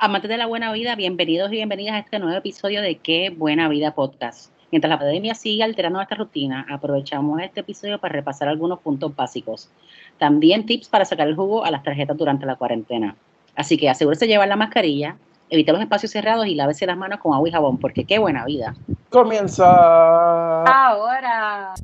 Amantes 0.00 0.28
de 0.28 0.36
la 0.36 0.46
buena 0.46 0.70
vida, 0.70 0.94
bienvenidos 0.94 1.50
y 1.50 1.56
bienvenidas 1.56 1.96
a 1.96 1.98
este 1.98 2.20
nuevo 2.20 2.38
episodio 2.38 2.82
de 2.82 2.98
Qué 2.98 3.34
Buena 3.36 3.68
Vida 3.68 3.96
Podcast. 3.96 4.52
Mientras 4.70 4.88
la 4.88 4.96
pandemia 4.96 5.34
sigue 5.34 5.64
alterando 5.64 5.98
nuestra 5.98 6.18
rutina, 6.18 6.64
aprovechamos 6.70 7.40
este 7.42 7.60
episodio 7.60 7.98
para 7.98 8.12
repasar 8.12 8.46
algunos 8.46 8.78
puntos 8.78 9.16
básicos. 9.16 9.68
También 10.16 10.66
tips 10.66 10.88
para 10.88 11.04
sacar 11.04 11.26
el 11.26 11.34
jugo 11.34 11.64
a 11.64 11.72
las 11.72 11.82
tarjetas 11.82 12.16
durante 12.16 12.46
la 12.46 12.54
cuarentena. 12.54 13.16
Así 13.56 13.76
que 13.76 13.90
asegúrese 13.90 14.26
de 14.26 14.34
llevar 14.34 14.46
la 14.46 14.54
mascarilla, 14.54 15.16
evite 15.50 15.72
los 15.72 15.80
espacios 15.80 16.12
cerrados 16.12 16.46
y 16.46 16.54
lávese 16.54 16.86
las 16.86 16.96
manos 16.96 17.18
con 17.18 17.34
agua 17.34 17.48
y 17.48 17.52
jabón, 17.52 17.78
porque 17.78 18.04
qué 18.04 18.20
buena 18.20 18.44
vida. 18.44 18.76
Comienza. 19.10 20.62
Ahora. 20.62 21.74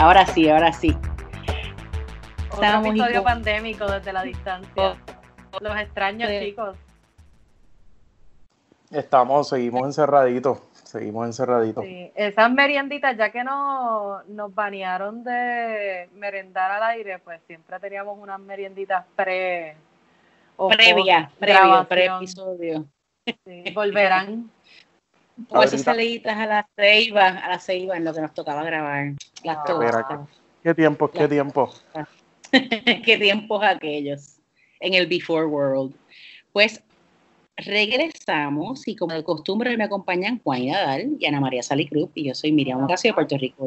Ahora 0.00 0.26
sí, 0.26 0.48
ahora 0.48 0.72
sí. 0.72 0.96
Otro 2.50 2.86
episodio 2.86 3.22
pandémico 3.22 3.86
desde 3.86 4.12
la 4.12 4.22
distancia. 4.22 4.96
Los 5.60 5.76
extraños, 5.78 6.30
chicos. 6.40 6.76
Estamos, 8.90 9.48
seguimos 9.48 9.84
encerraditos, 9.84 10.62
seguimos 10.72 11.26
encerraditos. 11.26 11.84
Sí, 11.84 12.10
esas 12.14 12.50
merienditas, 12.50 13.16
ya 13.16 13.30
que 13.30 13.44
no, 13.44 14.22
nos 14.24 14.52
banearon 14.52 15.22
de 15.22 16.08
merendar 16.14 16.72
al 16.72 16.82
aire, 16.82 17.18
pues 17.20 17.40
siempre 17.46 17.78
teníamos 17.78 18.18
unas 18.18 18.40
merienditas 18.40 19.04
pre... 19.14 19.76
Previa, 20.76 21.30
previo, 21.38 21.86
pre-episodio. 21.88 22.84
Sí, 23.24 23.64
volverán. 23.72 24.50
O 25.48 25.62
esas 25.62 25.82
saliditas 25.82 26.36
a 26.36 26.46
la 26.46 26.68
ceiba, 26.76 27.28
a 27.28 27.48
la 27.48 27.58
ceiba 27.58 27.96
en 27.96 28.04
lo 28.04 28.12
que 28.12 28.20
nos 28.20 28.34
tocaba 28.34 28.62
grabar. 28.62 29.14
Las 29.44 29.58
ah, 29.58 30.26
¿Qué 30.62 30.74
tiempos, 30.74 31.10
qué 31.10 31.28
tiempos? 31.28 31.84
qué 33.04 33.18
tiempos 33.18 33.62
aquellos 33.62 34.36
en 34.80 34.94
el 34.94 35.06
Before 35.06 35.46
World. 35.46 35.94
Pues 36.52 36.82
regresamos 37.56 38.86
y 38.88 38.96
como 38.96 39.14
de 39.14 39.24
costumbre 39.24 39.76
me 39.76 39.84
acompañan 39.84 40.40
Juan 40.42 40.62
y 40.62 40.70
Nadal 40.70 41.16
y 41.18 41.26
Ana 41.26 41.40
María 41.40 41.62
Salicruz 41.62 42.10
y 42.14 42.28
yo 42.28 42.34
soy 42.34 42.52
Miriam 42.52 42.84
Ocasio 42.84 43.10
de 43.10 43.14
Puerto 43.14 43.36
Rico. 43.38 43.66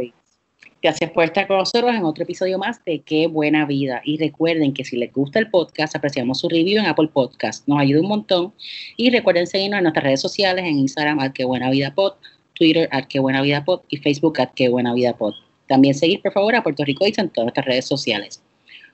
Gracias 0.83 1.11
por 1.11 1.23
estar 1.23 1.47
con 1.47 1.59
nosotros 1.59 1.95
en 1.95 2.03
otro 2.03 2.25
episodio 2.25 2.59
más 2.59 2.83
de 2.83 2.99
Qué 2.99 3.27
Buena 3.27 3.65
Vida. 3.65 4.01
Y 4.03 4.17
recuerden 4.17 4.73
que 4.73 4.83
si 4.83 4.97
les 4.97 5.13
gusta 5.13 5.39
el 5.39 5.49
podcast, 5.49 5.95
apreciamos 5.95 6.39
su 6.41 6.49
review 6.49 6.81
en 6.81 6.87
Apple 6.87 7.07
Podcast. 7.07 7.65
Nos 7.69 7.79
ayuda 7.79 8.01
un 8.01 8.09
montón. 8.09 8.53
Y 8.97 9.09
recuerden 9.09 9.47
seguirnos 9.47 9.77
en 9.77 9.83
nuestras 9.83 10.03
redes 10.03 10.19
sociales, 10.19 10.65
en 10.65 10.79
Instagram, 10.79 11.31
Qué 11.31 11.45
Buena 11.45 11.69
Vida 11.69 11.95
Pod, 11.95 12.15
Twitter, 12.53 12.89
Qué 13.07 13.21
Buena 13.21 13.41
Vida 13.41 13.63
Pod 13.63 13.79
y 13.87 13.95
Facebook, 13.95 14.41
at 14.41 14.49
Qué 14.55 14.67
Buena 14.67 14.93
Vida 14.93 15.15
Pod. 15.15 15.33
También 15.69 15.93
seguir, 15.93 16.21
por 16.21 16.33
favor, 16.33 16.53
a 16.53 16.61
Puerto 16.61 16.83
Rico 16.83 17.07
y 17.07 17.13
en 17.15 17.29
todas 17.29 17.45
nuestras 17.45 17.65
redes 17.65 17.85
sociales. 17.85 18.43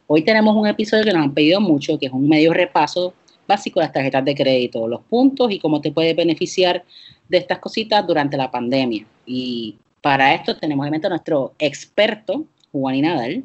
Hoy 0.06 0.22
tenemos 0.22 0.56
un 0.56 0.68
episodio 0.68 1.06
que 1.06 1.14
nos 1.14 1.24
han 1.24 1.34
pedido 1.34 1.60
mucho, 1.60 1.98
que 1.98 2.06
es 2.06 2.12
un 2.12 2.30
medio 2.30 2.54
repaso 2.54 3.16
básico 3.48 3.80
de 3.80 3.88
las 3.88 3.94
tarjetas 3.94 4.24
de 4.26 4.36
crédito, 4.36 4.88
los 4.88 5.02
puntos 5.06 5.52
y 5.52 5.58
cómo 5.58 5.82
te 5.82 5.92
puede 5.92 6.14
beneficiar 6.14 6.86
de 7.28 7.40
estas 7.40 7.58
cositas 7.58 8.06
durante 8.06 8.38
la 8.38 8.52
pandemia. 8.52 9.08
Y 9.26 9.76
para 10.02 10.34
esto 10.34 10.58
tenemos 10.58 10.84
obviamente 10.84 11.08
a 11.08 11.10
nuestro 11.10 11.54
experto, 11.60 12.46
Juan 12.72 12.96
y 12.96 13.02
Nadal, 13.02 13.44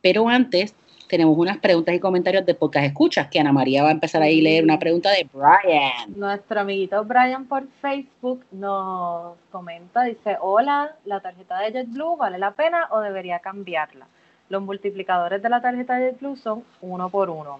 pero 0.00 0.28
antes 0.28 0.74
tenemos 1.10 1.36
unas 1.36 1.58
preguntas 1.58 1.92
y 1.92 1.98
comentarios 1.98 2.46
de 2.46 2.54
pocas 2.54 2.84
escuchas, 2.84 3.26
que 3.28 3.40
Ana 3.40 3.52
María 3.52 3.82
va 3.82 3.88
a 3.88 3.92
empezar 3.92 4.22
ahí 4.22 4.38
a 4.38 4.42
leer 4.44 4.64
una 4.64 4.78
pregunta 4.78 5.10
de 5.10 5.28
Brian. 5.32 6.16
Nuestro 6.16 6.60
amiguito 6.60 7.04
Brian 7.04 7.46
por 7.46 7.66
Facebook 7.82 8.44
nos 8.52 9.36
comenta, 9.50 10.04
dice, 10.04 10.36
hola, 10.40 10.94
¿la 11.04 11.18
tarjeta 11.20 11.58
de 11.58 11.72
JetBlue 11.72 12.16
vale 12.16 12.38
la 12.38 12.52
pena 12.52 12.86
o 12.92 13.00
debería 13.00 13.40
cambiarla? 13.40 14.06
Los 14.48 14.62
multiplicadores 14.62 15.42
de 15.42 15.48
la 15.48 15.60
tarjeta 15.60 15.96
de 15.96 16.12
JetBlue 16.12 16.36
son 16.36 16.62
uno 16.80 17.10
por 17.10 17.28
uno. 17.28 17.58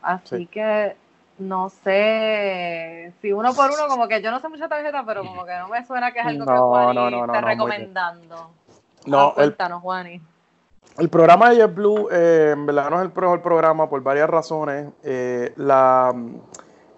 Así 0.00 0.46
que 0.46 0.96
no 1.38 1.68
sé, 1.68 3.12
si 3.20 3.32
uno 3.32 3.52
por 3.54 3.70
uno, 3.70 3.88
como 3.88 4.06
que 4.06 4.22
yo 4.22 4.30
no 4.30 4.40
sé 4.40 4.48
mucha 4.48 4.68
tarjeta, 4.68 5.04
pero 5.04 5.24
como 5.24 5.44
que 5.44 5.56
no 5.58 5.68
me 5.68 5.84
suena 5.84 6.12
que 6.12 6.20
es 6.20 6.26
algo 6.26 6.46
que 6.46 6.52
Juani 6.52 7.20
está 7.20 7.40
recomendando. 7.40 8.50
No, 9.06 9.20
ah, 9.20 9.34
cuéntanos, 9.34 9.82
Juani. 9.82 10.20
El 10.98 11.08
programa 11.08 11.50
de 11.50 11.56
JetBlue, 11.56 12.08
eh, 12.12 12.50
en 12.52 12.66
verdad 12.66 12.88
no 12.88 12.96
es 13.00 13.06
el 13.06 13.12
mejor 13.20 13.42
programa 13.42 13.88
por 13.88 14.00
varias 14.02 14.30
razones. 14.30 14.92
Eh, 15.02 15.52
la, 15.56 16.14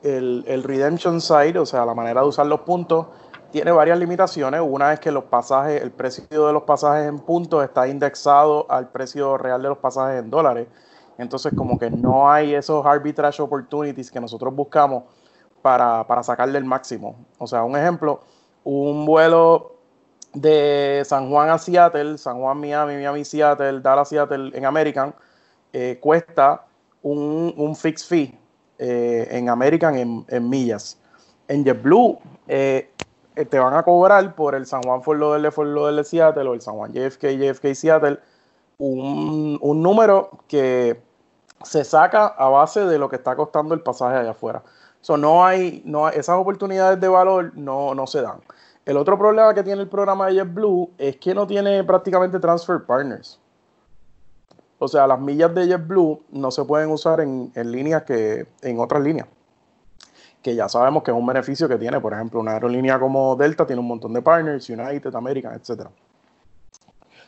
el, 0.03 0.45
el, 0.47 0.63
redemption 0.63 1.21
side, 1.21 1.59
o 1.59 1.65
sea, 1.65 1.87
la 1.87 1.95
manera 1.95 2.21
de 2.21 2.27
usar 2.27 2.47
los 2.47 2.61
puntos, 2.61 3.07
tiene 3.51 3.73
varias 3.73 3.99
limitaciones. 3.99 4.61
Una 4.63 4.93
es 4.93 5.01
que 5.01 5.11
los 5.11 5.25
pasajes, 5.25 5.81
el 5.81 5.93
precio 5.93 6.47
de 6.47 6.53
los 6.53 6.65
pasajes 6.65 7.09
en 7.09 7.21
puntos 7.21 7.65
está 7.65 7.89
indexado 7.89 8.67
al 8.69 8.91
precio 8.91 9.39
real 9.39 9.63
de 9.63 9.69
los 9.71 9.79
pasajes 9.79 10.23
en 10.23 10.29
dólares. 10.29 10.69
Entonces, 11.19 11.53
como 11.56 11.78
que 11.78 11.91
no 11.91 12.31
hay 12.31 12.54
esos 12.54 12.84
arbitrage 12.84 13.41
opportunities 13.43 14.10
que 14.10 14.21
nosotros 14.21 14.54
buscamos 14.54 15.04
para, 15.62 16.06
para 16.06 16.22
sacarle 16.22 16.59
el 16.59 16.65
máximo. 16.65 17.16
O 17.38 17.47
sea, 17.47 17.65
un 17.65 17.77
ejemplo, 17.77 18.21
un 18.65 19.04
vuelo 19.06 19.77
de 20.37 21.03
San 21.04 21.31
Juan 21.31 21.49
a 21.49 21.59
Seattle, 21.59 22.19
San 22.19 22.38
Juan, 22.38 22.60
Miami, 22.60 22.94
Miami, 22.94 23.25
Seattle, 23.25 23.81
Dallas, 23.81 24.09
Seattle 24.09 24.50
en 24.54 24.66
American, 24.66 25.15
eh, 25.72 25.99
cuesta 26.00 26.66
un, 27.03 27.54
un 27.56 27.75
fixed 27.75 28.06
fee 28.06 28.38
eh, 28.78 29.28
en 29.31 29.48
American 29.48 30.25
en, 30.28 30.48
millas. 30.48 30.98
En 31.48 31.65
JetBlue 31.65 32.19
eh, 32.48 32.91
te 33.34 33.59
van 33.59 33.75
a 33.75 33.83
cobrar 33.83 34.34
por 34.34 34.54
el 34.54 34.66
San 34.66 34.83
Juan 34.83 35.03
Fort 35.03 35.19
Lauderdale, 35.19 35.50
Fort 35.50 35.69
Lauderdale, 35.69 36.04
Seattle 36.04 36.48
o 36.48 36.54
el 36.54 36.60
San 36.60 36.75
Juan 36.75 36.93
JFK, 36.93 37.25
JFK, 37.38 37.75
Seattle, 37.75 38.19
un, 38.78 39.59
un 39.62 39.83
número 39.83 40.31
que 40.48 41.00
se 41.65 41.84
saca 41.84 42.27
a 42.27 42.49
base 42.49 42.84
de 42.84 42.99
lo 42.99 43.09
que 43.09 43.17
está 43.17 43.34
costando 43.37 43.75
el 43.75 43.81
pasaje 43.81 44.17
allá 44.17 44.31
afuera. 44.31 44.62
So, 45.00 45.17
no 45.17 45.44
hay, 45.44 45.83
no 45.84 46.09
esas 46.09 46.37
oportunidades 46.37 47.00
de 47.00 47.09
valor 47.09 47.53
no, 47.56 47.94
no 47.94 48.06
se 48.06 48.22
dan. 48.22 48.41
El 48.84 48.97
otro 48.97 49.19
problema 49.19 49.55
que 49.55 49.62
tiene 49.62 49.83
el 49.83 49.89
programa 49.89 50.27
de 50.27 50.34
JetBlue 50.34 50.91
es 50.99 51.16
que 51.16 51.34
no 51.34 51.47
tiene 51.47 51.83
prácticamente 51.84 52.39
transfer 52.39 52.84
partners. 52.84 53.41
O 54.78 54.89
sea, 54.89 55.06
las 55.06 55.19
millas 55.19 55.55
de 55.55 55.66
JetBlue 55.66 56.22
no 56.31 56.50
se 56.50 56.65
pueden 56.65 56.91
usar 56.91 57.21
en, 57.21 57.50
en 57.55 57.72
líneas 57.72 58.03
que 58.03 58.47
en 58.62 58.78
otras 58.78 59.03
líneas. 59.03 59.27
Que 60.43 60.55
ya 60.55 60.69
sabemos 60.69 61.03
que 61.03 61.11
es 61.11 61.16
un 61.16 61.27
beneficio 61.27 61.69
que 61.69 61.78
tiene. 61.78 62.00
Por 62.00 62.12
ejemplo, 62.12 62.39
una 62.39 62.53
aerolínea 62.53 63.00
como 63.00 63.34
Delta 63.37 63.66
tiene 63.66 63.81
un 63.81 63.89
montón 63.89 64.12
de 64.12 64.22
partners, 64.22 64.69
United, 64.69 65.15
American, 65.15 65.55
etc. 65.55 65.89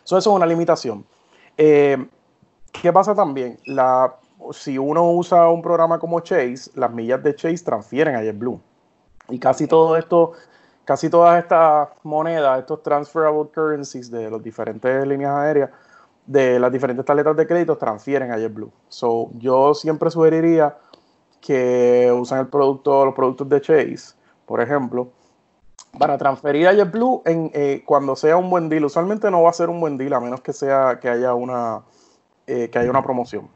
eso 0.04 0.18
es 0.18 0.26
una 0.26 0.46
limitación. 0.46 1.04
Eh, 1.56 2.08
¿Qué 2.80 2.92
pasa 2.92 3.12
también? 3.14 3.58
Si 4.52 4.78
uno 4.78 5.10
usa 5.10 5.48
un 5.48 5.62
programa 5.62 5.98
como 5.98 6.20
Chase, 6.20 6.70
las 6.74 6.92
millas 6.92 7.22
de 7.22 7.34
Chase 7.34 7.64
transfieren 7.64 8.14
a 8.14 8.22
JetBlue. 8.22 8.60
Y 9.30 9.38
casi 9.40 9.66
todo 9.66 9.96
esto, 9.96 10.32
casi 10.84 11.10
todas 11.10 11.42
estas 11.42 11.88
monedas, 12.04 12.60
estos 12.60 12.82
transferable 12.82 13.50
currencies 13.52 14.10
de 14.10 14.30
las 14.30 14.42
diferentes 14.42 15.06
líneas 15.06 15.34
aéreas, 15.34 15.70
de 16.24 16.60
las 16.60 16.70
diferentes 16.70 17.04
tarjetas 17.04 17.36
de 17.36 17.46
crédito, 17.46 17.76
transfieren 17.76 18.30
a 18.30 18.38
JetBlue. 18.38 18.70
So, 18.88 19.30
yo 19.34 19.74
siempre 19.74 20.10
sugeriría 20.10 20.76
que 21.40 22.12
usen 22.12 22.38
el 22.38 22.46
producto, 22.46 23.04
los 23.04 23.14
productos 23.14 23.48
de 23.48 23.60
Chase, 23.60 24.14
por 24.46 24.60
ejemplo, 24.60 25.08
para 25.98 26.16
transferir 26.16 26.68
a 26.68 26.74
JetBlue 26.74 27.22
en, 27.24 27.50
eh, 27.54 27.82
cuando 27.84 28.14
sea 28.14 28.36
un 28.36 28.48
buen 28.50 28.68
deal. 28.68 28.84
Usualmente 28.84 29.30
no 29.32 29.42
va 29.42 29.50
a 29.50 29.52
ser 29.52 29.68
un 29.68 29.80
buen 29.80 29.98
deal, 29.98 30.12
a 30.12 30.20
menos 30.20 30.42
que 30.42 30.52
sea 30.52 31.00
que 31.00 31.08
haya 31.08 31.34
una 31.34 31.82
eh, 32.48 32.70
que 32.70 32.78
haya 32.78 32.90
una 32.90 33.02
promoción. 33.02 33.46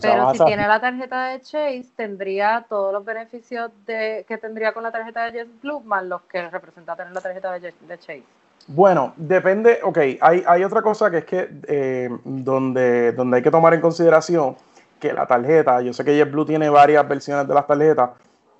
Pero 0.00 0.32
si 0.32 0.42
tiene 0.44 0.66
la 0.66 0.80
tarjeta 0.80 1.26
de 1.26 1.40
Chase, 1.40 1.84
tendría 1.94 2.64
todos 2.66 2.90
los 2.90 3.04
beneficios 3.04 3.70
de, 3.86 4.24
que 4.26 4.38
tendría 4.38 4.72
con 4.72 4.82
la 4.82 4.90
tarjeta 4.90 5.30
de 5.30 5.40
JetBlue 5.40 5.80
más 5.80 6.02
los 6.04 6.22
que 6.22 6.48
representa 6.48 6.96
tener 6.96 7.12
la 7.12 7.20
tarjeta 7.20 7.52
de, 7.52 7.98
Chase. 7.98 8.22
Bueno, 8.68 9.12
depende, 9.16 9.80
ok, 9.82 9.98
hay, 10.22 10.42
hay 10.46 10.64
otra 10.64 10.80
cosa 10.80 11.10
que 11.10 11.18
es 11.18 11.24
que 11.26 11.50
eh, 11.66 12.08
donde, 12.24 13.12
donde 13.12 13.36
hay 13.36 13.42
que 13.42 13.50
tomar 13.50 13.74
en 13.74 13.82
consideración 13.82 14.56
que 14.98 15.12
la 15.12 15.26
tarjeta, 15.26 15.82
yo 15.82 15.92
sé 15.92 16.02
que 16.02 16.16
JetBlue 16.16 16.46
tiene 16.46 16.70
varias 16.70 17.06
versiones 17.06 17.46
de 17.46 17.52
las 17.52 17.66
tarjetas, 17.66 18.10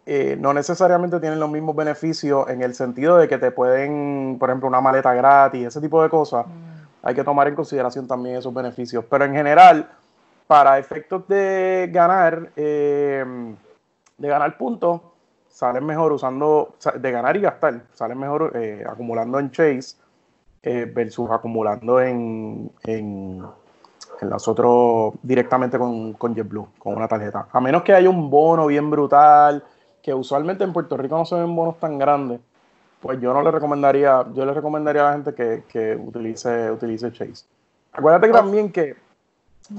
eh, 0.04 0.36
no 0.38 0.52
necesariamente 0.52 1.20
tienen 1.20 1.40
los 1.40 1.48
mismos 1.48 1.74
beneficios 1.74 2.50
en 2.50 2.60
el 2.60 2.74
sentido 2.74 3.16
de 3.16 3.28
que 3.28 3.38
te 3.38 3.50
pueden, 3.52 4.36
por 4.38 4.50
ejemplo, 4.50 4.68
una 4.68 4.82
maleta 4.82 5.14
gratis, 5.14 5.68
ese 5.68 5.80
tipo 5.80 6.02
de 6.02 6.10
cosas. 6.10 6.46
Mm 6.46 6.71
hay 7.02 7.14
que 7.14 7.24
tomar 7.24 7.48
en 7.48 7.54
consideración 7.54 8.06
también 8.06 8.36
esos 8.36 8.54
beneficios. 8.54 9.04
Pero 9.10 9.24
en 9.24 9.34
general, 9.34 9.90
para 10.46 10.78
efectos 10.78 11.26
de 11.28 11.90
ganar, 11.92 12.50
eh, 12.56 13.24
de 14.16 14.28
ganar 14.28 14.56
puntos, 14.56 15.00
salen 15.48 15.84
mejor 15.84 16.12
usando, 16.12 16.76
de 16.98 17.10
ganar 17.10 17.36
y 17.36 17.40
gastar, 17.40 17.82
salen 17.92 18.18
mejor 18.18 18.52
eh, 18.54 18.84
acumulando 18.88 19.38
en 19.38 19.50
Chase 19.50 19.96
eh, 20.62 20.90
versus 20.94 21.30
acumulando 21.30 22.00
en, 22.00 22.70
en, 22.84 23.44
en 24.20 24.32
otros 24.32 25.14
directamente 25.22 25.78
con, 25.78 26.14
con 26.14 26.34
JetBlue, 26.34 26.68
con 26.78 26.94
una 26.96 27.08
tarjeta. 27.08 27.48
A 27.52 27.60
menos 27.60 27.82
que 27.82 27.92
haya 27.92 28.08
un 28.08 28.30
bono 28.30 28.66
bien 28.66 28.90
brutal, 28.90 29.62
que 30.02 30.14
usualmente 30.14 30.64
en 30.64 30.72
Puerto 30.72 30.96
Rico 30.96 31.16
no 31.16 31.24
se 31.24 31.34
ven 31.34 31.54
bonos 31.54 31.78
tan 31.78 31.98
grandes, 31.98 32.40
pues 33.02 33.20
yo 33.20 33.34
no 33.34 33.42
le 33.42 33.50
recomendaría, 33.50 34.24
yo 34.32 34.46
le 34.46 34.54
recomendaría 34.54 35.02
a 35.02 35.04
la 35.06 35.12
gente 35.14 35.34
que, 35.34 35.64
que 35.68 35.96
utilice, 35.96 36.70
utilice 36.70 37.10
Chase. 37.10 37.44
Acuérdate 37.92 38.28
que 38.28 38.32
también 38.32 38.70
que, 38.70 38.94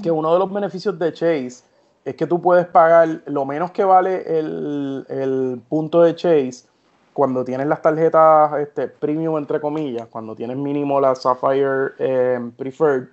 que 0.02 0.10
uno 0.10 0.32
de 0.34 0.38
los 0.38 0.52
beneficios 0.52 0.98
de 0.98 1.10
Chase 1.10 1.64
es 2.04 2.14
que 2.16 2.26
tú 2.26 2.40
puedes 2.40 2.66
pagar 2.66 3.22
lo 3.24 3.46
menos 3.46 3.70
que 3.70 3.82
vale 3.82 4.38
el, 4.38 5.06
el 5.08 5.60
punto 5.68 6.02
de 6.02 6.14
Chase 6.14 6.66
cuando 7.14 7.44
tienes 7.44 7.66
las 7.66 7.80
tarjetas 7.80 8.60
este, 8.60 8.88
premium, 8.88 9.38
entre 9.38 9.58
comillas, 9.58 10.06
cuando 10.08 10.36
tienes 10.36 10.58
mínimo 10.58 11.00
la 11.00 11.14
Sapphire 11.14 11.92
eh, 11.98 12.50
Preferred, 12.58 13.08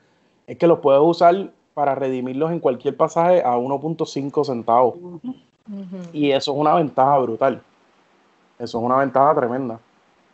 es 0.45 0.57
que 0.57 0.67
los 0.67 0.79
puedes 0.79 1.01
usar 1.01 1.51
para 1.73 1.95
redimirlos 1.95 2.51
en 2.51 2.59
cualquier 2.59 2.97
pasaje 2.97 3.41
a 3.41 3.55
1.5 3.55 4.43
centavos. 4.43 4.95
Y 6.11 6.31
eso 6.31 6.51
es 6.51 6.57
una 6.57 6.73
ventaja 6.73 7.17
brutal. 7.19 7.61
Eso 8.59 8.77
es 8.77 8.83
una 8.83 8.97
ventaja 8.97 9.33
tremenda. 9.35 9.79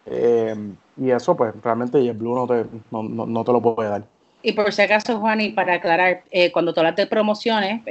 Eh, 0.09 0.55
y 0.97 1.11
eso, 1.11 1.35
pues, 1.35 1.53
realmente 1.63 2.03
JetBlue 2.03 2.35
no 2.35 2.47
te, 2.47 2.65
no, 2.91 3.03
no, 3.03 3.43
te 3.43 3.51
lo 3.51 3.61
puede 3.61 3.89
dar. 3.89 4.03
Y 4.41 4.53
por 4.53 4.71
si 4.71 4.81
acaso, 4.81 5.19
Juan, 5.19 5.41
y 5.41 5.49
para 5.49 5.75
aclarar, 5.75 6.23
eh, 6.31 6.51
cuando 6.51 6.73
tú 6.73 6.79
hablas 6.79 6.95
de 6.95 7.07
promociones, 7.07 7.81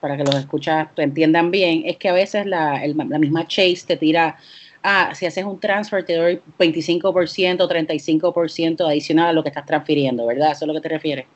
para 0.00 0.16
que 0.16 0.24
los 0.24 0.34
escuchas 0.34 0.88
entiendan 0.96 1.50
bien, 1.50 1.82
es 1.86 1.96
que 1.96 2.08
a 2.08 2.12
veces 2.12 2.46
la, 2.46 2.82
la 2.86 3.18
misma 3.18 3.46
Chase 3.46 3.84
te 3.86 3.96
tira 3.96 4.36
ah, 4.82 5.10
si 5.14 5.26
haces 5.26 5.44
un 5.44 5.58
transfer 5.58 6.04
te 6.04 6.16
doy 6.16 6.42
25%, 6.58 7.56
35% 7.68 8.86
adicional 8.86 9.28
a 9.28 9.32
lo 9.32 9.42
que 9.42 9.48
estás 9.50 9.66
transfiriendo, 9.66 10.26
¿verdad? 10.26 10.52
¿Eso 10.52 10.64
es 10.64 10.68
lo 10.68 10.74
que 10.74 10.80
te 10.80 10.88
refieres? 10.88 11.26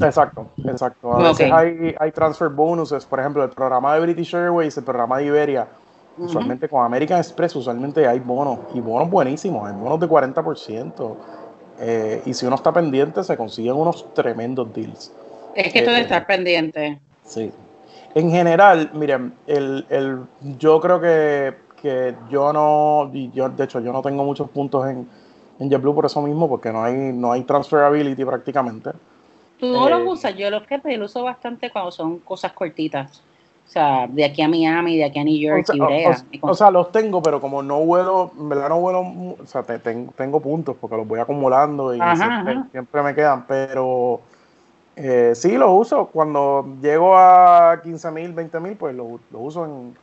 Exacto, 0.00 0.48
exacto. 0.64 1.12
A 1.12 1.30
veces 1.30 1.50
hay, 1.50 1.94
hay 1.98 2.12
transfer 2.12 2.48
bonuses, 2.48 3.04
por 3.04 3.18
ejemplo, 3.18 3.42
el 3.42 3.50
programa 3.50 3.94
de 3.94 4.00
British 4.00 4.34
Airways, 4.34 4.76
el 4.76 4.84
programa 4.84 5.18
de 5.18 5.26
Iberia, 5.26 5.66
usualmente 6.18 6.68
con 6.68 6.84
American 6.84 7.18
Express, 7.18 7.56
usualmente 7.56 8.06
hay 8.06 8.18
bonos, 8.18 8.58
y 8.74 8.80
bonos 8.80 9.10
buenísimos, 9.10 9.68
hay 9.68 9.74
bonos 9.74 10.00
de 10.00 10.08
40%. 10.08 11.16
Eh, 11.80 12.22
y 12.26 12.34
si 12.34 12.46
uno 12.46 12.56
está 12.56 12.72
pendiente, 12.72 13.22
se 13.22 13.36
consiguen 13.36 13.74
unos 13.74 14.12
tremendos 14.14 14.72
deals. 14.74 15.12
Es 15.54 15.72
que 15.72 15.80
tú 15.80 15.86
debes 15.86 16.00
eh, 16.00 16.02
estar 16.02 16.26
pendiente. 16.26 16.98
Sí. 17.24 17.52
En 18.14 18.30
general, 18.30 18.90
miren, 18.94 19.34
el, 19.46 19.86
el, 19.88 20.22
yo 20.58 20.80
creo 20.80 21.00
que 21.00 21.68
que 21.80 22.14
yo 22.30 22.52
no, 22.52 23.12
yo, 23.32 23.48
de 23.48 23.64
hecho, 23.64 23.80
yo 23.80 23.92
no 23.92 24.02
tengo 24.02 24.24
muchos 24.24 24.50
puntos 24.50 24.86
en, 24.88 25.08
en 25.58 25.70
JetBlue 25.70 25.94
por 25.94 26.06
eso 26.06 26.20
mismo, 26.22 26.48
porque 26.48 26.72
no 26.72 26.82
hay, 26.82 26.94
no 27.12 27.32
hay 27.32 27.42
transferability 27.42 28.24
prácticamente. 28.24 28.90
Tú 29.58 29.72
no 29.72 29.88
los 29.88 30.00
eh, 30.00 30.08
usas, 30.08 30.36
yo 30.36 30.50
los 30.50 30.64
que 30.66 30.80
lo 30.96 31.04
uso 31.04 31.22
bastante 31.22 31.70
cuando 31.70 31.90
son 31.90 32.18
cosas 32.20 32.52
cortitas. 32.52 33.22
O 33.68 33.70
sea, 33.70 34.06
de 34.06 34.24
aquí 34.24 34.40
a 34.40 34.48
Miami, 34.48 34.96
de 34.96 35.04
aquí 35.04 35.18
a 35.18 35.24
New 35.24 35.38
York, 35.38 35.68
o 35.68 35.72
sea, 35.74 36.24
o, 36.40 36.54
sea 36.54 36.70
los 36.70 36.90
tengo, 36.90 37.20
pero 37.22 37.38
como 37.38 37.62
no 37.62 37.80
vuelo, 37.80 38.32
en 38.38 38.48
verdad 38.48 38.70
no 38.70 38.80
vuelo, 38.80 39.00
o 39.00 39.36
sea, 39.44 39.62
tengo, 39.62 40.10
tengo 40.16 40.40
puntos 40.40 40.74
porque 40.80 40.96
los 40.96 41.06
voy 41.06 41.20
acumulando 41.20 41.94
y 41.94 42.00
siempre, 42.70 43.02
me 43.02 43.14
quedan, 43.14 43.46
pero 43.46 44.22
eh, 44.96 45.32
sí 45.34 45.58
los 45.58 45.68
uso. 45.70 46.06
Cuando 46.06 46.66
llego 46.80 47.14
a 47.14 47.78
15 47.82 48.10
mil, 48.10 48.32
20 48.32 48.58
mil, 48.60 48.72
pues 48.76 48.96
los 48.96 49.20
lo 49.30 49.38
uso 49.38 49.66
en, 49.66 49.94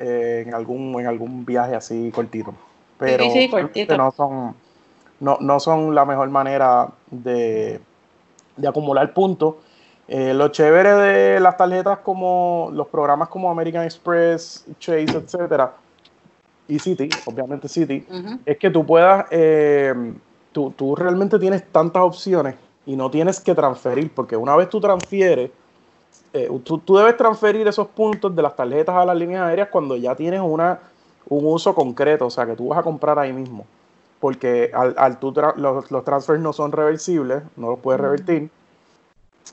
eh, 0.00 0.42
en, 0.44 0.52
algún, 0.52 0.98
en 0.98 1.06
algún 1.06 1.44
viaje 1.44 1.76
así 1.76 2.10
cortito. 2.10 2.54
Pero 2.98 3.24
no 3.96 4.10
son 4.10 4.54
no, 5.20 5.38
no 5.40 5.60
son 5.60 5.94
la 5.94 6.04
mejor 6.04 6.28
manera 6.28 6.88
de, 7.10 7.80
de 8.56 8.68
acumular 8.68 9.12
puntos. 9.12 9.54
Eh, 10.08 10.32
lo 10.34 10.48
chévere 10.48 10.94
de 10.94 11.40
las 11.40 11.56
tarjetas 11.56 11.98
como 11.98 12.70
los 12.72 12.86
programas 12.88 13.28
como 13.28 13.50
American 13.50 13.84
Express, 13.84 14.64
Chase, 14.78 15.16
etcétera, 15.16 15.74
y 16.68 16.78
City, 16.78 17.18
obviamente 17.24 17.68
City, 17.68 18.06
es 18.44 18.58
que 18.58 18.70
tú 18.70 18.86
puedas, 18.86 19.26
eh, 19.30 19.94
tú, 20.52 20.72
tú, 20.76 20.94
realmente 20.94 21.38
tienes 21.38 21.70
tantas 21.72 22.02
opciones 22.02 22.54
y 22.84 22.96
no 22.96 23.10
tienes 23.10 23.40
que 23.40 23.54
transferir, 23.54 24.12
porque 24.14 24.36
una 24.36 24.54
vez 24.54 24.68
tú 24.68 24.80
transfieres, 24.80 25.50
eh, 26.32 26.48
tú, 26.64 26.96
debes 26.96 27.16
transferir 27.16 27.66
esos 27.66 27.88
puntos 27.88 28.34
de 28.34 28.42
las 28.42 28.54
tarjetas 28.54 28.94
a 28.94 29.04
las 29.04 29.16
líneas 29.16 29.42
aéreas 29.42 29.68
cuando 29.70 29.96
ya 29.96 30.14
tienes 30.14 30.40
una, 30.40 30.78
un 31.28 31.46
uso 31.46 31.74
concreto, 31.74 32.26
o 32.26 32.30
sea, 32.30 32.46
que 32.46 32.54
tú 32.54 32.68
vas 32.68 32.78
a 32.78 32.82
comprar 32.82 33.18
ahí 33.18 33.32
mismo. 33.32 33.66
Porque 34.20 34.70
al, 34.72 34.94
al 34.96 35.18
los, 35.56 35.90
los 35.90 36.04
transfers 36.04 36.40
no 36.40 36.52
son 36.52 36.72
reversibles, 36.72 37.42
no 37.56 37.70
los 37.70 37.80
puedes 37.80 38.00
revertir. 38.00 38.50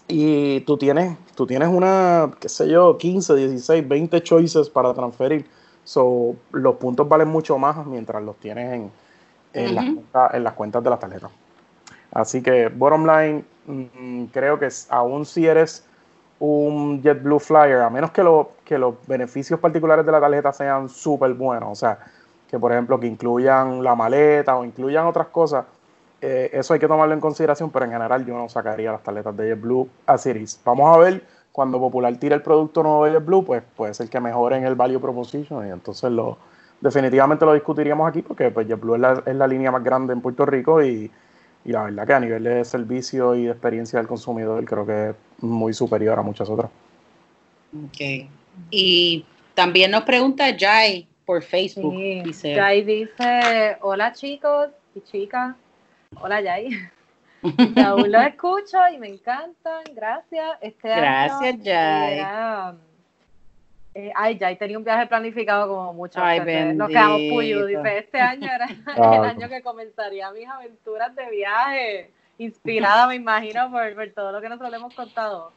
Y 0.08 0.62
tú 0.62 0.78
tienes, 0.78 1.18
tú 1.36 1.48
tienes 1.48 1.70
una, 1.70 2.32
qué 2.40 2.50
sé 2.50 2.70
yo, 2.70 2.98
15, 2.98 3.36
16, 3.36 3.88
20 3.88 4.22
choices 4.24 4.70
para 4.70 4.94
transferir. 4.94 5.46
So, 5.84 6.36
los 6.52 6.76
puntos 6.76 7.08
valen 7.08 7.28
mucho 7.28 7.58
más 7.58 7.86
mientras 7.86 8.24
los 8.24 8.36
tienes 8.38 8.74
en, 8.74 8.92
en, 9.54 9.76
las, 9.76 10.34
en 10.34 10.44
las 10.44 10.54
cuentas 10.54 10.84
de 10.84 10.90
las 10.90 11.00
tarjetas. 11.00 11.32
Así 12.12 12.42
que, 12.42 12.70
bottom 12.70 13.06
line, 13.06 13.44
mm, 13.66 14.26
creo 14.26 14.60
que 14.60 14.70
aún 14.90 15.26
si 15.26 15.48
eres 15.48 15.86
un 16.40 17.02
JetBlue 17.02 17.40
Flyer, 17.40 17.82
a 17.82 17.90
menos 17.90 18.12
que, 18.12 18.24
lo, 18.24 18.52
que 18.66 18.78
los 18.78 18.96
beneficios 19.08 19.60
particulares 19.60 20.06
de 20.06 20.12
la 20.12 20.20
tarjeta 20.20 20.52
sean 20.52 20.90
súper 20.90 21.34
buenos, 21.34 21.70
o 21.72 21.76
sea, 21.76 22.00
que 22.50 22.60
por 22.60 22.72
ejemplo 22.72 23.00
que 23.00 23.08
incluyan 23.08 23.84
la 23.84 23.96
maleta 23.96 24.56
o 24.56 24.66
incluyan 24.66 25.08
otras 25.08 25.28
cosas, 25.28 25.66
eh, 26.26 26.50
eso 26.54 26.74
hay 26.74 26.80
que 26.80 26.88
tomarlo 26.88 27.14
en 27.14 27.20
consideración, 27.20 27.70
pero 27.70 27.86
en 27.86 27.92
general 27.92 28.26
yo 28.26 28.38
no 28.38 28.48
sacaría 28.50 28.92
las 28.92 29.04
tarjetas 29.04 29.36
de 29.36 29.50
JetBlue 29.50 29.88
a 30.06 30.18
Series. 30.18 30.60
Vamos 30.64 30.96
a 30.96 31.00
ver 31.00 31.24
cuando 31.52 31.80
Popular 31.80 32.16
tire 32.18 32.36
el 32.36 32.42
producto 32.42 32.82
nuevo 32.82 33.06
de 33.06 33.12
JetBlue, 33.12 33.46
pues 33.46 33.64
puede 33.76 33.94
ser 33.94 34.10
que 34.10 34.20
mejoren 34.20 34.64
el 34.66 34.76
value 34.76 35.00
proposition 35.00 35.68
y 35.68 35.72
entonces 35.72 36.12
lo 36.12 36.38
definitivamente 36.82 37.46
lo 37.46 37.54
discutiríamos 37.54 38.10
aquí 38.10 38.22
porque 38.22 38.52
pues 38.52 38.68
JetBlue 38.68 38.96
es 38.96 39.02
la, 39.02 39.24
es 39.26 39.36
la 39.36 39.48
línea 39.48 39.72
más 39.72 39.84
grande 39.84 40.14
en 40.14 40.22
Puerto 40.22 40.46
Rico 40.46 40.84
y 40.84 41.12
y 41.66 41.72
la 41.72 41.84
verdad 41.84 42.06
que 42.06 42.14
a 42.14 42.20
nivel 42.20 42.44
de 42.44 42.66
servicio 42.66 43.36
y 43.36 43.46
de 43.46 43.52
experiencia 43.52 44.00
del 44.00 44.08
consumidor 44.08 44.64
creo 44.66 44.86
que 44.86 45.10
es 45.10 45.16
muy 45.40 45.74
superior 45.74 46.20
a 46.20 46.22
muchas 46.22 46.50
otras. 46.50 46.70
Ok. 47.86 48.28
Y 48.70 49.26
también 49.54 49.92
nos 49.92 50.04
pregunta 50.04 50.46
Jai 50.58 51.08
por 51.26 51.42
Facebook. 51.42 51.96
dice, 52.26 52.56
Jai 52.56 52.84
dice, 52.84 53.78
hola 53.82 54.12
chicos 54.14 54.70
y 54.94 55.02
chicas. 55.02 55.56
Hola 56.22 56.42
Jai. 56.42 56.70
Aún 57.86 58.12
lo 58.12 58.22
escucho 58.22 58.78
y 58.94 58.98
me 58.98 59.10
encantan. 59.10 59.84
Gracias. 59.94 60.58
Este 60.62 60.88
Gracias, 60.88 61.56
Jai. 61.64 62.78
Eh, 63.96 64.12
ay, 64.16 64.40
ya 64.40 64.56
tenía 64.56 64.78
un 64.78 64.84
viaje 64.84 65.06
planificado 65.06 65.68
como 65.68 65.94
muchos. 65.94 66.24
Nos 66.76 66.88
quedamos 66.88 67.22
puyo. 67.30 67.66
Dice, 67.66 67.98
este 68.00 68.20
año 68.20 68.50
era 68.52 68.68
el 69.18 69.24
año 69.24 69.50
que 69.50 69.62
comenzaría 69.62 70.32
mis 70.32 70.48
aventuras 70.48 71.16
de 71.16 71.30
viaje. 71.30 72.12
Inspirada, 72.40 73.08
me 73.08 73.16
imagino, 73.16 73.70
por, 73.70 73.94
por, 73.94 74.10
todo 74.12 74.32
lo 74.32 74.42
que 74.42 74.50
nosotros 74.50 74.72
le 74.72 74.78
hemos 74.78 74.96
contado. 74.96 75.52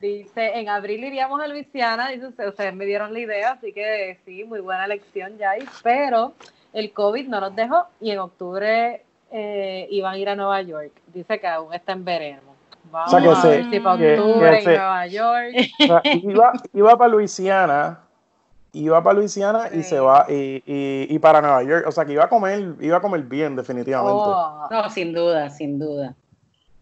Dice, 0.00 0.58
en 0.58 0.68
abril 0.68 1.04
iríamos 1.04 1.42
a 1.42 1.48
Luisiana. 1.48 2.08
Dice, 2.08 2.26
ustedes 2.26 2.74
me 2.74 2.86
dieron 2.86 3.12
la 3.12 3.18
idea, 3.18 3.50
así 3.52 3.72
que 3.72 4.18
sí, 4.24 4.44
muy 4.44 4.60
buena 4.60 4.86
elección 4.86 5.36
ya. 5.36 5.52
Pero 5.82 6.34
el 6.72 6.92
COVID 6.92 7.28
no 7.28 7.40
nos 7.40 7.54
dejó 7.54 7.86
y 8.00 8.12
en 8.12 8.20
octubre 8.20 9.04
eh, 9.30 9.86
iban 9.90 10.14
a 10.14 10.18
ir 10.18 10.28
a 10.28 10.36
Nueva 10.36 10.62
York. 10.62 10.92
Dice 11.12 11.40
que 11.40 11.46
aún 11.46 11.72
está 11.74 11.92
en 11.92 12.04
verano 12.04 12.48
o 12.92 13.08
sea, 13.08 13.20
que 13.20 13.34
se, 13.36 13.70
que, 13.70 13.80
Nueva 13.80 15.06
York. 15.06 15.54
iba, 16.22 16.52
iba 16.72 16.96
para 16.98 17.08
Luisiana, 17.10 18.00
iba 18.72 19.02
para 19.02 19.18
Luisiana 19.18 19.68
y 19.72 19.82
se 19.82 20.00
va 20.00 20.26
y, 20.28 20.62
y, 20.66 21.18
para 21.18 21.40
Nueva 21.40 21.62
York. 21.62 21.86
O 21.86 21.92
sea 21.92 22.04
que 22.04 22.12
iba 22.12 22.24
a 22.24 22.28
comer, 22.28 22.74
iba 22.80 22.96
a 22.96 23.00
comer 23.00 23.22
bien, 23.22 23.56
definitivamente. 23.56 24.22
Oh. 24.24 24.68
No, 24.70 24.90
sin 24.90 25.12
duda, 25.12 25.50
sin 25.50 25.78
duda. 25.78 26.14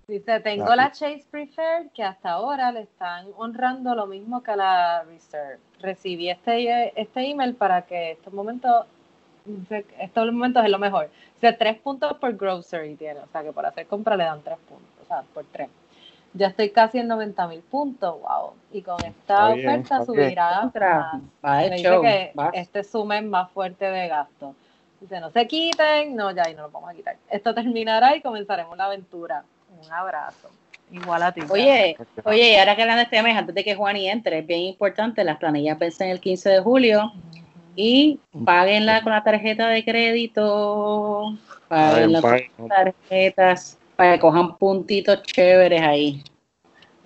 Dice, 0.06 0.38
tengo 0.38 0.72
la 0.76 0.92
Chase 0.92 1.24
Preferred 1.28 1.90
que 1.92 2.04
hasta 2.04 2.30
ahora 2.30 2.70
le 2.70 2.82
están 2.82 3.26
honrando 3.36 3.92
lo 3.96 4.06
mismo 4.06 4.40
que 4.42 4.52
a 4.52 4.56
la 4.56 5.02
Reserve. 5.02 5.58
Recibí 5.80 6.30
este, 6.30 6.92
este 7.00 7.28
email 7.28 7.56
para 7.56 7.82
que 7.82 8.12
estos 8.12 8.32
momentos, 8.32 8.86
estos 9.98 10.32
momentos 10.32 10.64
es 10.64 10.70
lo 10.70 10.78
mejor. 10.78 11.10
Dice, 11.34 11.52
tres 11.52 11.78
puntos 11.78 12.14
por 12.18 12.36
grocery 12.36 12.94
tiene, 12.94 13.20
o 13.20 13.26
sea 13.32 13.42
que 13.42 13.52
por 13.52 13.66
hacer 13.66 13.86
compra 13.86 14.16
le 14.16 14.24
dan 14.24 14.42
tres 14.42 14.58
puntos, 14.68 14.88
o 15.02 15.06
sea, 15.06 15.22
por 15.34 15.44
tres. 15.52 15.68
Ya 16.34 16.48
estoy 16.48 16.70
casi 16.70 16.98
en 16.98 17.08
90 17.08 17.48
mil 17.48 17.60
puntos, 17.60 18.20
wow. 18.20 18.52
Y 18.72 18.82
con 18.82 19.02
esta 19.02 19.50
oferta 19.50 20.04
subirá 20.04 20.70
más. 21.42 21.70
dice 21.70 22.00
que 22.02 22.32
este 22.52 22.84
sumen 22.84 23.30
más 23.30 23.50
fuerte 23.52 23.86
de 23.86 24.08
gasto. 24.08 24.54
Dice, 25.00 25.20
no 25.20 25.30
se 25.30 25.46
quiten, 25.46 26.14
no, 26.14 26.30
ya, 26.32 26.50
y 26.50 26.54
no 26.54 26.62
lo 26.62 26.70
vamos 26.70 26.90
a 26.90 26.94
quitar. 26.94 27.16
Esto 27.30 27.54
terminará 27.54 28.16
y 28.16 28.20
comenzaremos 28.20 28.76
la 28.76 28.86
aventura. 28.86 29.44
Un 29.82 29.92
abrazo. 29.92 30.50
Igual 30.90 31.22
a 31.22 31.32
ti. 31.32 31.40
Oye, 31.48 31.96
oye, 32.24 32.52
y 32.52 32.56
ahora 32.56 32.76
que 32.76 32.82
hablan 32.82 32.98
de 32.98 33.04
este 33.04 33.22
mes, 33.22 33.36
antes 33.36 33.54
de 33.54 33.64
que 33.64 33.74
Juan 33.74 33.96
y 33.96 34.08
entre, 34.08 34.38
es 34.38 34.46
bien 34.46 34.60
importante, 34.60 35.24
las 35.24 35.38
planillas 35.38 35.78
vencen 35.78 36.10
el 36.10 36.20
15 36.20 36.50
de 36.50 36.60
julio 36.60 37.12
y 37.76 38.18
páguenla 38.44 39.02
con 39.02 39.12
la 39.12 39.22
tarjeta 39.22 39.68
de 39.68 39.84
crédito, 39.84 41.36
páguenla 41.68 42.22
con 42.22 42.30
las 42.30 42.68
tarjetas 42.68 43.78
para 43.94 44.14
que 44.14 44.20
cojan 44.20 44.56
puntitos 44.56 45.22
chéveres 45.22 45.82
ahí. 45.82 46.24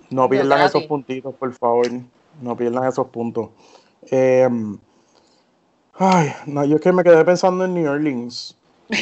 No 0.09 0.27
pierdan 0.29 0.61
esos 0.61 0.83
puntitos, 0.83 1.35
por 1.35 1.53
favor. 1.53 1.87
No 2.41 2.55
pierdan 2.55 2.87
esos 2.87 3.07
puntos. 3.07 3.49
Eh, 4.09 4.47
ay, 5.95 6.29
no, 6.47 6.65
yo 6.65 6.75
es 6.75 6.81
que 6.81 6.91
me 6.91 7.03
quedé 7.03 7.23
pensando 7.23 7.65
en 7.65 7.73
New 7.73 7.91
Orleans. 7.91 8.57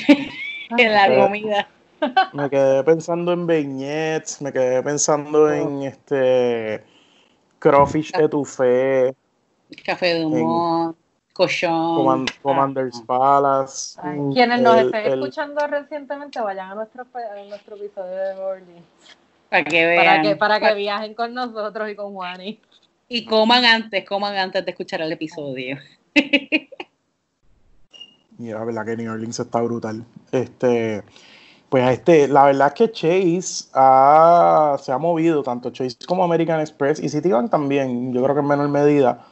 En 0.78 0.94
la 0.94 1.08
comida. 1.08 1.68
Me 2.34 2.50
quedé 2.50 2.84
pensando 2.84 3.34
en 3.34 3.48
beignets, 3.48 4.42
me 4.42 4.54
quedé 4.54 4.82
pensando 4.84 5.52
en 5.52 5.82
este 5.82 6.84
crawfish 7.58 8.12
etouffee, 8.16 9.14
Café 9.84 10.14
de 10.14 10.26
humor, 10.26 10.96
cochón. 11.39 11.96
Command- 11.96 12.31
Commander's 12.41 13.01
Palace. 13.08 13.98
Ay, 14.03 14.17
mm, 14.19 14.34
quienes 14.34 14.62
nos 14.62 14.75
estén 14.77 15.05
el- 15.05 15.13
escuchando 15.13 15.65
recientemente, 15.67 16.41
vayan 16.41 16.72
a 16.72 16.75
nuestro, 16.75 17.03
a 17.03 17.43
nuestro 17.48 17.75
episodio 17.77 18.12
de 18.15 18.34
Orly. 18.36 18.84
para 19.50 19.63
que 19.63 19.86
vean. 19.86 20.05
Para 20.05 20.22
que, 20.22 20.36
para 20.36 20.60
que 20.60 20.74
viajen 20.75 21.13
con 21.13 21.34
nosotros 21.34 21.89
y 21.89 21.96
con 21.96 22.13
Juani. 22.13 22.60
Y 23.08 23.25
coman 23.25 23.63
antes, 23.65 24.05
coman 24.05 24.36
antes 24.38 24.63
de 24.65 24.72
escuchar 24.72 25.01
el 25.01 25.12
episodio. 25.12 25.77
Mira, 28.38 28.60
la 28.60 28.65
verdad 28.65 28.86
que 28.86 28.98
New 28.98 29.12
Orleans 29.12 29.39
está 29.39 29.62
brutal. 29.62 30.03
Este, 30.31 31.03
pues 31.69 31.89
este, 31.89 32.27
la 32.27 32.46
verdad 32.46 32.67
es 32.67 32.74
que 32.74 32.91
Chase 32.91 33.69
ha- 33.74 34.77
se 34.79 34.91
ha 34.91 34.98
movido, 34.98 35.41
tanto 35.43 35.72
Chase 35.72 35.98
como 36.08 36.24
American 36.24 36.60
Express 36.60 37.00
y 37.01 37.10
Citibank 37.10 37.50
también, 37.50 38.13
yo 38.13 38.22
creo 38.24 38.36
que 38.36 38.41
en 38.41 38.48
menor 38.48 38.69
medida, 38.69 39.25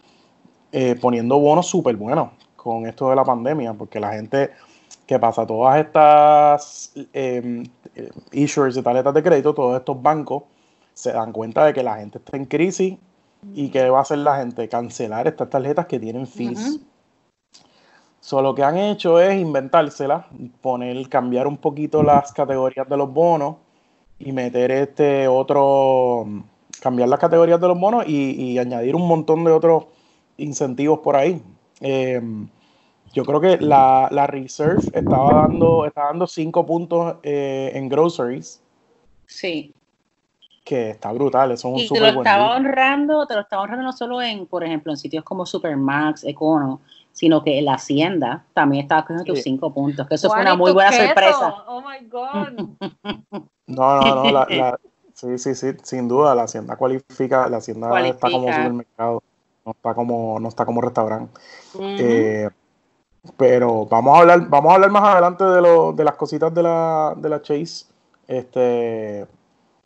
eh, 0.72 0.96
poniendo 1.00 1.40
bonos 1.40 1.68
súper 1.68 1.96
buenos 1.96 2.30
con 2.56 2.86
esto 2.86 3.10
de 3.10 3.16
la 3.16 3.24
pandemia, 3.24 3.74
porque 3.74 4.00
la 4.00 4.12
gente, 4.12 4.52
¿qué 5.06 5.18
pasa? 5.18 5.48
Todas 5.48 5.80
estas 5.80 6.92
eh, 7.14 7.64
eh, 7.96 8.10
issuers 8.34 8.76
de 8.76 8.84
tarjetas 8.84 9.14
de 9.14 9.24
crédito, 9.24 9.54
todos 9.54 9.80
estos 9.80 10.02
bancos, 10.02 10.44
se 10.94 11.14
dan 11.14 11.32
cuenta 11.32 11.66
de 11.66 11.74
que 11.74 11.84
la 11.84 11.98
gente 11.98 12.18
está 12.18 12.36
en 12.36 12.46
crisis 12.46 12.98
y 13.54 13.70
que 13.70 13.90
va 13.90 14.00
a 14.00 14.02
hacer 14.02 14.18
la 14.18 14.38
gente 14.38 14.68
cancelar 14.68 15.28
estas 15.28 15.50
tarjetas 15.50 15.86
que 15.86 16.00
tienen 16.00 16.28
fees. 16.28 16.60
Ujú. 16.60 16.82
So, 18.20 18.42
lo 18.42 18.54
que 18.54 18.64
han 18.64 18.78
hecho 18.78 19.22
es 19.22 19.40
inventárselas, 19.40 20.26
poner, 20.60 21.08
cambiar 21.08 21.48
un 21.48 21.56
poquito 21.56 22.04
las 22.04 22.34
categorías 22.34 22.90
de 22.90 22.98
los 22.98 23.14
bonos 23.14 23.56
y 24.20 24.34
meter 24.34 24.72
este 24.72 25.30
otro, 25.30 26.26
cambiar 26.82 27.08
las 27.08 27.20
categorías 27.20 27.62
de 27.62 27.68
los 27.70 27.80
bonos 27.80 28.06
y, 28.06 28.32
y 28.32 28.60
añadir 28.60 28.96
un 28.96 29.08
montón 29.08 29.46
de 29.46 29.52
otros 29.52 29.86
incentivos 30.38 31.00
por 31.00 31.16
ahí. 31.16 31.42
Eh, 31.82 32.22
yo 33.14 33.24
creo 33.26 33.40
que 33.42 33.58
la, 33.58 34.08
la 34.12 34.28
Reserve 34.28 34.82
estaba 34.94 35.34
dando, 35.42 35.86
estaba 35.86 36.08
dando 36.08 36.28
5 36.28 36.66
puntos 36.66 37.16
eh, 37.24 37.72
en 37.74 37.90
groceries, 37.90 38.62
Sí. 39.26 39.74
que 40.64 40.92
está 40.92 41.12
brutal, 41.12 41.52
eso 41.52 41.68
es 41.70 41.74
un 41.74 41.80
Y 41.80 41.84
te 41.84 41.88
súper 41.88 42.02
lo 42.04 42.14
buen 42.16 42.28
estaba 42.28 42.56
honrando, 42.56 43.26
te 43.26 43.34
lo 43.36 43.42
estaba 43.42 43.64
honrando 43.64 43.84
no 43.86 43.94
solo 43.94 44.22
en, 44.22 44.46
por 44.46 44.64
ejemplo, 44.64 44.92
en 44.92 44.98
sitios 44.98 45.24
como 45.24 45.46
Supermax, 45.46 46.26
Econo, 46.26 46.82
sino 47.14 47.44
que 47.44 47.58
en 47.60 47.66
la 47.66 47.74
Hacienda 47.76 48.46
también 48.54 48.84
estaba 48.84 49.02
cogiendo 49.04 49.24
tus 49.24 49.38
Sí. 49.40 49.44
cinco 49.44 49.74
puntos, 49.74 50.08
que 50.08 50.16
eso 50.16 50.30
fue 50.30 50.42
una 50.42 50.56
muy 50.56 50.72
buena 50.72 50.90
queso. 50.92 51.06
sorpresa. 51.06 51.56
Oh 51.68 51.82
my 51.82 52.08
God. 52.08 52.70
No, 53.68 53.98
no, 54.00 54.16
no, 54.16 54.32
la, 54.32 54.48
la- 54.50 54.80
sí, 55.14 55.38
sí, 55.38 55.54
sí, 55.54 55.68
sin 55.84 56.08
duda, 56.08 56.34
la 56.34 56.44
hacienda 56.44 56.78
cualifica, 56.78 57.50
la 57.50 57.58
hacienda 57.58 58.08
está 58.08 58.32
como 58.32 58.48
supermercado, 58.54 59.24
no 59.68 59.74
está 59.74 59.94
como, 59.96 60.40
no 60.40 60.50
está 60.50 60.66
como 60.66 60.82
restaurante. 60.82 61.40
Eh, 61.98 62.50
pero 63.38 63.86
vamos 63.86 64.16
a 64.18 64.22
hablar, 64.22 64.48
vamos 64.50 64.72
a 64.72 64.76
hablar 64.76 64.92
más 64.92 65.04
adelante 65.04 65.44
de, 65.44 65.62
lo, 65.62 65.94
de 65.94 66.04
las 66.04 66.16
cositas 66.16 66.54
de 66.54 66.64
la, 66.64 67.14
de 67.18 67.30
la 67.30 67.42
Chase. 67.42 67.86
Este, 68.28 69.28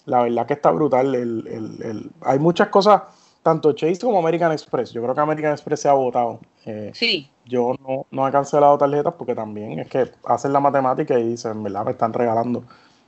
la 0.05 0.23
verdad 0.23 0.45
que 0.47 0.53
está 0.53 0.71
brutal. 0.71 1.15
El, 1.15 1.47
el- 1.47 1.83
el- 1.83 2.11
hay 2.21 2.39
muchas 2.39 2.69
cosas, 2.69 3.03
tanto 3.43 3.73
Chase 3.73 3.99
como 4.01 4.19
American 4.19 4.51
Express. 4.51 4.91
Yo 4.91 5.01
creo 5.03 5.15
que 5.15 5.21
American 5.21 5.51
Express 5.53 5.81
se 5.81 5.89
ha 5.89 5.93
votado. 5.93 6.39
Eh, 6.65 6.91
sí, 6.95 7.29
yo 7.45 7.75
no, 7.87 8.05
no 8.11 8.27
he 8.27 8.31
cancelado 8.31 8.77
tarjetas 8.77 9.13
porque 9.17 9.35
también 9.35 9.79
es 9.79 9.89
que 9.89 10.11
hacen 10.25 10.53
la 10.53 10.59
matemática 10.59 11.17
y 11.19 11.29
dicen, 11.29 11.63
¿verdad? 11.63 11.85
Me 11.85 11.91
están 11.91 12.13
regalando. 12.13 12.63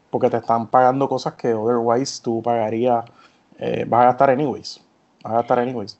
Porque 0.09 0.29
te 0.29 0.37
están 0.37 0.67
pagando 0.67 1.09
cosas 1.09 1.33
que 1.35 1.53
otherwise 1.53 2.21
tú 2.21 2.41
pagarías, 2.43 3.05
eh, 3.59 3.85
vas 3.87 4.03
a 4.03 4.05
gastar 4.07 4.29
anyways. 4.31 4.81
Vas 5.23 5.33
a 5.33 5.35
gastar 5.37 5.59
anyways. 5.59 5.99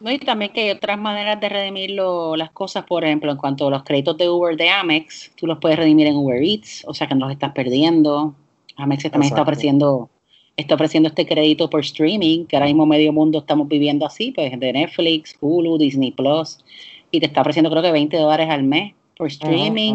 No, 0.00 0.10
y 0.10 0.18
también 0.18 0.52
que 0.52 0.62
hay 0.62 0.70
otras 0.70 0.98
maneras 0.98 1.40
de 1.40 1.48
redimir 1.48 1.90
lo- 1.90 2.36
las 2.36 2.50
cosas, 2.50 2.84
por 2.84 3.04
ejemplo, 3.04 3.30
en 3.30 3.36
cuanto 3.38 3.68
a 3.68 3.70
los 3.70 3.82
créditos 3.84 4.16
de 4.18 4.28
Uber 4.28 4.56
de 4.56 4.68
Amex, 4.68 5.32
tú 5.36 5.46
los 5.46 5.58
puedes 5.58 5.78
redimir 5.78 6.06
en 6.08 6.16
Uber 6.16 6.42
Eats, 6.42 6.84
o 6.86 6.94
sea 6.94 7.06
que 7.06 7.14
no 7.14 7.26
los 7.26 7.32
estás 7.32 7.52
perdiendo. 7.52 8.34
Amex 8.76 9.04
también 9.04 9.22
está 9.28 9.42
ofreciendo, 9.42 10.10
está 10.56 10.74
ofreciendo 10.74 11.08
este 11.08 11.26
crédito 11.26 11.70
por 11.70 11.80
streaming, 11.80 12.44
que 12.46 12.56
ahora 12.56 12.66
mismo 12.66 12.86
medio 12.86 13.12
mundo 13.12 13.38
estamos 13.38 13.68
viviendo 13.68 14.04
así, 14.04 14.32
pues 14.32 14.58
de 14.58 14.72
Netflix, 14.72 15.36
Hulu, 15.40 15.78
Disney 15.78 16.10
Plus, 16.10 16.64
y 17.10 17.20
te 17.20 17.26
está 17.26 17.40
ofreciendo 17.42 17.70
creo 17.70 17.82
que 17.82 17.92
20 17.92 18.16
dólares 18.16 18.50
al 18.50 18.64
mes 18.64 18.94
por 19.16 19.28
streaming, 19.28 19.94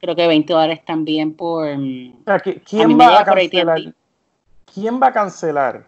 creo 0.00 0.14
que 0.14 0.26
20 0.28 0.52
dólares 0.52 0.84
también 0.84 1.34
por... 1.34 1.66
mm, 1.76 2.12
O 2.20 2.24
sea, 2.24 2.38
¿qui- 2.38 2.50
A 2.80 2.86
mí 2.86 2.94
¿quién 2.94 2.98
va 3.00 3.06
a 3.20 3.24
cancelar? 3.24 3.94
¿Quién 4.72 5.02
va 5.02 5.06
a 5.08 5.12
cancelar? 5.12 5.86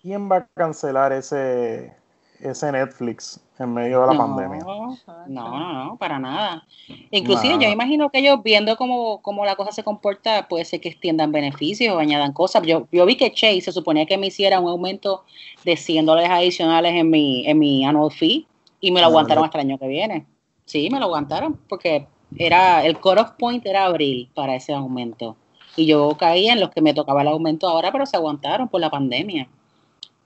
¿Quién 0.00 0.30
va 0.30 0.36
a 0.36 0.46
cancelar 0.54 1.12
ese, 1.12 1.92
ese 2.40 2.70
Netflix 2.72 3.40
en 3.58 3.74
medio 3.74 4.00
de 4.02 4.06
la 4.08 4.12
no, 4.14 4.18
pandemia? 4.18 4.60
No, 4.60 4.98
no, 5.26 5.84
no, 5.84 5.96
para 5.96 6.18
nada. 6.18 6.64
Inclusive 7.10 7.54
Nada. 7.54 7.66
yo 7.66 7.70
imagino 7.70 8.10
que 8.10 8.18
ellos 8.18 8.40
viendo 8.42 8.76
cómo, 8.76 9.20
cómo 9.22 9.44
la 9.44 9.56
cosa 9.56 9.72
se 9.72 9.82
comporta, 9.82 10.48
puede 10.48 10.64
ser 10.64 10.80
que 10.80 10.88
extiendan 10.88 11.32
beneficios 11.32 11.94
o 11.94 11.98
añadan 11.98 12.32
cosas. 12.32 12.62
Yo, 12.64 12.86
yo 12.92 13.04
vi 13.06 13.16
que 13.16 13.32
Chase 13.32 13.62
se 13.62 13.72
suponía 13.72 14.06
que 14.06 14.18
me 14.18 14.28
hiciera 14.28 14.60
un 14.60 14.68
aumento 14.68 15.24
de 15.64 15.76
100 15.76 16.06
dólares 16.06 16.30
adicionales 16.30 16.94
en 16.94 17.10
mi, 17.10 17.46
en 17.46 17.58
mi 17.58 17.84
annual 17.84 18.12
fee 18.12 18.46
y 18.80 18.90
me 18.92 19.00
lo 19.00 19.06
No, 19.06 19.10
aguantaron 19.10 19.44
hasta 19.44 19.58
el 19.58 19.66
año 19.66 19.78
que 19.78 19.88
viene. 19.88 20.26
Sí, 20.64 20.88
me 20.90 20.98
lo 20.98 21.06
aguantaron 21.06 21.58
porque 21.68 22.06
era 22.36 22.84
el 22.84 22.98
cut-off 22.98 23.32
point 23.38 23.64
era 23.66 23.86
abril 23.86 24.30
para 24.34 24.54
ese 24.54 24.72
aumento. 24.72 25.36
Y 25.76 25.86
yo 25.86 26.16
caía 26.18 26.52
en 26.52 26.60
los 26.60 26.70
que 26.70 26.82
me 26.82 26.94
tocaba 26.94 27.22
el 27.22 27.28
aumento 27.28 27.68
ahora, 27.68 27.92
pero 27.92 28.04
se 28.04 28.16
aguantaron 28.16 28.68
por 28.68 28.80
la 28.80 28.90
pandemia. 28.90 29.48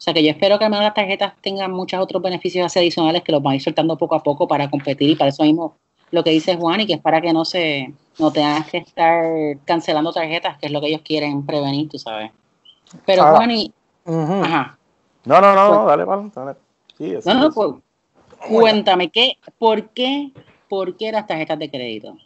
O 0.03 0.05
sea 0.05 0.13
que 0.15 0.25
yo 0.25 0.31
espero 0.31 0.59
que 0.59 0.65
al 0.65 0.71
menos 0.73 0.83
las 0.83 0.95
tarjetas 0.95 1.35
tengan 1.41 1.71
muchos 1.71 2.01
otros 2.01 2.21
beneficios 2.21 2.67
así 2.67 2.81
adicionales 2.81 3.23
que 3.23 3.31
los 3.31 3.41
van 3.41 3.53
a 3.53 3.55
ir 3.55 3.63
soltando 3.63 3.97
poco 3.97 4.17
a 4.17 4.23
poco 4.25 4.49
para 4.49 4.69
competir 4.69 5.11
y 5.11 5.15
para 5.15 5.29
eso 5.29 5.45
mismo 5.45 5.77
lo 6.11 6.25
que 6.25 6.31
dice 6.31 6.57
Juan 6.57 6.81
y 6.81 6.87
que 6.89 6.95
es 6.95 7.01
para 7.01 7.21
que 7.21 7.33
no 7.33 7.45
se 7.45 7.95
no 8.19 8.33
tengas 8.33 8.69
que 8.69 8.79
estar 8.79 9.25
cancelando 9.65 10.13
tarjetas, 10.13 10.59
que 10.59 10.67
es 10.67 10.73
lo 10.73 10.81
que 10.81 10.89
ellos 10.89 11.03
quieren 11.05 11.47
prevenir, 11.47 11.89
tú 11.89 12.01
sabes. 12.01 12.33
Pero 13.07 13.23
Ah. 13.23 13.37
Juan 13.37 13.53
y 13.53 13.73
ajá. 14.05 14.77
No, 15.25 15.41
no, 15.41 15.55
no, 15.55 15.69
Pues- 15.69 15.79
no, 15.79 15.87
dale, 15.87 16.05
dale, 16.05 16.31
dale. 16.35 16.59
Sí, 16.99 17.15
eso, 17.15 17.33
No, 17.35 17.53
pues, 17.53 17.71
cuéntame 18.49 19.09
qué, 19.09 19.39
¿por 19.57 19.91
qué, 19.91 20.33
por 20.69 20.97
qué 20.97 21.13
las 21.13 21.29
tarjetas 21.29 21.61
de 21.61 21.71
crédito? 21.71 22.17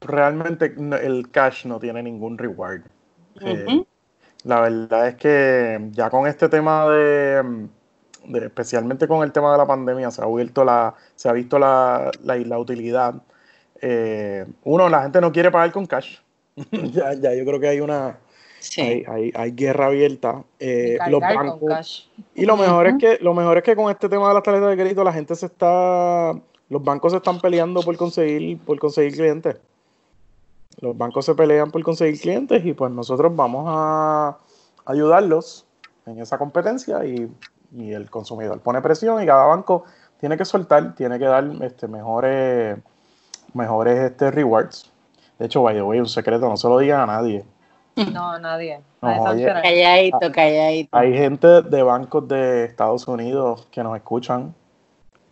Realmente 0.00 0.74
el 1.02 1.30
cash 1.30 1.66
no 1.66 1.78
tiene 1.78 2.02
ningún 2.02 2.38
reward. 2.38 2.80
Eh, 3.42 3.66
Ujú. 3.68 3.86
La 4.44 4.60
verdad 4.60 5.08
es 5.08 5.14
que 5.16 5.88
ya 5.92 6.10
con 6.10 6.26
este 6.26 6.48
tema 6.48 6.88
de, 6.88 7.66
de- 8.26 8.46
especialmente 8.46 9.06
con 9.06 9.22
el 9.22 9.32
tema 9.32 9.52
de 9.52 9.58
la 9.58 9.66
pandemia, 9.66 10.10
se 10.10 10.22
ha 10.22 10.26
vuelto 10.26 10.64
la, 10.64 10.94
se 11.14 11.28
ha 11.28 11.32
visto 11.32 11.58
la, 11.58 12.10
la, 12.24 12.36
la 12.36 12.58
utilidad. 12.58 13.14
Eh, 13.80 14.44
uno, 14.64 14.88
la 14.88 15.02
gente 15.02 15.20
no 15.20 15.30
quiere 15.32 15.50
pagar 15.50 15.70
con 15.72 15.86
cash. 15.86 16.18
ya, 16.72 17.14
ya 17.14 17.34
yo 17.34 17.44
creo 17.44 17.60
que 17.60 17.68
hay 17.68 17.80
una, 17.80 18.18
Sí. 18.58 18.80
hay, 18.80 19.04
hay, 19.08 19.32
hay 19.34 19.50
guerra 19.52 19.86
abierta. 19.86 20.44
Eh, 20.60 20.96
los 21.08 21.20
bancos, 21.20 21.68
cash. 21.68 22.02
y 22.34 22.46
lo 22.46 22.56
mejor 22.56 22.86
es 22.86 22.94
que, 22.98 23.18
lo 23.20 23.34
mejor 23.34 23.56
es 23.58 23.62
que 23.64 23.74
con 23.74 23.90
este 23.90 24.08
tema 24.08 24.28
de 24.28 24.34
las 24.34 24.42
tarjetas 24.44 24.70
de 24.70 24.76
crédito, 24.76 25.02
la 25.02 25.12
gente 25.12 25.34
se 25.34 25.46
está, 25.46 26.32
los 26.68 26.82
bancos 26.84 27.10
se 27.12 27.18
están 27.18 27.40
peleando 27.40 27.82
por 27.82 27.96
conseguir, 27.96 28.58
por 28.60 28.78
conseguir 28.78 29.14
clientes. 29.14 29.56
Los 30.82 30.98
bancos 30.98 31.24
se 31.24 31.34
pelean 31.34 31.70
por 31.70 31.82
conseguir 31.82 32.20
clientes 32.20 32.62
y 32.66 32.74
pues 32.74 32.90
nosotros 32.92 33.34
vamos 33.34 33.64
a 33.68 34.36
ayudarlos 34.84 35.64
en 36.06 36.18
esa 36.18 36.36
competencia 36.36 37.04
y, 37.04 37.32
y 37.74 37.92
el 37.92 38.10
consumidor 38.10 38.60
pone 38.60 38.82
presión 38.82 39.22
y 39.22 39.26
cada 39.26 39.46
banco 39.46 39.84
tiene 40.18 40.36
que 40.36 40.44
soltar, 40.44 40.94
tiene 40.94 41.18
que 41.18 41.24
dar 41.24 41.44
este, 41.62 41.86
mejores, 41.88 42.78
mejores 43.54 43.98
este, 43.98 44.30
rewards. 44.32 44.92
De 45.38 45.46
hecho, 45.46 45.62
by 45.62 45.74
the 45.74 45.82
way, 45.82 45.98
un 46.00 46.08
secreto, 46.08 46.48
no 46.48 46.56
se 46.56 46.68
lo 46.68 46.78
digan 46.78 47.00
a 47.00 47.06
nadie. 47.06 47.44
No, 48.12 48.38
nadie. 48.38 48.80
No, 49.00 49.08
Nadie 49.08 49.20
oye. 49.20 49.28
sanciona. 49.28 49.62
Calladito, 49.62 50.32
calladito. 50.32 50.96
Hay 50.96 51.12
gente 51.14 51.62
de 51.62 51.82
bancos 51.82 52.26
de 52.26 52.64
Estados 52.64 53.06
Unidos 53.06 53.68
que 53.70 53.82
nos 53.82 53.94
escuchan, 53.96 54.54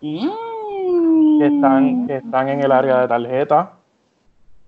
Mm. 0.03 1.39
que 1.39 1.47
están, 1.47 2.07
que 2.07 2.17
están 2.17 2.49
en 2.49 2.61
el 2.65 2.73
área 2.73 3.01
de 3.01 3.09
tarjeta. 3.09 3.73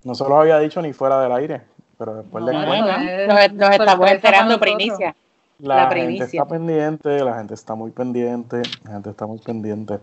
No 0.04 0.14
se 0.14 0.25
los 0.25 0.32
había 0.32 0.59
dicho 0.59 0.80
ni 0.82 0.92
fuera 0.92 1.21
del 1.23 1.32
aire, 1.32 1.61
pero 1.99 2.14
después 2.16 2.44
les 2.44 2.54
No, 2.54 2.66
cuento. 2.66 2.87
no, 2.87 2.99
Bueno, 2.99 3.26
nos, 3.35 3.52
nos 3.52 3.71
estamos 3.71 4.11
enterando 4.11 4.61
primicia. 4.61 5.14
La, 5.61 5.76
la 5.76 5.80
gente 5.90 5.94
primicia. 6.06 6.25
está 6.25 6.44
pendiente, 6.47 7.25
la 7.25 7.35
gente 7.37 7.54
está 7.54 7.75
muy 7.76 7.90
pendiente, 7.92 8.62
la 8.85 8.90
gente 8.92 9.11
está 9.11 9.26
muy 9.26 9.38
pendiente. 9.38 10.00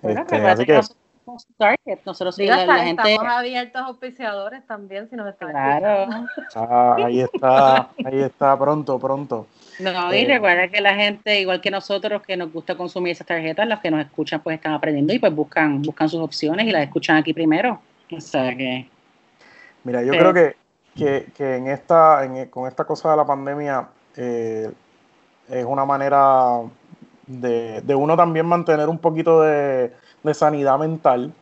Bueno, 0.00 0.20
Este, 0.20 0.34
recuerda 0.36 0.52
así 0.52 0.64
que 0.66 0.72
que, 0.72 0.80
target. 1.58 1.98
Nosotros 2.06 2.36
Digo, 2.36 2.54
la, 2.54 2.78
gente. 2.78 3.02
estamos 3.12 3.32
abiertos 3.32 3.82
a 3.82 3.86
auspiciadores 3.86 4.66
también, 4.66 5.08
si 5.10 5.16
nos 5.16 5.28
están 5.28 5.50
Claro. 5.50 6.02
escuchando. 6.02 6.28
Ah, 6.54 6.96
ahí 7.04 7.20
está, 7.20 7.76
ahí 8.04 8.20
está, 8.22 8.58
pronto, 8.58 8.98
pronto. 8.98 9.46
No, 9.80 10.14
y 10.14 10.18
Eh. 10.18 10.24
recuerda 10.26 10.68
que 10.68 10.80
la 10.80 10.94
gente, 10.94 11.40
igual 11.40 11.60
que 11.60 11.70
nosotros, 11.70 12.22
que 12.22 12.36
nos 12.36 12.52
gusta 12.52 12.74
consumir 12.76 13.12
esas 13.12 13.26
tarjetas, 13.26 13.66
los 13.66 13.80
que 13.80 13.90
nos 13.90 14.00
escuchan 14.00 14.40
pues 14.42 14.56
están 14.56 14.72
aprendiendo 14.74 15.12
y 15.12 15.18
pues 15.18 15.34
buscan, 15.34 15.82
buscan 15.82 16.08
sus 16.08 16.20
opciones 16.20 16.66
y 16.66 16.70
las 16.70 16.82
escuchan 16.84 17.16
aquí 17.16 17.32
primero. 17.34 17.80
O 18.12 18.20
sea 18.20 18.54
que 18.56 18.86
Mira, 19.84 20.02
yo 20.02 20.12
Sí. 20.12 20.18
creo 20.18 20.34
que, 20.34 20.56
que, 20.96 21.26
que 21.36 21.56
en 21.56 21.68
esta, 21.68 22.24
en- 22.24 22.46
con 22.48 22.66
esta 22.66 22.84
cosa 22.84 23.10
de 23.10 23.16
la 23.16 23.26
pandemia, 23.26 23.88
eh, 24.16 24.70
es 25.48 25.64
una 25.64 25.84
manera 25.84 26.60
de, 27.26 27.80
de 27.82 27.94
uno 27.94 28.16
también 28.16 28.46
mantener 28.46 28.88
un 28.88 28.98
poquito 28.98 29.42
de, 29.42 29.92
de 30.22 30.34
sanidad 30.34 30.78
mental 30.78 31.32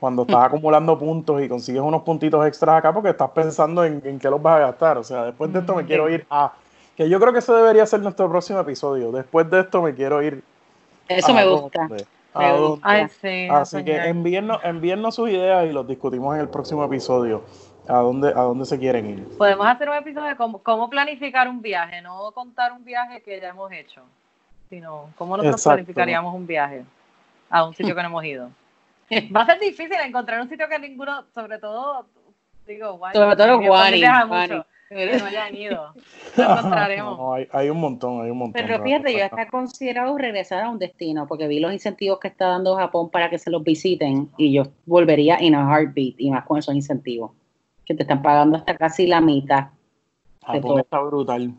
cuando 0.00 0.22
estás 0.22 0.44
acumulando 0.44 0.98
puntos 0.98 1.40
y 1.42 1.48
consigues 1.48 1.80
unos 1.82 2.02
puntitos 2.02 2.46
extras 2.46 2.78
acá 2.78 2.92
porque 2.92 3.10
estás 3.10 3.30
pensando 3.30 3.82
en, 3.84 4.02
en 4.04 4.18
qué 4.18 4.28
los 4.28 4.42
vas 4.42 4.56
a 4.56 4.66
gastar. 4.66 4.98
O 4.98 5.04
sea, 5.04 5.24
después 5.24 5.52
de 5.52 5.60
esto 5.60 5.74
me 5.74 5.80
Ujú. 5.80 5.88
quiero 5.88 6.10
ir 6.10 6.26
a... 6.30 6.52
Que 6.96 7.08
yo 7.08 7.18
creo 7.20 7.32
que 7.32 7.40
ese 7.40 7.52
debería 7.52 7.84
ser 7.86 8.00
nuestro 8.00 8.28
próximo 8.28 8.60
episodio. 8.60 9.10
Después 9.12 9.50
de 9.50 9.60
esto 9.60 9.82
me 9.82 9.94
quiero 9.94 10.22
ir 10.22 10.42
eso 11.08 11.32
a 11.32 11.34
me 11.34 11.46
gusta. 11.46 11.88
dónde, 11.88 12.06
a 12.34 12.40
Me 12.40 12.60
gusta. 12.60 12.88
Ay, 12.88 13.08
sí. 13.20 13.48
Así 13.50 13.84
que 13.84 13.96
envíennos, 13.96 14.60
envíennos 14.64 15.14
sus 15.14 15.28
ideas 15.30 15.66
y 15.66 15.72
los 15.72 15.86
discutimos 15.86 16.34
en 16.34 16.42
el 16.42 16.48
próximo 16.48 16.84
episodio. 16.84 17.42
¿A 17.88 17.98
dónde, 17.98 18.28
a 18.28 18.42
dónde 18.42 18.64
se 18.64 18.78
quieren 18.78 19.10
ir? 19.10 19.28
Podemos 19.38 19.66
hacer 19.66 19.88
un 19.88 19.96
episodio 19.96 20.28
de 20.28 20.36
cómo, 20.36 20.58
cómo 20.62 20.90
planificar 20.90 21.48
un 21.48 21.62
viaje, 21.62 22.02
no 22.02 22.32
contar 22.32 22.72
un 22.72 22.84
viaje 22.84 23.22
que 23.22 23.40
ya 23.40 23.50
hemos 23.50 23.70
hecho, 23.70 24.02
sino 24.68 25.10
cómo 25.16 25.36
nosotros 25.36 25.60
Exacto. 25.60 25.76
planificaríamos 25.76 26.34
un 26.34 26.46
viaje 26.46 26.84
a 27.48 27.64
un 27.64 27.74
sitio 27.74 27.94
que 27.94 28.02
no 28.02 28.08
hemos 28.08 28.24
ido. 28.24 28.50
Va 29.34 29.42
a 29.42 29.46
ser 29.46 29.60
difícil 29.60 29.96
encontrar 30.04 30.40
un 30.40 30.48
sitio 30.48 30.68
que 30.68 30.78
ninguno, 30.80 31.24
sobre 31.32 31.58
todo, 31.58 32.06
digo, 32.66 32.94
guay, 32.94 33.14
Sobre 33.14 33.36
todo 33.36 33.60
que 33.60 33.66
no 33.68 33.74
hayan 35.26 35.54
ido. 35.54 35.94
Lo 36.36 36.44
encontraremos. 36.44 37.18
No, 37.18 37.34
hay, 37.34 37.48
hay 37.52 37.70
un 37.70 37.80
montón, 37.80 38.24
hay 38.24 38.30
un 38.30 38.38
montón. 38.38 38.66
Pero 38.66 38.82
fíjate, 38.82 39.16
yo 39.16 39.24
hasta 39.24 39.42
he 39.42 39.48
considerado 39.48 40.18
regresar 40.18 40.64
a 40.64 40.70
un 40.70 40.78
destino 40.78 41.26
porque 41.28 41.46
vi 41.46 41.60
los 41.60 41.72
incentivos 41.72 42.18
que 42.18 42.28
está 42.28 42.48
dando 42.48 42.74
Japón 42.74 43.10
para 43.10 43.30
que 43.30 43.38
se 43.38 43.50
los 43.50 43.62
visiten 43.62 44.28
y 44.36 44.52
yo 44.52 44.64
volvería 44.86 45.40
in 45.40 45.54
a 45.54 45.68
heartbeat 45.70 46.14
y 46.18 46.30
más 46.30 46.44
con 46.44 46.58
esos 46.58 46.74
incentivos 46.74 47.30
que 47.86 47.94
te 47.94 48.02
están 48.02 48.20
pagando 48.20 48.58
hasta 48.58 48.76
casi 48.76 49.06
la 49.06 49.20
mitad. 49.20 49.68
Japón 50.44 50.80
está 50.80 51.00
brutal. 51.00 51.54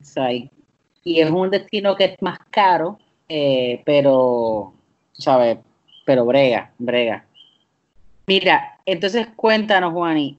sea, 0.00 0.30
y 0.32 1.20
es 1.20 1.30
un 1.30 1.50
destino 1.50 1.96
que 1.96 2.04
es 2.04 2.22
más 2.22 2.38
caro, 2.50 2.98
eh, 3.28 3.82
pero, 3.84 4.72
¿sabes? 5.12 5.58
Pero 6.04 6.24
brega, 6.24 6.72
brega. 6.78 7.24
Mira, 8.26 8.78
entonces 8.86 9.28
cuéntanos, 9.36 9.92
Juani, 9.92 10.38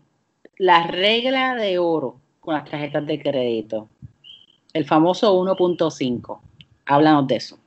la 0.57 0.87
regla 0.87 1.55
de 1.55 1.77
oro 1.77 2.15
con 2.39 2.55
las 2.55 2.69
tarjetas 2.69 3.05
de 3.05 3.21
crédito, 3.21 3.89
el 4.73 4.85
famoso 4.85 5.39
1.5. 5.39 6.39
Háblanos 6.85 7.27
de 7.27 7.35
eso. 7.35 7.57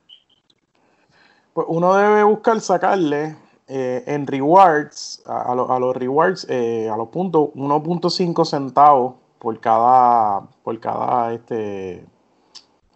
Pues 1.53 1.67
uno 1.69 1.95
debe 1.95 2.23
buscar 2.23 2.59
sacarle 2.61 3.35
eh, 3.69 4.03
en 4.07 4.25
rewards, 4.27 5.21
a, 5.25 5.51
a 5.51 5.55
lo- 5.55 5.71
a 5.71 5.79
los 5.79 5.95
rewards, 5.95 6.45
eh, 6.49 6.89
a 6.89 6.97
los 6.97 7.09
puntos, 7.09 7.49
1.5 7.55 8.43
centavos 8.45 9.13
por 9.39 9.59
cada, 9.59 10.41
por 10.63 10.79
cada, 10.79 11.33
este, 11.33 12.03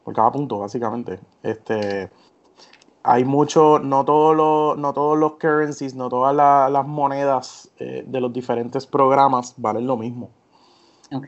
por 0.04 0.14
cada 0.14 0.32
punto, 0.32 0.60
básicamente. 0.60 1.20
Este, 1.44 2.10
hay 3.04 3.24
mucho, 3.26 3.80
no 3.80 4.04
todos 4.06 4.36
los, 4.36 4.78
no 4.78 4.94
todos 4.94 5.18
los 5.18 5.34
currencies, 5.34 5.94
no 5.96 6.10
todas 6.10 6.36
la- 6.36 6.70
las 6.70 6.86
monedas 6.88 7.70
eh, 7.80 8.04
de 8.08 8.20
los 8.22 8.34
diferentes 8.34 8.86
programas 8.88 9.54
valen 9.58 9.86
lo 9.88 9.96
mismo. 9.98 10.30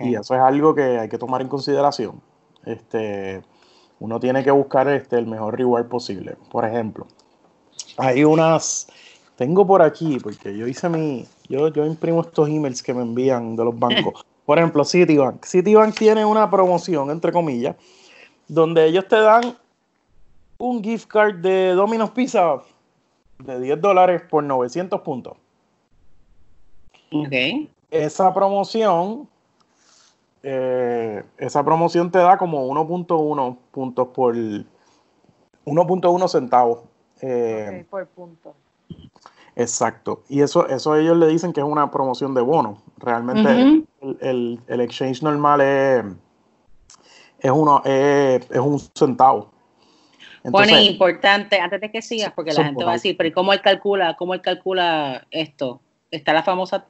Y 0.07 0.15
eso 0.15 0.33
es 0.33 0.41
algo 0.41 0.73
que 0.73 0.99
hay 0.99 1.09
que 1.09 1.17
tomar 1.17 1.41
en 1.41 1.47
consideración. 1.47 2.21
Este, 2.65 3.43
uno 3.99 4.19
tiene 4.19 4.43
que 4.43 4.51
buscar 4.51 4.87
este, 4.87 5.17
el 5.17 5.27
mejor 5.27 5.55
reward 5.57 5.87
posible. 5.87 6.35
Por 6.51 6.65
ejemplo, 6.65 7.05
hay 7.97 8.23
unas, 8.23 8.87
tengo 9.35 9.65
por 9.65 9.81
aquí, 9.81 10.19
porque 10.19 10.55
yo 10.55 10.67
hice 10.67 10.89
mi, 10.89 11.25
yo, 11.49 11.67
yo 11.69 11.85
imprimo 11.85 12.21
estos 12.21 12.47
emails 12.49 12.81
que 12.81 12.93
me 12.93 13.01
envían 13.01 13.55
de 13.55 13.65
los 13.65 13.77
bancos. 13.77 14.25
Por 14.45 14.59
ejemplo, 14.59 14.85
Citibank. 14.85 15.43
Citibank 15.43 15.97
tiene 15.97 16.23
una 16.23 16.47
promoción, 16.51 17.09
entre 17.09 17.31
comillas, 17.31 17.75
donde 18.47 18.85
ellos 18.85 19.07
te 19.07 19.19
dan 19.19 19.57
un 20.59 20.83
gift 20.83 21.07
card 21.07 21.37
de 21.37 21.71
Domino's 21.71 22.11
Pizza 22.11 22.61
de 23.39 23.59
10 23.59 23.81
dólares 23.81 24.21
por 24.29 24.43
900 24.43 25.01
puntos 25.01 25.35
Ok. 27.11 27.33
esa 27.91 28.33
promoción, 28.33 29.27
eh, 30.43 31.23
esa 31.37 31.63
promoción 31.63 32.11
te 32.11 32.19
da 32.19 32.37
como 32.37 32.67
1.1 32.67 33.57
puntos 33.71 34.07
por 34.09 34.35
1.1 34.35 36.27
centavos. 36.27 36.83
Eh, 37.21 37.81
Ok, 37.81 37.89
por 37.89 38.07
punto. 38.07 38.55
Exacto. 39.55 40.23
Y 40.27 40.41
eso, 40.41 40.67
eso 40.67 40.95
ellos 40.95 41.17
le 41.17 41.27
dicen 41.27 41.53
que 41.53 41.61
es 41.61 41.65
una 41.65 41.89
promoción 41.89 42.33
de 42.33 42.41
bono. 42.41 42.81
Realmente 42.97 43.49
el, 44.01 44.17
el- 44.21 44.59
el 44.67 44.81
exchange 44.81 45.23
normal 45.23 45.61
es, 45.61 46.03
es, 47.39 47.51
uno, 47.51 47.81
es, 47.85 48.49
es 48.51 48.59
un 48.59 48.79
centavo. 48.79 49.51
Entonces, 50.43 50.77
es 50.77 50.89
importante, 50.89 51.59
antes 51.59 51.81
de 51.81 51.91
que 51.91 52.01
sigas, 52.01 52.31
porque 52.33 52.53
la 52.53 52.65
gente 52.65 52.83
va 52.83 52.91
a 52.91 52.95
decir, 52.95 53.17
pero 53.17 53.29
¿y 53.29 53.31
¿cómo 53.31 53.51
él 53.51 53.61
calcula, 53.61 54.15
cómo 54.15 54.33
él 54.35 54.41
calcula 54.41 55.25
esto? 55.31 55.81
Está 56.11 56.33
la 56.33 56.43
famosa, 56.43 56.85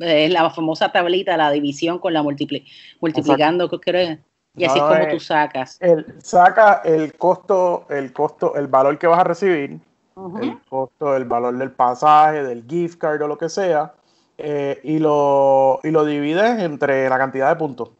eh, 0.00 0.28
la 0.28 0.50
famosa 0.50 0.90
tablita, 0.90 1.36
la 1.36 1.50
división 1.52 2.00
con 2.00 2.12
la 2.12 2.22
multipli 2.22 2.66
multiplicando, 3.00 3.68
¿qué 3.70 3.78
crees? 3.78 4.18
Y 4.56 4.64
así 4.64 4.80
No, 4.80 4.90
es 4.90 4.98
como 4.98 5.10
tú 5.10 5.20
sacas. 5.20 5.78
saca 6.18 6.80
el 6.84 7.12
costo, 7.14 7.86
el 7.90 8.12
costo, 8.12 8.56
el 8.56 8.66
valor 8.66 8.98
que 8.98 9.06
vas 9.06 9.20
a 9.20 9.24
recibir 9.24 9.78
El 10.16 10.58
costo, 10.68 11.14
el 11.14 11.24
valor 11.26 11.56
del 11.58 11.70
pasaje, 11.72 12.42
del 12.42 12.64
gift 12.66 12.98
card 12.98 13.20
o 13.22 13.28
lo 13.28 13.36
que 13.36 13.48
sea, 13.50 13.92
eh, 14.38 14.80
y, 14.82 14.98
lo, 14.98 15.78
y 15.82 15.90
lo 15.90 16.04
divides 16.06 16.58
entre 16.62 17.08
la 17.08 17.18
cantidad 17.18 17.48
de 17.50 17.56
puntos. 17.56 17.90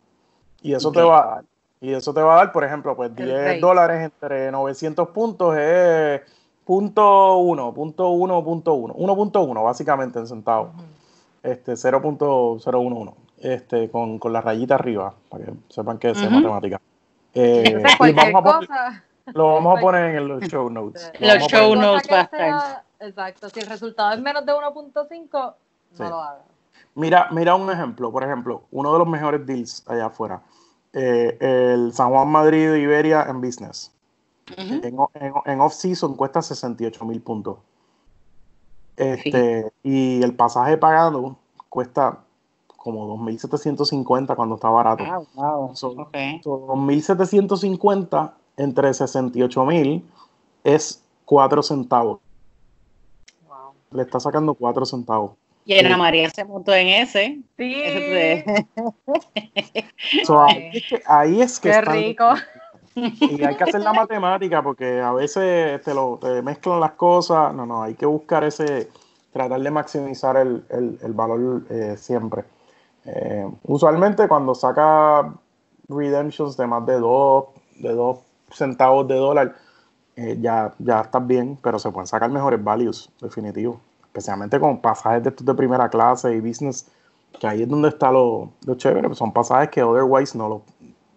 Y 0.62 0.72
eso 0.72 0.90
te 0.92 1.02
va 1.02 1.22
a 1.22 1.26
dar. 1.36 1.44
Y 1.80 1.92
eso 1.92 2.14
te 2.14 2.22
va 2.22 2.34
a 2.34 2.36
dar, 2.38 2.52
por 2.52 2.64
ejemplo, 2.64 2.96
pues 2.96 3.10
El 3.10 3.16
10 3.16 3.44
rate. 3.44 3.60
dólares 3.60 4.02
entre 4.02 4.50
900 4.50 5.08
puntos 5.08 5.56
es 5.58 6.22
punto 6.64 7.36
1, 7.36 7.74
punto 7.74 8.08
1, 8.08 8.44
punto 8.44 8.74
1. 8.74 8.94
1.1 8.94 9.62
básicamente 9.64 10.18
en 10.18 10.26
centavos. 10.26 10.70
Ujú. 10.74 10.82
Este 11.42 11.72
0.011. 11.74 13.14
Este, 13.38 13.90
con, 13.90 14.18
con 14.18 14.32
la 14.32 14.40
rayita 14.40 14.74
arriba, 14.76 15.12
para 15.28 15.44
que 15.44 15.52
sepan 15.68 15.98
que 15.98 16.10
es 16.10 16.30
matemática. 16.30 16.80
Eh, 17.34 17.62
Entonces, 17.66 17.92
y 17.94 17.96
cualquier 17.98 18.32
vamos 18.32 18.54
a 18.54 18.56
poner- 18.58 18.68
cosa. 18.68 19.04
Lo 19.34 19.54
vamos 19.54 19.78
a 19.78 19.80
poner 19.80 20.14
en 20.16 20.28
los 20.28 20.42
show 20.44 20.68
notes. 20.70 21.12
Lo 21.20 21.34
Los 21.34 21.46
show 21.48 21.74
notes 21.74 22.08
va 22.12 22.18
a 22.20 22.22
estar. 22.22 22.84
Exacto, 23.00 23.48
si 23.50 23.60
el 23.60 23.66
resultado 23.66 24.12
es 24.14 24.20
menos 24.20 24.44
de 24.46 24.52
1.5, 24.52 25.30
no 25.32 25.54
Sí. 25.92 26.02
lo 26.02 26.20
hagas. 26.20 26.44
Mira, 26.94 27.28
mira 27.30 27.54
un 27.54 27.70
ejemplo, 27.70 28.10
por 28.10 28.24
ejemplo, 28.24 28.62
uno 28.70 28.92
de 28.92 28.98
los 28.98 29.06
mejores 29.08 29.44
deals 29.46 29.84
allá 29.88 30.06
afuera. 30.06 30.40
eh, 30.98 31.36
el 31.74 31.92
San 31.92 32.08
Juan 32.08 32.26
Madrid 32.28 32.70
de 32.70 32.80
Iberia 32.80 33.24
en 33.28 33.42
business. 33.42 33.92
Ujú. 34.52 34.80
En, 34.82 34.98
o- 34.98 35.10
en, 35.12 35.34
en 35.44 35.60
off-season 35.60 36.14
cuesta 36.14 36.40
68 36.40 37.04
mil 37.04 37.20
puntos. 37.20 37.58
Este, 38.96 39.70
Y 39.82 40.22
el 40.22 40.34
pasaje 40.34 40.78
pagado 40.78 41.36
cuesta 41.68 42.20
como 42.78 43.06
2.750 43.18 44.34
cuando 44.36 44.54
está 44.54 44.70
barato. 44.70 45.04
Ah, 45.06 45.20
wow. 45.34 45.76
So- 45.76 45.88
Ok. 45.98 46.16
So, 46.42 46.66
2.750 46.66 48.32
entre 48.56 48.88
68.000 48.90 50.02
es 50.64 51.02
4 51.24 51.62
centavos. 51.62 52.20
Wow. 53.48 53.72
Le 53.92 54.02
está 54.02 54.18
sacando 54.20 54.54
4 54.54 54.84
centavos. 54.86 55.32
Y 55.64 55.76
Ana 55.78 55.96
María 55.96 56.30
se 56.30 56.44
montó 56.44 56.72
en 56.72 56.86
ese. 56.88 57.40
Sí, 57.56 57.82
So, 60.24 60.42
Ay. 60.44 60.70
ahí, 60.70 60.70
es 60.76 60.88
que, 60.88 61.02
ahí 61.06 61.40
es 61.42 61.60
que 61.60 61.70
qué 61.70 61.78
están- 61.78 61.94
rico. 61.94 62.28
Y 62.96 63.44
hay 63.44 63.56
que 63.56 63.64
hacer 63.64 63.82
la 63.82 63.92
matemática 63.92 64.62
porque 64.62 65.00
a 65.02 65.12
veces 65.12 65.82
te, 65.82 65.92
lo, 65.92 66.16
te 66.18 66.40
mezclan 66.40 66.80
las 66.80 66.92
cosas. 66.92 67.52
No, 67.52 67.66
no, 67.66 67.82
hay 67.82 67.94
que 67.94 68.06
buscar 68.06 68.42
ese, 68.44 68.88
tratar 69.34 69.60
de 69.60 69.70
maximizar 69.70 70.36
el, 70.38 70.64
el- 70.70 70.98
el 71.02 71.12
valor 71.12 71.64
eh, 71.68 71.96
siempre. 71.98 72.44
Eh, 73.04 73.46
usualmente 73.64 74.26
cuando 74.28 74.54
saca 74.54 75.30
redemptions 75.90 76.56
de 76.56 76.66
más 76.66 76.86
de 76.86 76.98
2 76.98 77.44
de 77.80 77.92
dos 77.92 78.18
centavos 78.50 79.06
de 79.08 79.16
dólar, 79.16 79.56
eh, 80.16 80.36
ya, 80.40 80.74
ya 80.78 81.00
estás 81.00 81.26
bien, 81.26 81.58
pero 81.62 81.78
se 81.78 81.90
pueden 81.90 82.06
sacar 82.06 82.30
mejores 82.30 82.62
values, 82.62 83.10
definitivo. 83.20 83.80
Especialmente 84.04 84.58
con 84.58 84.80
pasajes 84.80 85.22
de 85.22 85.30
estos 85.30 85.44
de 85.44 85.54
primera 85.54 85.88
clase 85.88 86.34
y 86.34 86.40
business, 86.40 86.86
que 87.38 87.46
ahí 87.46 87.62
es 87.62 87.68
donde 87.68 87.88
está 87.88 88.10
lo, 88.10 88.50
lo 88.64 88.74
chévere. 88.76 89.14
Son 89.14 89.32
pasajes 89.32 89.68
que 89.68 89.82
otherwise 89.82 90.36
no 90.36 90.48
lo, 90.48 90.62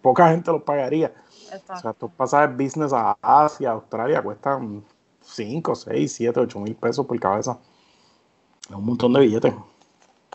poca 0.02 0.28
gente 0.30 0.50
los 0.50 0.62
pagaría. 0.62 1.12
O 1.26 1.48
sea, 1.48 1.58
Exacto. 1.58 1.90
estos 1.90 2.10
pasajes 2.12 2.56
business 2.56 2.92
a 2.92 3.16
Asia, 3.22 3.70
Australia, 3.70 4.22
cuestan 4.22 4.84
5, 5.22 5.74
6, 5.74 6.12
7, 6.12 6.40
8 6.40 6.60
mil 6.60 6.74
pesos 6.74 7.06
por 7.06 7.18
cabeza. 7.18 7.58
un 8.70 8.84
montón 8.84 9.12
de 9.12 9.20
billetes. 9.20 9.54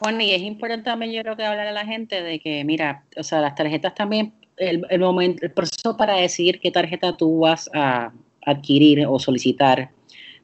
Bueno, 0.02 0.22
y 0.22 0.32
es 0.32 0.42
importante 0.42 0.84
también 0.84 1.14
yo 1.14 1.22
creo 1.22 1.38
que 1.38 1.46
hablar 1.46 1.68
a 1.68 1.72
la 1.72 1.86
gente 1.86 2.22
de 2.22 2.40
que, 2.40 2.64
mira, 2.66 3.06
o 3.18 3.24
sea, 3.24 3.40
las 3.40 3.56
tarjetas 3.56 3.96
también, 3.96 4.34
el, 4.58 4.86
el 4.90 5.00
momento, 5.00 5.46
el 5.46 5.52
proceso 5.52 5.98
para 5.98 6.16
decidir 6.16 6.60
qué 6.60 6.72
tarjeta 6.72 7.16
tú 7.16 7.40
vas 7.40 7.70
a 7.74 8.12
adquirir 8.46 9.06
o 9.08 9.20
solicitar, 9.20 9.90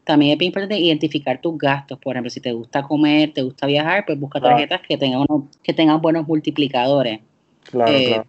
también 0.03 0.37
es 0.37 0.45
importante 0.45 0.79
identificar 0.79 1.39
tus 1.39 1.57
gastos. 1.57 1.99
Por 1.99 2.15
ejemplo, 2.15 2.29
si 2.29 2.41
te 2.41 2.51
gusta 2.51 2.83
comer, 2.83 3.33
te 3.33 3.43
gusta 3.43 3.67
viajar, 3.67 4.05
pues 4.05 4.19
busca 4.19 4.41
tarjetas 4.41 4.81
que 4.87 4.97
tengan 4.97 5.25
que 5.61 5.73
tengan 5.73 6.01
buenos 6.01 6.27
multiplicadores. 6.27 7.19
Claro, 7.63 7.91
eh, 7.91 8.07
claro. 8.07 8.25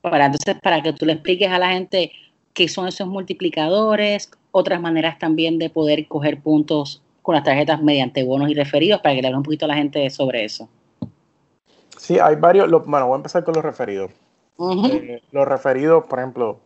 Para 0.00 0.26
entonces, 0.26 0.56
para 0.62 0.82
que 0.82 0.92
tú 0.92 1.04
le 1.04 1.14
expliques 1.14 1.50
a 1.50 1.58
la 1.58 1.72
gente 1.72 2.12
qué 2.54 2.68
son 2.68 2.88
esos 2.88 3.06
multiplicadores, 3.06 4.30
otras 4.52 4.80
maneras 4.80 5.18
también 5.18 5.58
de 5.58 5.68
poder 5.68 6.06
coger 6.06 6.40
puntos 6.40 7.02
con 7.22 7.34
las 7.34 7.44
tarjetas 7.44 7.82
mediante 7.82 8.24
bonos 8.24 8.48
y 8.48 8.54
referidos 8.54 9.00
para 9.00 9.14
que 9.14 9.22
le 9.22 9.28
hable 9.28 9.38
un 9.38 9.42
poquito 9.42 9.66
a 9.66 9.68
la 9.68 9.74
gente 9.74 10.08
sobre 10.10 10.44
eso. 10.44 10.68
Sí, 11.98 12.18
hay 12.18 12.36
varios. 12.36 12.70
bueno, 12.86 13.06
voy 13.06 13.14
a 13.14 13.16
empezar 13.16 13.44
con 13.44 13.54
los 13.54 13.64
referidos. 13.64 14.10
Eh, 14.60 15.22
los 15.32 15.48
referidos, 15.48 16.04
por 16.06 16.18
ejemplo, 16.18 16.60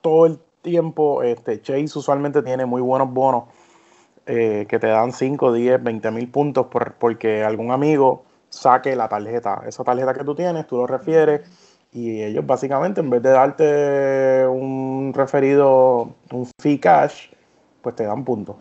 todo 0.00 0.26
el 0.26 0.38
tiempo, 0.62 1.22
este, 1.22 1.60
Chase 1.60 1.98
usualmente 1.98 2.42
tiene 2.42 2.64
muy 2.66 2.80
buenos 2.80 3.12
bonos 3.12 3.44
eh, 4.26 4.66
que 4.68 4.78
te 4.78 4.86
dan 4.86 5.12
5, 5.12 5.52
10, 5.52 5.82
20 5.82 6.10
mil 6.10 6.28
puntos 6.30 6.66
por, 6.66 6.94
porque 6.94 7.44
algún 7.44 7.70
amigo 7.70 8.24
saque 8.48 8.94
la 8.96 9.08
tarjeta. 9.08 9.62
Esa 9.66 9.84
tarjeta 9.84 10.14
que 10.14 10.24
tú 10.24 10.34
tienes, 10.34 10.66
tú 10.66 10.76
lo 10.76 10.86
refieres 10.86 11.42
y 11.92 12.22
ellos 12.22 12.46
básicamente 12.46 13.00
en 13.00 13.10
vez 13.10 13.22
de 13.22 13.30
darte 13.30 14.46
un 14.48 15.12
referido, 15.14 16.14
un 16.32 16.48
fee 16.60 16.78
cash, 16.78 17.30
pues 17.82 17.94
te 17.96 18.04
dan 18.04 18.24
puntos 18.24 18.56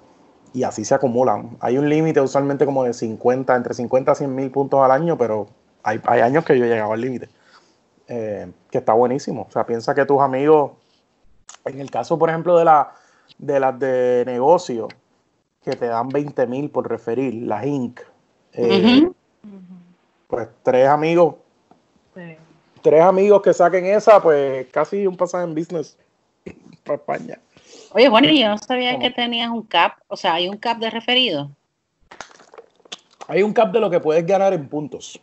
y 0.54 0.64
así 0.64 0.86
se 0.86 0.96
acumulan. 0.96 1.58
Hay 1.60 1.78
un 1.78 1.90
límite 1.90 2.22
usualmente 2.22 2.66
como 2.66 2.84
de 2.84 2.94
50, 2.94 3.56
entre 3.56 3.74
50 3.74 4.12
a 4.12 4.16
100 4.16 4.36
mil 4.36 4.52
puntos 4.52 4.80
al 4.82 4.92
año, 4.92 5.18
pero 5.18 5.48
hay, 5.82 6.00
años 6.06 6.46
que 6.46 6.58
yo 6.58 6.66
he 6.66 6.70
llegado 6.70 6.94
al 6.94 7.02
límite, 7.02 7.28
eh, 8.08 8.52
que 8.70 8.80
está 8.80 8.94
buenísimo. 8.94 9.46
O 9.48 9.52
sea, 9.52 9.66
piensa 9.66 9.96
que 9.96 10.06
tus 10.06 10.22
amigos, 10.22 10.72
en 11.66 11.80
el 11.80 11.90
caso, 11.90 12.18
por 12.18 12.30
ejemplo, 12.30 12.58
de, 12.58 12.66
la, 12.66 12.92
de 13.38 13.60
las 13.60 13.80
de 13.80 14.24
negocio, 14.26 14.88
que 15.64 15.76
te 15.76 15.86
dan 15.86 16.10
20 16.10 16.48
mil 16.48 16.70
por 16.70 16.90
referir, 16.90 17.34
las 17.44 17.66
Inc., 17.66 18.02
eh, 18.54 19.10
pues 20.28 20.48
tres 20.62 20.88
amigos, 20.88 21.36
tres 22.82 23.02
amigos 23.02 23.42
que 23.42 23.54
saquen 23.54 23.86
esa, 23.86 24.22
pues 24.22 24.68
casi 24.68 25.08
un 25.08 25.16
pasaje 25.16 25.46
en 25.46 25.56
business 25.56 25.98
para 26.84 26.98
España. 26.98 27.40
Oye, 27.94 28.10
bueno, 28.10 28.30
yo 28.30 28.48
no 28.50 28.58
sabía 28.58 29.00
que 29.00 29.10
tenías 29.12 29.50
un 29.50 29.64
cap, 29.64 29.94
o 30.08 30.18
sea, 30.18 30.36
hay 30.36 30.50
un 30.50 30.58
cap 30.58 30.78
de 30.80 30.90
referido. 30.90 31.50
Hay 33.28 33.42
un 33.42 33.54
cap 33.54 33.72
de 33.72 33.80
lo 33.80 33.90
que 33.90 34.00
puedes 34.00 34.26
ganar 34.26 34.54
en 34.54 34.68
puntos. 34.68 35.20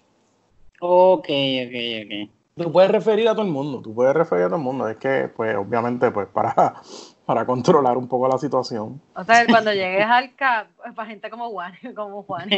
Ok, 0.80 1.28
ok, 1.28 1.74
ok. 2.04 2.30
Tú 2.62 2.70
puedes 2.70 2.90
referir 2.90 3.26
a 3.26 3.32
todo 3.32 3.46
el 3.46 3.50
mundo, 3.50 3.80
tú 3.80 3.94
puedes 3.94 4.14
referir 4.14 4.44
a 4.44 4.48
todo 4.48 4.58
el 4.58 4.62
mundo. 4.62 4.86
Es 4.86 4.98
que, 4.98 5.30
pues, 5.34 5.56
obviamente, 5.56 6.10
pues, 6.10 6.28
para, 6.28 6.74
para 7.24 7.46
controlar 7.46 7.96
un 7.96 8.06
poco 8.06 8.28
la 8.28 8.36
situación. 8.36 9.00
O 9.14 9.24
sea, 9.24 9.46
cuando 9.46 9.72
llegues 9.72 10.04
al 10.04 10.34
CAP, 10.34 10.66
para 10.94 11.08
gente 11.08 11.30
como 11.30 11.48
Juan, 11.48 11.72
como 11.96 12.22
Juan, 12.24 12.50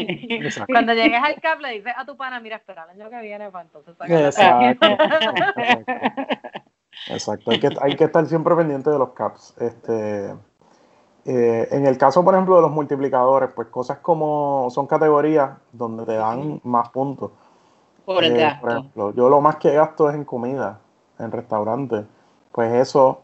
cuando 0.66 0.94
llegues 0.94 1.22
al 1.22 1.40
CAP 1.40 1.60
le 1.60 1.70
dices 1.74 1.92
a 1.96 2.04
tu 2.04 2.16
pana, 2.16 2.40
mira, 2.40 2.56
espera 2.56 2.84
el 2.84 3.00
año 3.00 3.10
que 3.10 3.22
viene 3.22 3.48
para 3.50 3.64
entonces 3.64 3.96
sacar 3.96 4.76
Exacto, 7.08 7.50
hay 7.50 7.60
que, 7.60 7.68
hay 7.80 7.96
que 7.96 8.04
estar 8.04 8.26
siempre 8.26 8.56
pendiente 8.56 8.90
de 8.90 8.98
los 8.98 9.10
caps. 9.10 9.54
Este, 9.60 10.34
eh, 11.26 11.68
en 11.70 11.86
el 11.86 11.96
caso, 11.96 12.24
por 12.24 12.34
ejemplo, 12.34 12.56
de 12.56 12.62
los 12.62 12.72
multiplicadores, 12.72 13.50
pues 13.54 13.68
cosas 13.68 13.98
como 13.98 14.68
son 14.70 14.88
categorías 14.88 15.50
donde 15.72 16.04
te 16.04 16.14
dan 16.14 16.60
más 16.64 16.88
puntos. 16.90 17.30
Por 18.04 18.24
el 18.24 18.36
eh, 18.36 18.40
gasto. 18.40 18.60
Por 18.60 18.70
ejemplo, 18.70 19.14
yo 19.14 19.28
lo 19.28 19.40
más 19.40 19.56
que 19.56 19.72
gasto 19.72 20.08
es 20.08 20.14
en 20.14 20.24
comida, 20.24 20.80
en 21.18 21.30
restaurantes. 21.30 22.04
Pues 22.50 22.72
eso, 22.74 23.20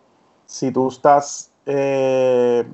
si 0.47 0.73
tú 0.73 0.89
estás, 0.89 1.53
eh, 1.67 2.67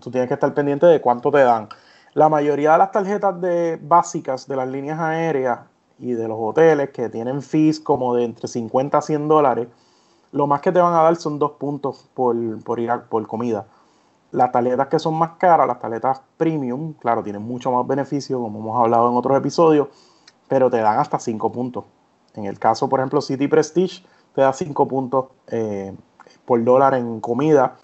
tú 0.00 0.10
tienes 0.10 0.28
que 0.28 0.34
estar 0.34 0.52
pendiente 0.54 0.86
de 0.86 1.00
cuánto 1.00 1.30
te 1.30 1.40
dan. 1.40 1.68
La 2.14 2.28
mayoría 2.28 2.72
de 2.72 2.78
las 2.78 2.90
tarjetas 2.90 3.40
de, 3.40 3.78
básicas 3.80 4.46
de 4.48 4.56
las 4.56 4.68
líneas 4.68 4.98
aéreas 4.98 5.60
y 5.98 6.12
de 6.12 6.26
los 6.26 6.38
hoteles 6.40 6.90
que 6.90 7.08
tienen 7.08 7.42
fees 7.42 7.78
como 7.78 8.14
de 8.14 8.24
entre 8.24 8.48
50 8.48 8.98
a 8.98 9.02
100 9.02 9.28
dólares, 9.28 9.68
lo 10.32 10.46
más 10.46 10.60
que 10.60 10.72
te 10.72 10.80
van 10.80 10.94
a 10.94 11.02
dar 11.02 11.16
son 11.16 11.38
dos 11.38 11.52
puntos 11.52 12.08
por, 12.14 12.36
ir 12.36 13.00
por 13.08 13.26
comida. 13.26 13.66
Las 14.32 14.52
tarjetas 14.52 14.88
que 14.88 14.98
son 14.98 15.14
más 15.14 15.32
caras, 15.32 15.66
las 15.66 15.80
tarjetas 15.80 16.22
premium, 16.36 16.94
claro, 16.94 17.22
tienen 17.22 17.42
mucho 17.42 17.72
más 17.72 17.86
beneficio, 17.86 18.40
como 18.40 18.60
hemos 18.60 18.80
hablado 18.80 19.10
en 19.10 19.16
otros 19.16 19.36
episodios, 19.36 19.88
pero 20.50 20.68
te 20.68 20.78
dan 20.78 20.98
hasta 20.98 21.20
cinco 21.20 21.52
puntos. 21.52 21.84
En 22.34 22.44
el 22.44 22.58
caso, 22.58 22.88
por 22.88 22.98
ejemplo, 22.98 23.20
City 23.20 23.46
Prestige 23.46 24.02
te 24.34 24.40
da 24.40 24.52
cinco 24.52 24.88
puntos 24.88 25.26
eh, 25.46 25.94
por 26.44 26.62
dólar 26.64 26.94
en 26.94 27.20
comida. 27.20 27.76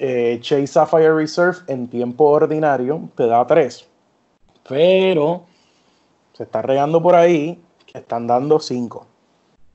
Eh, 0.00 0.38
Chase 0.40 0.66
Sapphire 0.66 1.14
Reserve 1.14 1.58
en 1.68 1.86
tiempo 1.86 2.24
ordinario 2.24 3.08
te 3.16 3.28
da 3.28 3.46
tres. 3.46 3.88
Pero 4.68 5.44
se 6.32 6.42
está 6.42 6.60
regando 6.60 7.00
por 7.00 7.14
ahí 7.14 7.62
que 7.86 7.98
están 7.98 8.26
dando 8.26 8.58
cinco. 8.58 9.06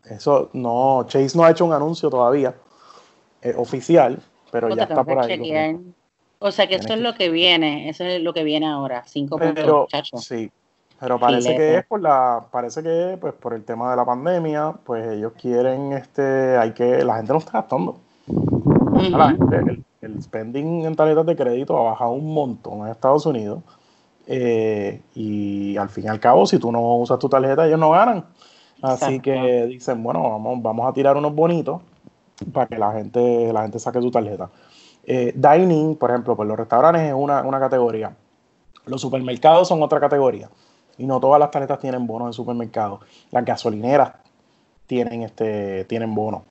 Eso 0.04 0.50
no, 0.52 1.06
Chase 1.08 1.38
no 1.38 1.46
ha 1.46 1.52
hecho 1.52 1.64
un 1.64 1.72
anuncio 1.72 2.10
todavía 2.10 2.56
eh, 3.42 3.54
oficial, 3.56 4.22
pero 4.52 4.76
ya 4.76 4.84
está 4.84 5.02
por 5.06 5.20
ahí. 5.20 5.94
O 6.40 6.52
sea 6.52 6.68
que 6.68 6.76
esto 6.76 6.94
es 6.94 7.00
lo 7.00 7.16
que 7.16 7.30
viene, 7.30 7.88
eso 7.88 8.04
es 8.04 8.22
lo 8.22 8.34
que 8.34 8.44
viene 8.44 8.68
ahora, 8.68 9.06
cinco 9.08 9.38
puntos, 9.38 9.88
Sí, 10.18 10.52
pero 11.00 11.20
parece 11.20 11.56
que 11.56 11.78
es 11.78 11.86
por 11.86 12.02
la, 12.02 12.46
parece 12.52 12.82
que 12.82 13.18
pues 13.20 13.34
por 13.34 13.54
el 13.54 13.64
tema 13.64 13.92
de 13.92 13.98
la 13.98 14.06
pandemia, 14.06 14.74
pues 14.84 15.08
ellos 15.12 15.34
quieren, 15.40 15.94
este, 15.94 16.58
hay 16.58 16.72
que, 16.72 17.04
la 17.04 17.18
gente 17.18 17.34
no 17.34 17.40
está 17.40 17.60
gastando. 17.60 17.98
el, 20.02 20.22
spending 20.22 20.86
en 20.86 20.96
tarjetas 20.96 21.26
de 21.26 21.36
crédito 21.36 21.78
ha 21.78 21.92
bajado 21.92 22.12
un 22.12 22.34
montón 22.34 22.82
en 22.82 22.88
Estados 22.88 23.26
Unidos. 23.26 23.60
Eh, 24.30 25.02
y 25.16 25.78
al 25.78 25.90
fin 25.90 26.06
y 26.06 26.08
al 26.08 26.20
cabo, 26.20 26.46
si 26.46 26.60
tú 26.60 26.72
no 26.72 26.98
usas 26.98 27.20
tu 27.20 27.30
tarjeta, 27.30 27.66
ellos 27.66 27.80
no 27.80 27.92
ganan. 27.92 28.26
Así 28.82 29.20
que 29.20 29.66
dicen, 29.68 30.04
bueno, 30.04 30.22
vamos, 30.22 30.62
vamos 30.62 30.88
a 30.88 30.94
tirar 30.94 31.18
unos 31.18 31.34
bonitos 31.34 31.82
para 32.54 32.68
que 32.68 32.78
la 32.78 32.92
gente, 32.92 33.52
la 33.52 33.64
gente 33.64 33.80
saque 33.80 34.02
su 34.02 34.12
tarjeta. 34.12 34.50
Eh, 35.04 35.34
dining, 35.36 35.96
por 35.96 36.12
ejemplo, 36.12 36.36
pues 36.36 36.48
los 36.48 36.58
restaurantes 36.58 37.04
es 37.04 37.14
una, 37.14 37.60
categoría. 37.60 38.16
Los 38.86 39.02
supermercados 39.02 39.68
son 39.68 39.82
otra 39.82 40.00
categoría. 40.00 40.50
Y 40.98 41.06
no 41.06 41.20
todas 41.20 41.40
las 41.40 41.52
tarjetas 41.52 41.80
tienen 41.80 42.08
bonos 42.08 42.30
de 42.30 42.34
supermercado. 42.34 43.00
Las 43.32 43.46
gasolineras 43.46 44.14
tienen 44.88 45.24
este 45.24 45.86
tienen 45.86 46.14
bonos. 46.16 46.44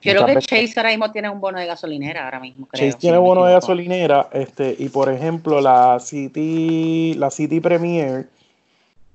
Creo 0.00 0.26
que 0.26 0.36
Chase 0.36 0.72
ahora 0.76 0.90
mismo 0.90 1.10
tiene 1.10 1.30
un 1.30 1.40
bono 1.40 1.58
de 1.58 1.66
gasolinera 1.66 2.24
ahora 2.24 2.38
mismo. 2.38 2.68
Chase 2.72 2.94
tiene 2.94 3.16
bono 3.16 3.46
de 3.46 3.54
gasolinera, 3.54 4.28
este, 4.32 4.76
y 4.78 4.90
por 4.90 5.10
ejemplo 5.10 5.60
la 5.62 5.98
City, 5.98 7.14
la 7.14 7.30
City 7.30 7.60
Premier 7.60 8.28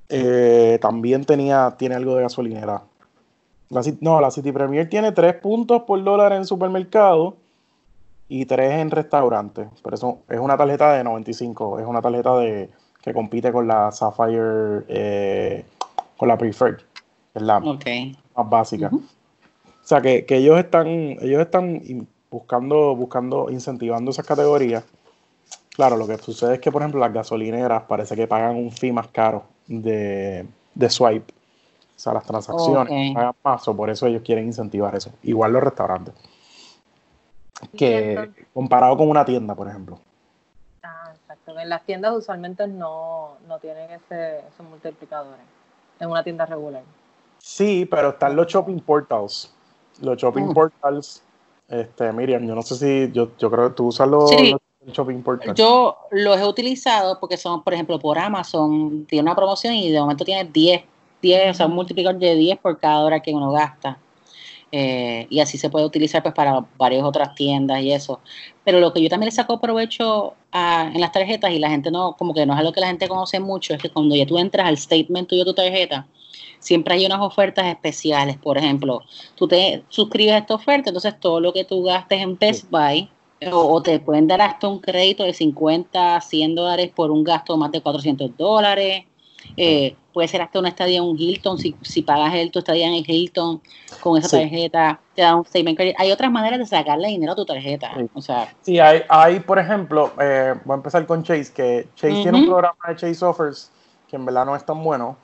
eh, 0.09 0.79
también 0.81 1.25
tenía, 1.25 1.75
tiene 1.77 1.95
algo 1.95 2.15
de 2.15 2.23
gasolinera. 2.23 2.81
no, 4.01 4.19
la 4.19 4.31
City 4.31 4.51
Premier 4.51 4.89
tiene 4.89 5.11
3 5.11 5.35
puntos 5.35 5.83
por 5.83 6.03
dólar 6.03 6.33
en 6.33 6.45
supermercado 6.45 7.37
y 8.27 8.45
3 8.45 8.79
en 8.79 8.91
restaurantes. 8.91 9.67
Por 9.83 9.93
eso 9.93 10.19
es 10.27 10.39
una 10.39 10.57
tarjeta 10.57 10.93
de 10.93 11.03
95. 11.03 11.79
Es 11.79 11.85
una 11.85 12.01
tarjeta 12.01 12.37
de 12.39 12.71
que 13.01 13.13
compite 13.13 13.51
con 13.51 13.67
la 13.67 13.91
Sapphire, 13.91 14.83
eh, 14.87 15.65
con 16.17 16.27
la 16.27 16.37
Preferred. 16.37 16.79
Es 17.33 17.41
la 17.41 17.59
más 17.59 17.79
básica. 18.35 18.89
O 18.91 19.87
sea 19.89 20.01
que, 20.01 20.25
ellos 20.29 20.59
están, 20.59 20.87
ellos 20.87 21.41
están 21.41 22.07
buscando, 22.29 22.95
buscando, 22.95 23.49
incentivando 23.49 24.11
esas 24.11 24.25
categorías. 24.25 24.83
Claro, 25.69 25.95
lo 25.95 26.07
que 26.07 26.17
sucede 26.17 26.55
es 26.55 26.59
que, 26.59 26.71
por 26.71 26.81
ejemplo, 26.81 26.99
las 26.99 27.13
gasolineras 27.13 27.83
parece 27.83 28.15
que 28.15 28.27
pagan 28.27 28.55
un 28.55 28.71
fee 28.71 28.91
más 28.91 29.07
caro 29.07 29.43
de, 29.67 30.45
swipe. 30.89 31.33
O 31.95 31.99
sea, 31.99 32.13
las 32.13 32.25
transacciones 32.25 33.13
pagan 33.13 33.33
paso, 33.41 33.75
por 33.75 33.89
eso 33.89 34.07
ellos 34.07 34.21
quieren 34.23 34.45
incentivar 34.45 34.95
eso. 34.95 35.11
Igual 35.23 35.53
los 35.53 35.63
restaurantes. 35.63 36.13
Que 37.75 38.29
comparado 38.53 38.97
con 38.97 39.09
una 39.09 39.25
tienda, 39.25 39.55
por 39.55 39.67
ejemplo. 39.67 39.99
En 41.57 41.69
las 41.69 41.83
tiendas 41.85 42.15
usualmente 42.15 42.67
no, 42.67 43.37
tienen 43.61 43.91
ese, 43.91 44.39
esos 44.39 44.65
multiplicadores. 44.69 45.41
En 45.99 46.09
una 46.09 46.23
tienda 46.23 46.45
regular. 46.45 46.83
Sí, 47.39 47.87
pero 47.89 48.09
están 48.09 48.35
los 48.35 48.47
shopping 48.47 48.79
portals. 48.79 49.53
Los 50.01 50.17
shopping 50.17 50.43
mm. 50.43 50.53
portals, 50.53 51.23
este, 51.67 52.11
Miriam, 52.13 52.45
yo 52.45 52.55
no 52.55 52.61
sé 52.61 52.75
si, 52.75 53.11
yo, 53.11 53.31
yo 53.37 53.51
creo 53.51 53.69
que 53.69 53.75
tú 53.75 53.87
usas 53.87 54.07
los, 54.07 54.31
yo 55.55 55.97
los 56.11 56.39
he 56.39 56.45
utilizado 56.45 57.19
porque 57.19 57.37
son, 57.37 57.63
por 57.63 57.73
ejemplo, 57.73 57.99
por 57.99 58.17
Amazon, 58.17 59.05
tiene 59.05 59.23
una 59.23 59.35
promoción 59.35 59.73
y 59.73 59.91
de 59.91 59.99
momento 59.99 60.23
tiene 60.23 60.49
10, 60.49 60.83
10 61.21 61.51
o 61.51 61.53
sea, 61.53 61.65
un 61.65 61.73
multiplicador 61.73 62.19
de 62.19 62.35
10 62.35 62.59
por 62.59 62.77
cada 62.79 63.03
hora 63.03 63.19
que 63.19 63.31
uno 63.31 63.51
gasta. 63.51 63.97
Eh, 64.71 65.25
y 65.29 65.39
así 65.39 65.57
se 65.57 65.69
puede 65.69 65.85
utilizar 65.85 66.21
pues 66.21 66.35
para 66.35 66.63
varias 66.77 67.03
otras 67.03 67.33
tiendas 67.35 67.81
y 67.81 67.91
eso. 67.91 68.19
Pero 68.63 68.79
lo 68.79 68.93
que 68.93 69.01
yo 69.01 69.09
también 69.09 69.27
le 69.27 69.31
saco 69.31 69.59
provecho 69.59 70.35
a, 70.51 70.91
en 70.93 71.01
las 71.01 71.11
tarjetas 71.11 71.51
y 71.51 71.59
la 71.59 71.69
gente 71.69 71.89
no, 71.89 72.15
como 72.17 72.33
que 72.33 72.45
no 72.45 72.53
es 72.53 72.59
algo 72.59 72.71
que 72.71 72.81
la 72.81 72.87
gente 72.87 73.07
conoce 73.07 73.39
mucho, 73.39 73.73
es 73.73 73.81
que 73.81 73.89
cuando 73.89 74.15
ya 74.15 74.25
tú 74.25 74.37
entras 74.37 74.67
al 74.67 74.77
statement 74.77 75.27
tuyo 75.27 75.43
de 75.43 75.51
tu 75.51 75.55
tarjeta, 75.55 76.07
siempre 76.59 76.93
hay 76.93 77.05
unas 77.05 77.21
ofertas 77.21 77.65
especiales. 77.65 78.37
Por 78.37 78.57
ejemplo, 78.57 79.01
tú 79.35 79.47
te 79.47 79.83
suscribes 79.89 80.33
a 80.33 80.37
esta 80.39 80.55
oferta, 80.55 80.89
entonces 80.89 81.19
todo 81.19 81.39
lo 81.39 81.53
que 81.53 81.65
tú 81.65 81.83
gastes 81.83 82.21
en 82.21 82.37
Best 82.37 82.69
Buy, 82.69 83.09
o, 83.51 83.81
te 83.81 83.99
pueden 83.99 84.27
dar 84.27 84.41
hasta 84.41 84.67
un 84.67 84.79
crédito 84.79 85.23
de 85.23 85.33
50, 85.33 86.19
100 86.19 86.55
dólares 86.55 86.91
por 86.93 87.09
un 87.09 87.23
gasto 87.23 87.53
de 87.53 87.59
más 87.59 87.71
de 87.71 87.81
400 87.81 88.35
dólares. 88.35 89.05
Eh, 89.57 89.95
puede 90.13 90.27
ser 90.27 90.41
hasta 90.41 90.59
una 90.59 90.69
estadía 90.69 90.97
en 90.97 91.03
un 91.03 91.17
Hilton, 91.17 91.57
si, 91.57 91.75
si 91.81 92.01
pagas 92.01 92.33
el, 92.33 92.51
tu 92.51 92.59
estadía 92.59 92.87
en 92.87 92.93
el 92.93 93.09
Hilton 93.09 93.61
con 94.01 94.17
esa 94.17 94.37
tarjeta, 94.37 94.99
te 95.15 95.21
da 95.21 95.35
un 95.35 95.45
statement 95.45 95.77
credit. 95.77 95.95
Hay 95.97 96.11
otras 96.11 96.31
maneras 96.31 96.59
de 96.59 96.65
sacarle 96.65 97.09
dinero 97.09 97.33
a 97.33 97.35
tu 97.35 97.45
tarjeta. 97.45 97.91
Sí. 97.95 98.09
O 98.13 98.21
sea, 98.21 98.53
sí, 98.61 98.79
hay, 98.79 99.03
hay 99.09 99.39
por 99.39 99.59
ejemplo, 99.59 100.11
eh, 100.19 100.55
voy 100.65 100.73
a 100.73 100.77
empezar 100.77 101.05
con 101.05 101.23
Chase, 101.23 101.51
que 101.53 101.87
Chase 101.95 102.21
tiene 102.23 102.39
un 102.39 102.45
programa 102.45 102.77
de 102.87 102.95
Chase 102.95 103.25
Offers 103.25 103.71
que 104.09 104.15
en 104.15 104.25
verdad 104.25 104.45
no 104.45 104.55
es 104.55 104.65
tan 104.65 104.83
bueno. 104.83 105.17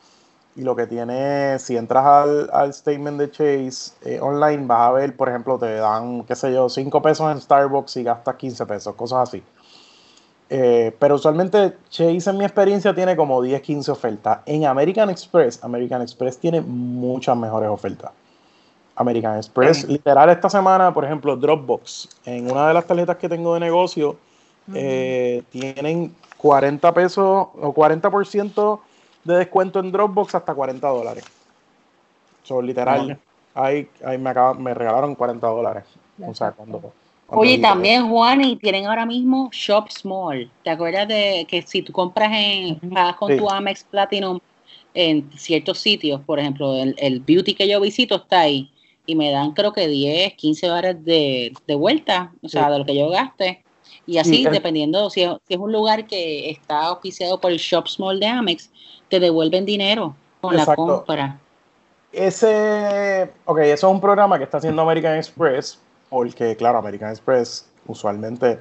Y 0.58 0.62
lo 0.62 0.74
que 0.74 0.88
tiene, 0.88 1.60
si 1.60 1.76
entras 1.76 2.06
al, 2.06 2.50
al 2.54 2.74
statement 2.74 3.20
de 3.20 3.30
Chase 3.30 3.92
eh, 4.06 4.22
online, 4.22 4.66
vas 4.66 4.88
a 4.88 4.92
ver, 4.94 5.18
por 5.18 5.28
ejemplo, 5.28 5.60
te 5.60 5.76
dan, 5.76 6.24
qué 6.24 6.34
sé 6.34 6.54
yo, 6.54 6.70
5 6.70 7.02
pesos 7.02 7.30
en 7.30 7.42
Starbucks 7.42 7.98
y 7.98 8.04
gastas 8.04 8.36
15 8.36 8.66
pesos, 8.66 8.96
cosas 8.96 9.28
así. 9.28 9.44
Eh, 10.50 10.96
pero 11.00 11.16
usualmente 11.16 11.74
Chase 11.90 12.30
en 12.30 12.38
mi 12.38 12.46
experiencia 12.46 12.94
tiene 12.94 13.16
como 13.16 13.42
10, 13.42 13.62
15 13.62 13.92
ofertas. 13.92 14.40
En 14.46 14.66
American 14.66 15.10
Express, 15.10 15.64
American 15.64 16.02
Express 16.02 16.38
tiene 16.38 16.62
muchas 16.62 17.36
mejores 17.36 17.70
ofertas. 17.70 18.12
American 18.96 19.38
Express, 19.38 19.88
literal 19.90 20.30
esta 20.30 20.50
semana, 20.50 20.94
por 20.94 21.04
ejemplo, 21.04 21.36
Dropbox, 21.36 22.08
en 22.26 22.50
una 22.50 22.70
de 22.70 22.74
las 22.74 22.86
tarjetas 22.86 23.18
que 23.18 23.28
tengo 23.28 23.54
de 23.54 23.60
negocio, 23.60 24.16
eh, 24.74 25.44
tienen 25.50 26.16
40 26.38 26.94
pesos 26.94 27.48
o 27.54 27.74
40% 27.74 28.80
de 29.26 29.36
descuento 29.36 29.80
en 29.80 29.92
Dropbox 29.92 30.36
hasta 30.36 30.54
40 30.54 30.88
dólares. 30.88 31.26
Son 32.44 32.66
literal, 32.66 33.20
ahí, 33.54 33.90
ahí 34.06 34.18
me, 34.18 34.34
me 34.60 34.74
regalaron 34.74 35.14
40 35.16 35.46
dólares. 35.46 35.84
O 36.26 36.34
sea, 36.34 36.52
cuando 36.52 36.94
Oye, 37.28 37.58
también 37.58 38.08
Juan, 38.08 38.44
y 38.44 38.56
tienen 38.56 38.86
ahora 38.86 39.06
mismo 39.06 39.50
Shop 39.52 39.90
Small. 39.90 40.50
¿Te 40.64 40.70
acuerdas 40.70 41.08
de 41.08 41.46
que 41.50 41.62
si 41.64 41.82
tú 41.82 41.92
compras 41.92 42.32
en, 42.34 42.80
pagas 42.92 43.16
con 43.16 43.36
tu 43.36 43.50
Amex 43.50 43.84
Platinum 43.84 44.40
en 44.94 45.30
ciertos 45.36 45.80
sitios, 45.80 46.22
por 46.22 46.40
ejemplo, 46.40 46.76
el, 46.76 46.96
el, 46.98 47.20
beauty 47.20 47.56
que 47.56 47.68
yo 47.68 47.82
visito 47.82 48.16
está 48.16 48.42
ahí 48.42 48.72
y 49.06 49.16
me 49.16 49.32
dan 49.32 49.52
creo 49.52 49.74
que 49.74 49.88
10, 49.88 50.34
15 50.34 50.68
dólares 50.68 51.06
de, 51.06 51.54
de 51.68 51.76
vuelta, 51.76 52.32
o 52.42 52.50
sea, 52.50 52.70
de 52.70 52.80
lo 52.80 52.86
que 52.86 52.96
yo 52.96 53.10
gaste. 53.10 53.64
Y 54.08 54.20
así, 54.20 54.44
sí, 54.44 54.48
dependiendo, 54.50 55.10
si 55.10 55.24
es, 55.24 55.32
si 55.48 55.56
es, 55.56 55.60
un 55.60 55.72
lugar 55.72 56.06
que 56.06 56.50
está 56.52 56.84
auspiciado 56.84 57.40
por 57.40 57.52
el 57.52 57.58
Shop 57.58 57.88
Small 57.88 58.20
de 58.20 58.28
Amex, 58.28 58.70
te 59.10 59.20
devuelven 59.20 59.66
dinero 59.66 60.16
con 60.42 60.54
Exacto. 60.54 60.72
la 60.88 60.94
compra. 60.94 61.40
Ese, 62.12 63.32
ok, 63.46 63.60
eso 63.60 63.88
es 63.88 63.94
un 63.94 64.00
programa 64.00 64.38
que 64.38 64.44
está 64.44 64.58
haciendo 64.58 64.82
American 64.84 65.18
Express, 65.18 65.80
porque 66.16 66.56
claro, 66.56 66.78
American 66.78 67.10
Express 67.10 67.70
usualmente 67.88 68.60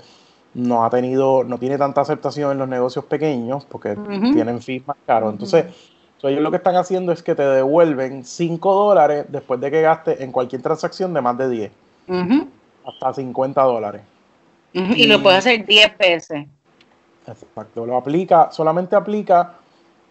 no 0.54 0.84
ha 0.84 0.90
tenido, 0.90 1.44
no 1.44 1.56
tiene 1.56 1.78
tanta 1.78 2.00
aceptación 2.00 2.50
en 2.50 2.58
los 2.58 2.68
negocios 2.68 3.04
pequeños 3.04 3.64
porque 3.64 3.92
uh 3.92 3.94
-huh. 3.94 4.32
tienen 4.32 4.60
fees 4.60 4.84
más 4.84 4.96
caros. 5.06 5.32
Entonces, 5.32 5.66
uh 5.66 5.68
-huh. 5.68 6.20
so 6.20 6.28
ellos 6.28 6.42
lo 6.42 6.50
que 6.50 6.56
están 6.56 6.74
haciendo 6.74 7.12
es 7.12 7.22
que 7.22 7.36
te 7.36 7.44
devuelven 7.44 8.24
5 8.24 8.74
dólares 8.74 9.26
después 9.28 9.60
de 9.60 9.70
que 9.70 9.82
gastes 9.82 10.20
en 10.20 10.32
cualquier 10.32 10.62
transacción 10.62 11.14
de 11.14 11.20
más 11.20 11.38
de 11.38 11.48
10. 11.48 11.72
Uh 12.08 12.12
-huh. 12.12 12.48
Hasta 12.86 13.14
50 13.14 13.62
dólares. 13.62 14.02
Y, 14.72 15.04
y, 15.04 15.06
lo 15.06 15.22
puedes 15.22 15.38
hacer 15.38 15.64
10 15.64 15.96
veces. 15.96 16.48
Exacto, 17.24 17.86
lo 17.86 17.96
aplica, 17.96 18.50
solamente 18.50 18.96
aplica 18.96 19.54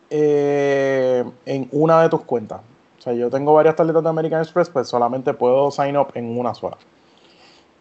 eh, 0.10 1.26
en 1.46 1.68
una 1.74 2.04
de 2.04 2.08
tus 2.08 2.22
cuentas. 2.22 2.62
O 3.00 3.02
sea, 3.02 3.12
yo 3.12 3.30
tengo 3.30 3.54
varias 3.54 3.76
tarjetas 3.76 4.02
de 4.02 4.10
American 4.10 4.40
Express, 4.40 4.70
pues 4.70 4.88
solamente 4.88 5.34
puedo 5.34 5.70
sign 5.72 5.98
up 5.98 6.08
en 6.14 6.40
una 6.40 6.54
sola 6.54 6.78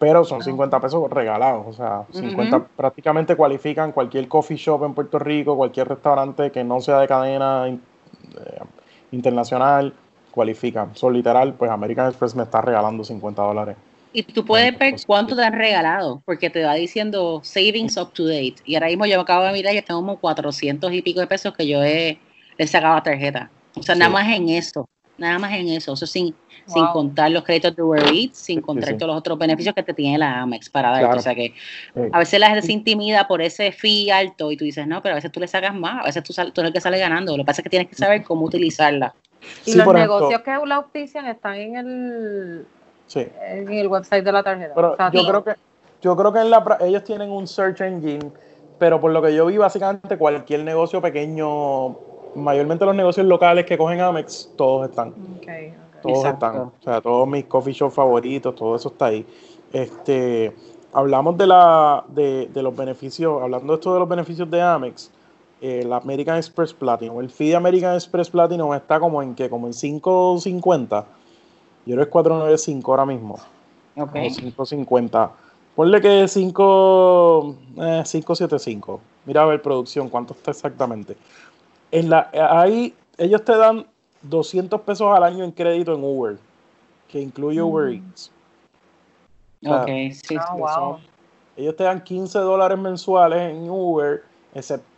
pero 0.02 0.24
son 0.24 0.42
50 0.42 0.80
pesos 0.80 1.08
regalados, 1.12 1.64
o 1.64 1.72
sea, 1.72 2.02
50 2.10 2.56
uh 2.56 2.60
-huh. 2.60 2.66
prácticamente 2.74 3.36
cualifican 3.36 3.92
cualquier 3.92 4.26
coffee 4.26 4.56
shop 4.56 4.84
en 4.84 4.94
Puerto 4.94 5.16
Rico, 5.20 5.56
cualquier 5.56 5.86
restaurante 5.86 6.50
que 6.50 6.64
no 6.64 6.80
sea 6.80 6.98
de 6.98 7.06
cadena 7.06 7.68
eh, 7.68 7.78
internacional, 9.12 9.94
cualifican. 10.32 10.96
Son 10.96 11.12
literal, 11.12 11.54
pues 11.54 11.70
American 11.70 12.08
Express 12.08 12.34
me 12.34 12.42
está 12.42 12.60
regalando 12.60 13.04
50 13.04 13.42
dólares. 13.42 13.76
Y 14.12 14.24
tú 14.24 14.44
puedes 14.44 14.76
ver 14.76 14.96
cuánto 15.06 15.36
te 15.36 15.44
han 15.44 15.52
regalado, 15.52 16.20
porque 16.24 16.50
te 16.50 16.64
va 16.64 16.74
diciendo 16.74 17.40
savings 17.44 17.96
up 17.96 18.12
to 18.12 18.26
date. 18.26 18.56
Y 18.64 18.74
ahora 18.74 18.88
mismo 18.88 19.06
yo 19.06 19.18
me 19.18 19.22
acabo 19.22 19.44
de 19.44 19.52
mirar 19.52 19.72
y 19.72 19.82
tengo 19.82 20.00
como 20.00 20.16
400 20.18 20.92
y 20.92 21.02
pico 21.02 21.20
de 21.20 21.28
pesos 21.28 21.54
que 21.56 21.68
yo 21.68 21.80
he, 21.80 22.18
he 22.58 22.66
sacado 22.66 22.96
a 22.96 23.02
tarjeta. 23.04 23.52
O 23.76 23.82
sea, 23.84 23.94
sí. 23.94 24.00
nada 24.00 24.10
más 24.10 24.26
en 24.34 24.48
eso 24.48 24.88
nada 25.22 25.38
más 25.38 25.52
en 25.52 25.68
eso, 25.68 25.92
eso 25.92 26.06
sin, 26.06 26.34
wow. 26.66 26.74
sin 26.74 26.86
contar 26.88 27.30
los 27.30 27.44
créditos 27.44 27.74
de 27.74 27.82
Uber 27.82 28.02
Eats, 28.12 28.38
sin 28.38 28.60
contar 28.60 28.88
sí, 28.88 28.92
sí. 28.92 28.98
todos 28.98 29.08
los 29.08 29.18
otros 29.18 29.38
beneficios 29.38 29.74
que 29.74 29.82
te 29.82 29.94
tiene 29.94 30.18
la 30.18 30.42
Amex 30.42 30.70
para 30.70 30.90
darte, 30.90 31.04
claro. 31.04 31.18
o 31.18 31.22
sea 31.22 31.34
que 31.34 31.54
a 32.12 32.18
veces 32.18 32.40
la 32.40 32.48
gente 32.48 32.66
se 32.66 32.72
intimida 32.72 33.26
por 33.26 33.42
ese 33.42 33.72
fee 33.72 34.10
alto 34.10 34.50
y 34.50 34.56
tú 34.56 34.64
dices, 34.64 34.86
no, 34.86 35.02
pero 35.02 35.14
a 35.14 35.16
veces 35.16 35.32
tú 35.32 35.40
le 35.40 35.48
sacas 35.48 35.74
más, 35.74 36.02
a 36.02 36.06
veces 36.06 36.22
tú, 36.22 36.32
tú 36.32 36.60
eres 36.60 36.68
el 36.68 36.72
que 36.72 36.80
sale 36.80 36.98
ganando, 36.98 37.36
lo 37.36 37.42
que 37.42 37.46
pasa 37.46 37.60
es 37.60 37.64
que 37.64 37.70
tienes 37.70 37.88
que 37.88 37.96
saber 37.96 38.22
cómo 38.22 38.44
utilizarla. 38.46 39.14
Y 39.66 39.74
los 39.74 39.92
negocios 39.92 40.40
ejemplo, 40.40 40.62
que 40.62 40.68
la 40.68 40.74
auspician 40.76 41.26
están 41.26 41.54
en 41.56 41.76
el, 41.76 42.66
en 43.14 43.72
el 43.72 43.88
website 43.88 44.24
de 44.24 44.32
la 44.32 44.42
tarjeta. 44.42 44.72
Pero 44.74 44.92
o 44.92 44.96
sea, 44.96 45.10
yo, 45.10 45.26
creo 45.26 45.44
que, 45.44 45.54
yo 46.00 46.16
creo 46.16 46.32
que 46.32 46.40
en 46.40 46.50
la, 46.50 46.78
ellos 46.80 47.04
tienen 47.04 47.30
un 47.30 47.46
search 47.46 47.80
engine, 47.80 48.30
pero 48.78 49.00
por 49.00 49.10
lo 49.10 49.20
que 49.20 49.34
yo 49.34 49.46
vi, 49.46 49.56
básicamente 49.56 50.16
cualquier 50.16 50.62
negocio 50.64 51.00
pequeño 51.00 51.96
mayormente 52.34 52.84
los 52.84 52.94
negocios 52.94 53.26
locales 53.26 53.64
que 53.66 53.76
cogen 53.76 54.00
Amex, 54.00 54.50
todos 54.56 54.88
están. 54.88 55.14
Okay. 55.38 55.74
Todos 56.02 56.18
Exacto. 56.18 56.46
están. 56.46 56.60
O 56.60 56.72
sea, 56.82 57.00
todos 57.00 57.28
mis 57.28 57.44
coffee 57.44 57.72
shop 57.72 57.90
favoritos, 57.90 58.54
todo 58.54 58.76
eso 58.76 58.88
está 58.88 59.06
ahí. 59.06 59.26
Este, 59.72 60.54
hablamos 60.92 61.38
de, 61.38 61.46
la, 61.46 62.04
de, 62.08 62.48
de 62.52 62.62
los 62.62 62.76
beneficios, 62.76 63.40
hablando 63.42 63.72
de 63.72 63.74
esto 63.76 63.94
de 63.94 64.00
los 64.00 64.08
beneficios 64.08 64.50
de 64.50 64.60
Amex, 64.60 65.10
eh, 65.60 65.84
la 65.86 65.96
American 65.98 66.36
Express 66.36 66.74
Platinum. 66.74 67.20
El 67.20 67.30
fee 67.30 67.50
de 67.50 67.56
American 67.56 67.94
Express 67.94 68.28
Platinum 68.28 68.74
está 68.74 69.00
como 69.00 69.22
en 69.22 69.34
que, 69.34 69.48
como 69.48 69.66
en 69.66 69.72
5.50. 69.72 71.04
Yo 71.84 71.94
creo 71.94 71.96
que 71.96 72.02
es 72.02 72.08
495 72.08 72.90
ahora 72.90 73.06
mismo. 73.06 73.34
Ok. 73.96 74.14
5.50. 74.14 75.30
Ponle 75.74 76.00
que 76.00 76.28
5, 76.28 77.56
eh, 77.78 78.02
575. 78.04 79.00
Mira 79.24 79.42
a 79.42 79.46
ver 79.46 79.62
producción, 79.62 80.08
cuánto 80.08 80.34
está 80.34 80.50
exactamente 80.50 81.16
en 81.92 82.10
la, 82.10 82.30
ahí 82.50 82.94
ellos 83.18 83.44
te 83.44 83.56
dan 83.56 83.86
200 84.22 84.80
pesos 84.82 85.14
al 85.14 85.22
año 85.24 85.44
en 85.44 85.52
crédito 85.52 85.94
en 85.94 86.04
Uber, 86.04 86.38
que 87.08 87.20
incluye 87.20 87.62
Uber 87.62 87.90
mm. 87.90 87.94
Eats. 87.94 88.30
O 89.64 89.68
sea, 89.68 89.82
ok, 89.82 89.88
sí. 90.12 90.36
Oh, 90.36 90.56
wow. 90.58 90.98
Ellos 91.56 91.76
te 91.76 91.84
dan 91.84 92.02
15 92.02 92.38
dólares 92.38 92.78
mensuales 92.78 93.50
en 93.50 93.68
Uber 93.68 94.24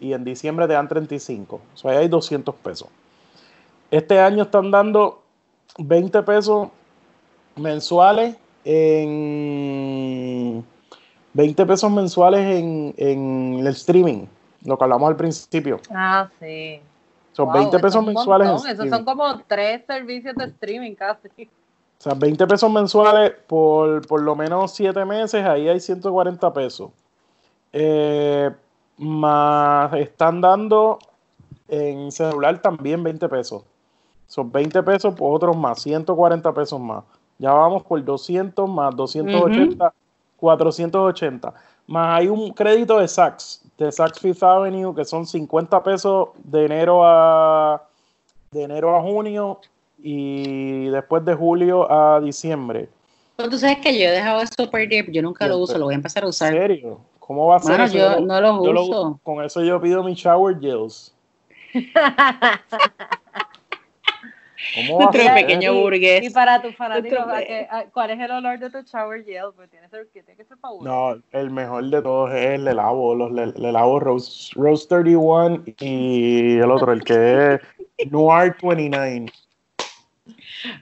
y 0.00 0.12
en 0.12 0.24
diciembre 0.24 0.66
te 0.66 0.72
dan 0.72 0.88
35. 0.88 1.56
O 1.56 1.76
sea, 1.76 1.92
ahí 1.92 1.98
hay 1.98 2.08
200 2.08 2.54
pesos. 2.56 2.88
Este 3.90 4.18
año 4.20 4.44
están 4.44 4.70
dando 4.70 5.22
20 5.78 6.22
pesos 6.22 6.68
mensuales 7.56 8.36
en 8.64 9.44
20 11.34 11.66
pesos 11.66 11.90
mensuales 11.90 12.40
en, 12.40 12.94
en 12.96 13.58
el 13.60 13.66
streaming 13.68 14.26
lo 14.64 14.78
que 14.78 14.84
hablamos 14.84 15.08
al 15.08 15.16
principio. 15.16 15.80
Ah, 15.90 16.28
sí. 16.40 16.80
Son 17.34 17.46
wow, 17.46 17.54
20 17.54 17.78
pesos 17.80 18.06
mensuales. 18.06 18.64
Esos 18.64 18.88
son 18.88 19.04
como 19.04 19.40
tres 19.48 19.84
servicios 19.86 20.34
de 20.36 20.44
streaming 20.44 20.94
casi. 20.94 21.28
O 21.98 22.02
sea, 22.04 22.14
20 22.14 22.46
pesos 22.46 22.70
mensuales 22.70 23.32
por 23.48 24.06
por 24.06 24.22
lo 24.22 24.36
menos 24.36 24.72
7 24.72 25.04
meses, 25.04 25.44
ahí 25.44 25.68
hay 25.68 25.80
140 25.80 26.52
pesos. 26.52 26.90
Eh, 27.72 28.50
más 28.98 29.92
están 29.94 30.40
dando 30.40 30.98
en 31.66 32.12
celular 32.12 32.62
también 32.62 33.02
20 33.02 33.28
pesos. 33.28 33.64
Son 34.28 34.50
20 34.52 34.82
pesos 34.84 35.14
por 35.14 35.34
otros 35.34 35.56
más, 35.56 35.82
140 35.82 36.52
pesos 36.52 36.80
más. 36.80 37.02
Ya 37.38 37.52
vamos 37.52 37.82
por 37.82 38.02
200 38.02 38.70
más 38.70 38.94
280, 38.94 39.84
uh 39.84 39.88
-huh. 39.88 39.92
480. 40.36 41.52
Más 41.88 42.18
hay 42.20 42.28
un 42.28 42.52
crédito 42.52 42.98
de 43.00 43.08
Saks 43.08 43.63
de 43.78 43.90
Saks 43.90 44.20
Fifth 44.20 44.42
Avenue, 44.42 44.94
que 44.94 45.04
son 45.04 45.26
50 45.26 45.82
pesos 45.82 46.28
de 46.44 46.64
enero 46.66 47.02
a 47.04 47.82
de 48.50 48.62
enero 48.62 48.96
a 48.96 49.02
junio 49.02 49.60
y 50.00 50.86
después 50.86 51.24
de 51.24 51.34
julio 51.34 51.90
a 51.90 52.20
diciembre. 52.20 52.88
Pero 53.36 53.50
tú 53.50 53.58
sabes 53.58 53.78
que 53.78 53.98
yo 53.98 54.06
he 54.06 54.12
dejado 54.12 54.40
eso 54.42 54.70
perder, 54.70 55.10
yo 55.10 55.22
nunca 55.22 55.48
lo 55.48 55.58
uso, 55.58 55.76
lo 55.76 55.86
voy 55.86 55.94
a 55.94 55.96
empezar 55.96 56.22
a 56.22 56.28
usar. 56.28 56.54
¿En 56.54 56.60
serio? 56.60 57.00
¿Cómo 57.18 57.46
va 57.46 57.56
a 57.56 57.60
ser 57.60 57.78
bueno, 57.78 57.84
eso? 57.84 57.96
Yo, 57.96 58.20
no 58.20 58.40
lo 58.40 58.64
yo 58.64 58.80
uso. 58.80 59.04
Lo, 59.04 59.18
con 59.22 59.44
eso 59.44 59.64
yo 59.64 59.80
pido 59.80 60.04
mi 60.04 60.14
shower 60.14 60.58
gels. 60.60 61.12
¿Cómo 64.74 64.98
va 64.98 65.04
a 65.04 65.06
Nuestro 65.06 65.22
ser? 65.22 65.34
pequeño 65.34 65.72
Y- 65.74 65.82
burgués. 65.82 66.24
Y 66.24 66.30
para 66.30 66.62
tus 66.62 66.74
fanáticos, 66.76 67.18
Otro 67.18 67.32
¿a 67.32 67.36
vez. 67.38 67.46
qué- 67.46 67.68
a- 67.70 67.84
¿cuál 67.92 68.10
es 68.10 68.20
el 68.20 68.30
olor 68.30 68.58
de 68.58 68.70
tu 68.70 68.82
shower 68.82 69.24
gel? 69.24 69.46
Pues 69.56 69.70
tiene, 69.70 69.88
que 69.88 70.22
ser- 70.22 70.46
ser 70.46 70.56
fabuloso. 70.58 70.88
No, 71.16 71.22
el 71.38 71.50
mejor 71.50 71.84
de 71.84 72.02
todos 72.02 72.30
es 72.32 72.46
el 72.54 72.64
Lelavo, 72.64 73.14
los 73.14 73.32
Le- 73.32 73.52
Lelavo 73.58 74.00
Rose, 74.00 74.52
Rose 74.54 74.86
31 74.88 75.62
y 75.80 76.56
el 76.58 76.70
otro, 76.70 76.92
el 76.92 77.02
que 77.04 77.60
es 77.98 78.10
Noir 78.12 78.54
29. 78.62 79.26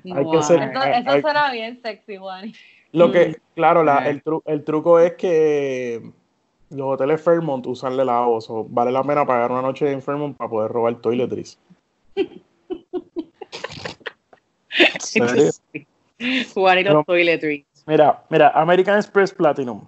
hay 0.04 0.30
que 0.30 0.42
ser- 0.42 0.62
Eso, 0.62 0.80
Ay, 0.80 1.02
eso 1.06 1.20
suena 1.20 1.50
bien 1.52 1.80
sexy, 1.82 2.16
Juan. 2.16 2.52
Lo 2.92 3.10
que, 3.10 3.28
Mm. 3.28 3.34
claro, 3.54 3.82
la- 3.82 3.98
Ah. 3.98 4.08
el, 4.08 4.22
tru- 4.22 4.42
el 4.46 4.64
truco 4.64 4.98
es 5.00 5.14
que 5.14 6.02
los 6.70 6.94
hoteles 6.94 7.20
Fairmont 7.22 7.66
usan 7.66 7.96
Lelavo, 7.96 8.40
so 8.40 8.64
vale 8.68 8.92
la 8.92 9.02
pena 9.02 9.26
pagar 9.26 9.50
una 9.50 9.62
noche 9.62 9.90
en 9.90 10.00
Fairmont 10.02 10.36
para 10.36 10.48
poder 10.50 10.70
robar 10.70 10.94
toiletries. 10.96 11.58
Y 15.14 15.86
No. 16.92 17.04
toiletries. 17.04 17.64
Mira, 17.86 18.22
mira, 18.28 18.48
American 18.50 18.96
Express 18.96 19.32
Platinum. 19.32 19.86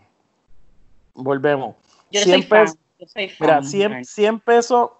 Volvemos. 1.14 1.77
Yo 2.11 2.20
100 2.23 2.25
soy 2.25 2.42
fan. 2.42 2.61
pesos. 2.64 2.79
Yo 2.99 3.07
soy 3.07 3.29
fan. 3.29 3.47
Mira, 3.47 3.62
100, 3.62 4.05
100 4.05 4.40
pesos, 4.40 4.90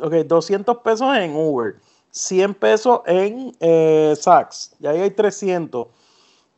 ok, 0.00 0.12
200 0.26 0.78
pesos 0.78 1.16
en 1.16 1.34
Uber, 1.34 1.76
100 2.10 2.54
pesos 2.54 3.00
en 3.06 3.54
eh, 3.60 4.14
Saks, 4.16 4.76
ya 4.78 4.90
ahí 4.90 5.00
hay 5.00 5.10
300. 5.10 5.88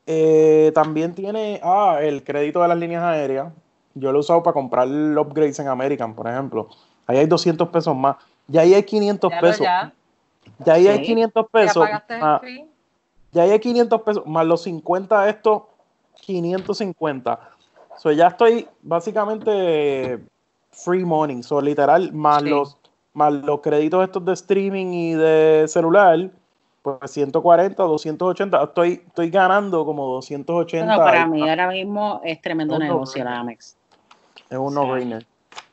Eh, 0.06 0.72
también 0.74 1.14
tiene, 1.14 1.60
ah, 1.62 1.98
el 2.00 2.24
crédito 2.24 2.62
de 2.62 2.68
las 2.68 2.78
líneas 2.78 3.02
aéreas. 3.02 3.52
Yo 3.94 4.10
lo 4.12 4.18
he 4.18 4.20
usado 4.20 4.42
para 4.42 4.54
comprar 4.54 4.88
upgrades 4.88 5.58
en 5.58 5.68
American, 5.68 6.14
por 6.14 6.28
ejemplo. 6.28 6.68
Ahí 7.06 7.18
hay 7.18 7.26
200 7.26 7.68
pesos 7.68 7.94
más. 7.96 8.16
Ya 8.46 8.62
ahí 8.62 8.72
hay 8.74 8.82
500 8.82 9.30
Ya 9.30 9.40
lo 9.40 9.46
pesos. 9.48 9.60
ya. 9.64 9.92
Ya 10.64 10.74
ahí 10.74 10.86
hay 10.88 10.98
Sí. 10.98 11.04
500 11.04 11.44
¿Ya 11.44 11.48
pesos. 11.60 11.84
pagaste 11.86 12.14
el 12.14 12.20
más- 12.20 12.40
fee? 12.40 12.66
ya 13.32 13.42
ahí 13.42 13.50
hay 13.50 13.58
500 13.58 14.02
pesos, 14.02 14.26
más 14.26 14.46
los 14.46 14.62
50 14.62 15.22
de 15.24 15.30
estos, 15.30 15.62
550. 16.20 17.38
So, 17.96 18.12
ya 18.12 18.28
estoy 18.28 18.68
básicamente 18.82 20.18
free 20.70 21.04
money, 21.04 21.42
so, 21.42 21.60
literal, 21.60 22.12
más, 22.12 22.42
Sí. 22.42 22.48
los, 22.50 22.76
más 23.12 23.32
los 23.32 23.60
créditos 23.60 24.04
estos 24.04 24.24
de 24.24 24.32
streaming 24.34 24.86
y 24.92 25.14
de 25.14 25.64
celular, 25.66 26.30
pues 26.82 27.10
140, 27.10 27.82
280, 27.82 28.62
estoy, 28.62 29.02
estoy 29.06 29.30
ganando 29.30 29.84
como 29.84 30.06
280. 30.06 30.96
No, 30.96 30.98
para 31.02 31.26
mí 31.26 31.48
ahora 31.48 31.68
mismo 31.68 32.20
es 32.24 32.40
tremendo 32.40 32.78
negocio 32.78 33.24
no. 33.24 33.30
la 33.30 33.40
Amex. 33.40 33.76
Es 34.48 34.56
un 34.58 34.72
no-brainer. 34.74 35.26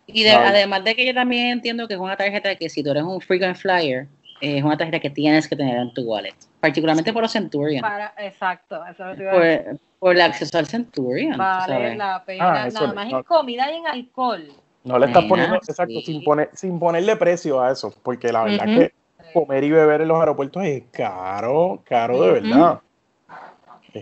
Y 0.08 0.24
de- 0.24 0.32
además 0.34 0.84
de 0.84 0.96
que 0.96 1.06
yo 1.06 1.14
también 1.14 1.48
entiendo 1.48 1.88
que 1.88 1.94
es 1.94 2.00
una 2.00 2.18
tarjeta 2.18 2.56
que 2.56 2.70
si 2.70 2.84
tú 2.84 2.92
eres 2.92 3.04
un 3.04 3.22
frequent 3.22 3.56
flyer, 3.56 4.08
es 4.46 4.64
una 4.64 4.78
tarjeta 4.78 5.00
que 5.00 5.10
tienes 5.10 5.48
que 5.48 5.56
tener 5.56 5.78
en 5.78 5.94
tu 5.94 6.04
wallet. 6.04 6.36
Particularmente 6.60 7.12
por 7.12 7.24
los 7.24 7.32
Centurion. 7.32 7.82
Para, 7.82 8.14
exacto, 8.18 8.84
eso 8.86 8.92
es 8.92 9.00
lo 9.00 9.12
que 9.12 9.18
te 9.18 9.24
iba 9.24 9.32
a 9.32 9.40
decir. 9.40 9.66
Por, 9.66 9.80
por 10.00 10.16
el 10.16 10.22
acceso 10.22 10.58
al 10.58 10.68
Centurion. 10.68 11.38
Vale 11.38 11.74
sabes. 11.74 11.98
la 11.98 12.24
pena. 12.26 12.64
Ah, 12.64 12.70
Nada 12.70 12.94
más 12.94 13.12
no. 13.12 13.18
en 13.18 13.24
comida 13.24 13.72
y 13.72 13.78
en 13.78 13.88
alcohol. 13.88 14.48
No 14.84 15.00
le 15.00 15.08
estás 15.08 15.24
Nena, 15.24 15.30
poniendo, 15.30 15.56
exacto, 15.56 15.94
sí. 15.96 16.04
sin, 16.06 16.24
poner, 16.24 16.50
sin 16.54 16.80
ponerle 16.80 17.16
precio 17.16 17.60
a 17.60 17.72
eso, 17.72 17.92
porque 18.04 18.32
la 18.32 18.44
verdad 18.44 18.66
que 18.66 18.94
comer 19.34 19.64
y 19.64 19.72
beber 19.72 20.02
en 20.02 20.08
los 20.10 20.20
aeropuertos 20.20 20.64
es 20.64 20.84
caro, 20.92 21.82
caro 21.86 22.22
de 22.22 22.32
verdad. 22.34 22.80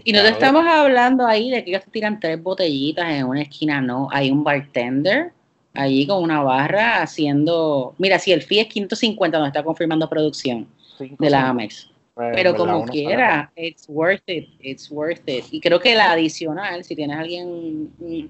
Y 0.04 0.12
no 0.12 0.22
te 0.22 0.30
estamos 0.30 0.66
hablando 0.68 1.26
ahí 1.26 1.52
de 1.52 1.64
que 1.64 1.70
ellos 1.72 1.86
te 1.86 1.92
tiran 1.92 2.20
tres 2.20 2.42
botellitas 2.42 3.06
en 3.10 3.26
una 3.26 3.44
esquina, 3.44 3.80
no. 3.80 4.08
Hay 4.12 4.32
un 4.32 4.44
bartender 4.44 5.32
allí 5.74 6.08
con 6.08 6.24
una 6.24 6.42
barra 6.44 7.02
haciendo. 7.02 7.96
Mira, 7.98 8.20
si 8.20 8.32
el 8.32 8.42
fee 8.42 8.60
es 8.62 8.68
550, 8.68 9.40
nos 9.40 9.48
está 9.48 9.64
confirmando 9.64 10.10
producción 10.10 10.68
de 11.00 11.30
la. 11.30 11.50
Amex. 11.50 11.90
Pues, 12.14 12.32
Pero 12.36 12.56
como 12.56 12.86
quiera, 12.86 13.52
it's 13.56 13.86
worth 13.90 14.22
it, 14.28 14.48
it's 14.60 14.92
worth 14.92 15.28
it. 15.28 15.46
Y 15.50 15.60
creo 15.60 15.80
que 15.80 15.96
la 15.96 16.12
adicional, 16.12 16.84
si 16.84 16.96
tienes 16.96 17.18
alguien 17.18 17.92
mm, 17.98 18.26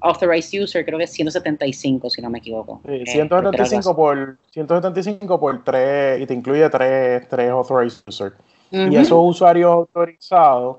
authorized 0.00 0.62
user, 0.62 0.84
creo 0.84 0.98
que 0.98 1.04
es 1.04 1.12
175, 1.12 2.10
si 2.10 2.20
no 2.20 2.28
me 2.28 2.38
equivoco. 2.38 2.82
Sí, 2.84 2.92
Eh, 2.92 3.04
175 3.06 3.96
por 3.96 4.36
175 4.50 5.40
por 5.40 5.64
3 5.64 6.20
y 6.20 6.26
te 6.26 6.34
incluye 6.34 6.68
3, 6.68 7.28
tres 7.28 7.50
authorized 7.50 8.02
users. 8.06 8.34
Y 8.70 8.96
esos 8.96 9.18
usuarios 9.20 9.70
autorizados 9.70 10.78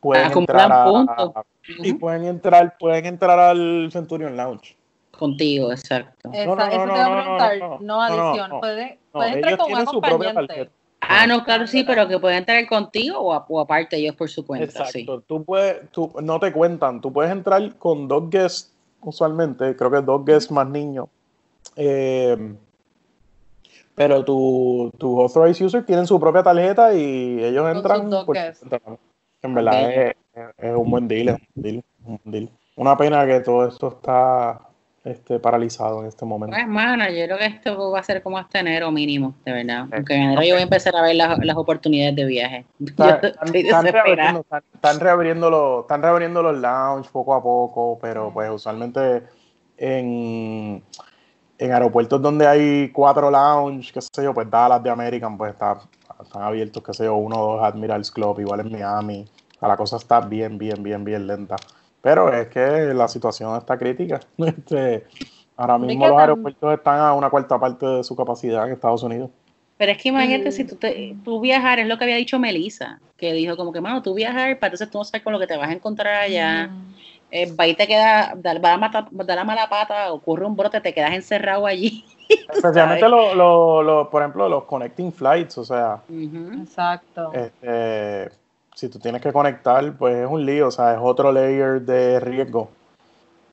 pueden 0.00 0.32
entrar 0.32 0.72
a, 0.72 1.44
y 1.78 1.92
pueden 1.92 2.24
entrar, 2.24 2.76
pueden 2.78 3.06
entrar 3.06 3.38
al 3.38 3.90
Centurion 3.92 4.36
Lounge. 4.36 4.76
Contigo, 5.18 5.70
exacto. 5.72 6.30
Esa- 6.32 6.44
no, 6.46 6.56
no, 6.56 6.66
eso 6.66 6.78
te 6.80 6.86
no, 6.86 6.94
iba 6.96 7.04
a 7.04 7.08
no, 7.08 7.14
no, 7.14 7.22
preguntar. 7.22 7.58
no, 7.58 7.78
No, 7.80 8.08
no, 8.16 8.28
adición. 8.30 8.50
no. 8.50 8.60
Puede, 8.60 8.98
No, 9.06 9.10
puede 9.12 9.32
entrar 9.32 9.56
con 9.58 9.72
un 9.72 9.78
acompañante. 9.78 10.70
Ah, 11.00 11.26
no, 11.26 11.44
claro, 11.44 11.66
sí, 11.66 11.84
pero 11.84 12.08
que 12.08 12.18
pueden 12.18 12.38
entrar 12.38 12.66
contigo 12.66 13.18
o, 13.20 13.32
a- 13.32 13.44
o 13.48 13.60
aparte 13.60 13.96
ellos 13.96 14.16
por 14.16 14.28
su 14.28 14.44
cuenta, 14.44 14.84
sí. 14.86 15.00
Exacto. 15.00 15.22
Tú 15.26 15.44
puedes, 15.44 15.88
tú, 15.90 16.12
no 16.22 16.40
te 16.40 16.52
cuentan, 16.52 17.00
tú 17.00 17.12
puedes 17.12 17.30
entrar 17.30 17.76
con 17.76 18.08
dos 18.08 18.28
guests 18.28 18.72
usualmente, 19.02 19.76
creo 19.76 19.90
que 19.90 20.00
dos 20.00 20.24
guests 20.24 20.50
más 20.50 20.66
niños. 20.68 21.06
Eh, 21.76 22.36
pero 23.94 24.24
tu, 24.24 24.92
tu 24.98 25.20
authorized 25.20 25.64
user 25.64 25.84
tienen 25.86 26.06
su 26.06 26.18
propia 26.20 26.42
tarjeta 26.42 26.92
y 26.92 27.42
ellos 27.42 27.62
Con 27.64 27.76
entran 27.76 28.00
sus 28.02 28.10
dos 28.10 28.24
por. 28.26 28.36
En 29.42 29.54
verdad 29.54 29.84
Ok. 29.84 29.90
es, 29.90 30.14
es- 30.34 30.54
es 30.58 30.74
un 30.74 30.90
buen 30.90 31.08
deal, 31.08 31.28
es 31.28 31.34
un 31.54 31.62
deal, 31.62 31.84
un 32.04 32.20
buen 32.22 32.32
deal. 32.32 32.50
Una 32.76 32.96
pena 32.96 33.24
que 33.26 33.40
todo 33.40 33.66
esto 33.66 33.88
está 33.88 34.60
este, 35.06 35.38
paralizado 35.38 36.00
en 36.02 36.08
este 36.08 36.24
momento. 36.24 36.54
Pues, 36.56 36.66
mano, 36.68 37.04
yo 37.08 37.24
creo 37.24 37.38
que 37.38 37.46
esto 37.46 37.90
va 37.90 38.00
a 38.00 38.02
ser 38.02 38.22
como 38.22 38.38
hasta 38.38 38.60
enero 38.60 38.90
mínimo, 38.90 39.34
de 39.44 39.52
verdad. 39.52 39.86
Aunque 39.92 40.14
en 40.14 40.22
enero 40.22 40.42
yo 40.42 40.54
voy 40.54 40.60
a 40.60 40.64
empezar 40.64 40.94
a 40.96 41.02
ver 41.02 41.14
las, 41.16 41.38
las 41.44 41.56
oportunidades 41.56 42.16
de 42.16 42.24
viaje. 42.24 42.66
Están, 42.80 43.84
reabriendo, 43.92 44.40
están- 44.40 44.62
están 44.74 45.00
reabriendo 45.00 45.50
los, 45.50 45.80
están 45.82 46.02
reabriendo 46.02 46.42
los 46.42 46.56
lounge 46.58 47.08
poco 47.10 47.34
a 47.34 47.42
poco, 47.42 47.98
pero 48.00 48.30
pues 48.32 48.50
usualmente 48.50 49.22
en, 49.76 50.82
en 51.58 51.72
aeropuertos 51.72 52.20
donde 52.20 52.46
hay 52.46 52.90
cuatro 52.92 53.30
lounge, 53.30 53.92
qué 53.92 54.00
sé 54.00 54.22
yo, 54.22 54.34
pues 54.34 54.50
Dallas 54.50 54.82
de 54.82 54.90
American, 54.90 55.36
pues 55.38 55.52
está, 55.52 55.78
están 56.22 56.42
abiertos, 56.42 56.82
qué 56.82 56.92
sé 56.92 57.04
yo, 57.04 57.14
uno 57.16 57.36
o 57.40 57.52
dos 57.56 57.64
Admirals 57.64 58.10
Club, 58.10 58.40
igual 58.40 58.60
en 58.60 58.72
Miami. 58.72 59.24
O 59.56 59.58
sea, 59.60 59.68
la 59.68 59.76
cosa 59.76 59.96
está 59.96 60.20
bien, 60.20 60.58
bien, 60.58 60.82
bien, 60.82 61.04
bien 61.04 61.26
lenta. 61.26 61.56
Pero 62.06 62.32
es 62.32 62.46
que 62.48 62.94
la 62.94 63.08
situación 63.08 63.56
está 63.58 63.76
crítica. 63.76 64.20
Este, 64.38 65.04
ahora 65.56 65.76
mismo 65.76 66.06
los 66.06 66.18
aeropuertos 66.20 66.74
están 66.74 67.00
a 67.00 67.12
una 67.14 67.28
cuarta 67.30 67.58
parte 67.58 67.84
de 67.84 68.04
su 68.04 68.14
capacidad 68.14 68.64
en 68.66 68.74
Estados 68.74 69.02
Unidos. 69.02 69.30
Pero 69.76 69.90
es 69.92 69.98
que 69.98 70.08
imagínate 70.10 70.50
Mm. 70.50 70.52
si 70.52 70.64
tú, 70.64 70.76
te, 70.76 71.16
tú 71.24 71.40
viajar, 71.40 71.80
es 71.80 71.86
lo 71.88 71.98
que 71.98 72.04
había 72.04 72.16
dicho 72.16 72.38
Melissa, 72.38 73.00
que 73.16 73.32
dijo 73.32 73.56
como 73.56 73.72
que, 73.72 73.80
mano, 73.80 74.02
tú 74.02 74.14
viajar, 74.14 74.58
para 74.60 74.68
entonces 74.68 74.88
tú 74.90 74.98
no 74.98 75.04
sabes 75.04 75.24
con 75.24 75.32
lo 75.32 75.38
que 75.40 75.46
te 75.48 75.56
vas 75.56 75.68
a 75.68 75.72
encontrar 75.72 76.14
allá. 76.22 76.68
Mm. 76.68 76.94
Eh, 77.32 77.52
va 77.58 77.66
y 77.66 77.74
te 77.74 77.88
queda, 77.88 78.34
da, 78.36 78.54
va 78.60 78.70
la 78.70 78.78
mata- 78.78 79.08
da 79.10 79.34
la 79.34 79.42
mala 79.44 79.68
pata, 79.68 80.12
ocurre 80.12 80.46
un 80.46 80.54
brote, 80.54 80.80
te 80.80 80.94
quedas 80.94 81.12
encerrado 81.12 81.66
allí. 81.66 82.04
Especialmente 82.54 83.08
los, 83.08 83.34
los- 83.34 83.84
los, 83.84 84.08
por 84.08 84.22
ejemplo, 84.22 84.48
los 84.48 84.62
connecting 84.64 85.12
flights, 85.12 85.58
o 85.58 85.64
sea. 85.64 86.00
Exacto. 86.62 87.32
este, 87.34 88.30
si 88.76 88.90
tú 88.90 88.98
tienes 88.98 89.22
que 89.22 89.32
conectar, 89.32 89.96
pues 89.96 90.16
es 90.16 90.28
un 90.28 90.44
lío, 90.44 90.68
o 90.68 90.70
sea, 90.70 90.92
es 90.92 90.98
otro 91.00 91.32
layer 91.32 91.80
de 91.80 92.20
riesgo, 92.20 92.70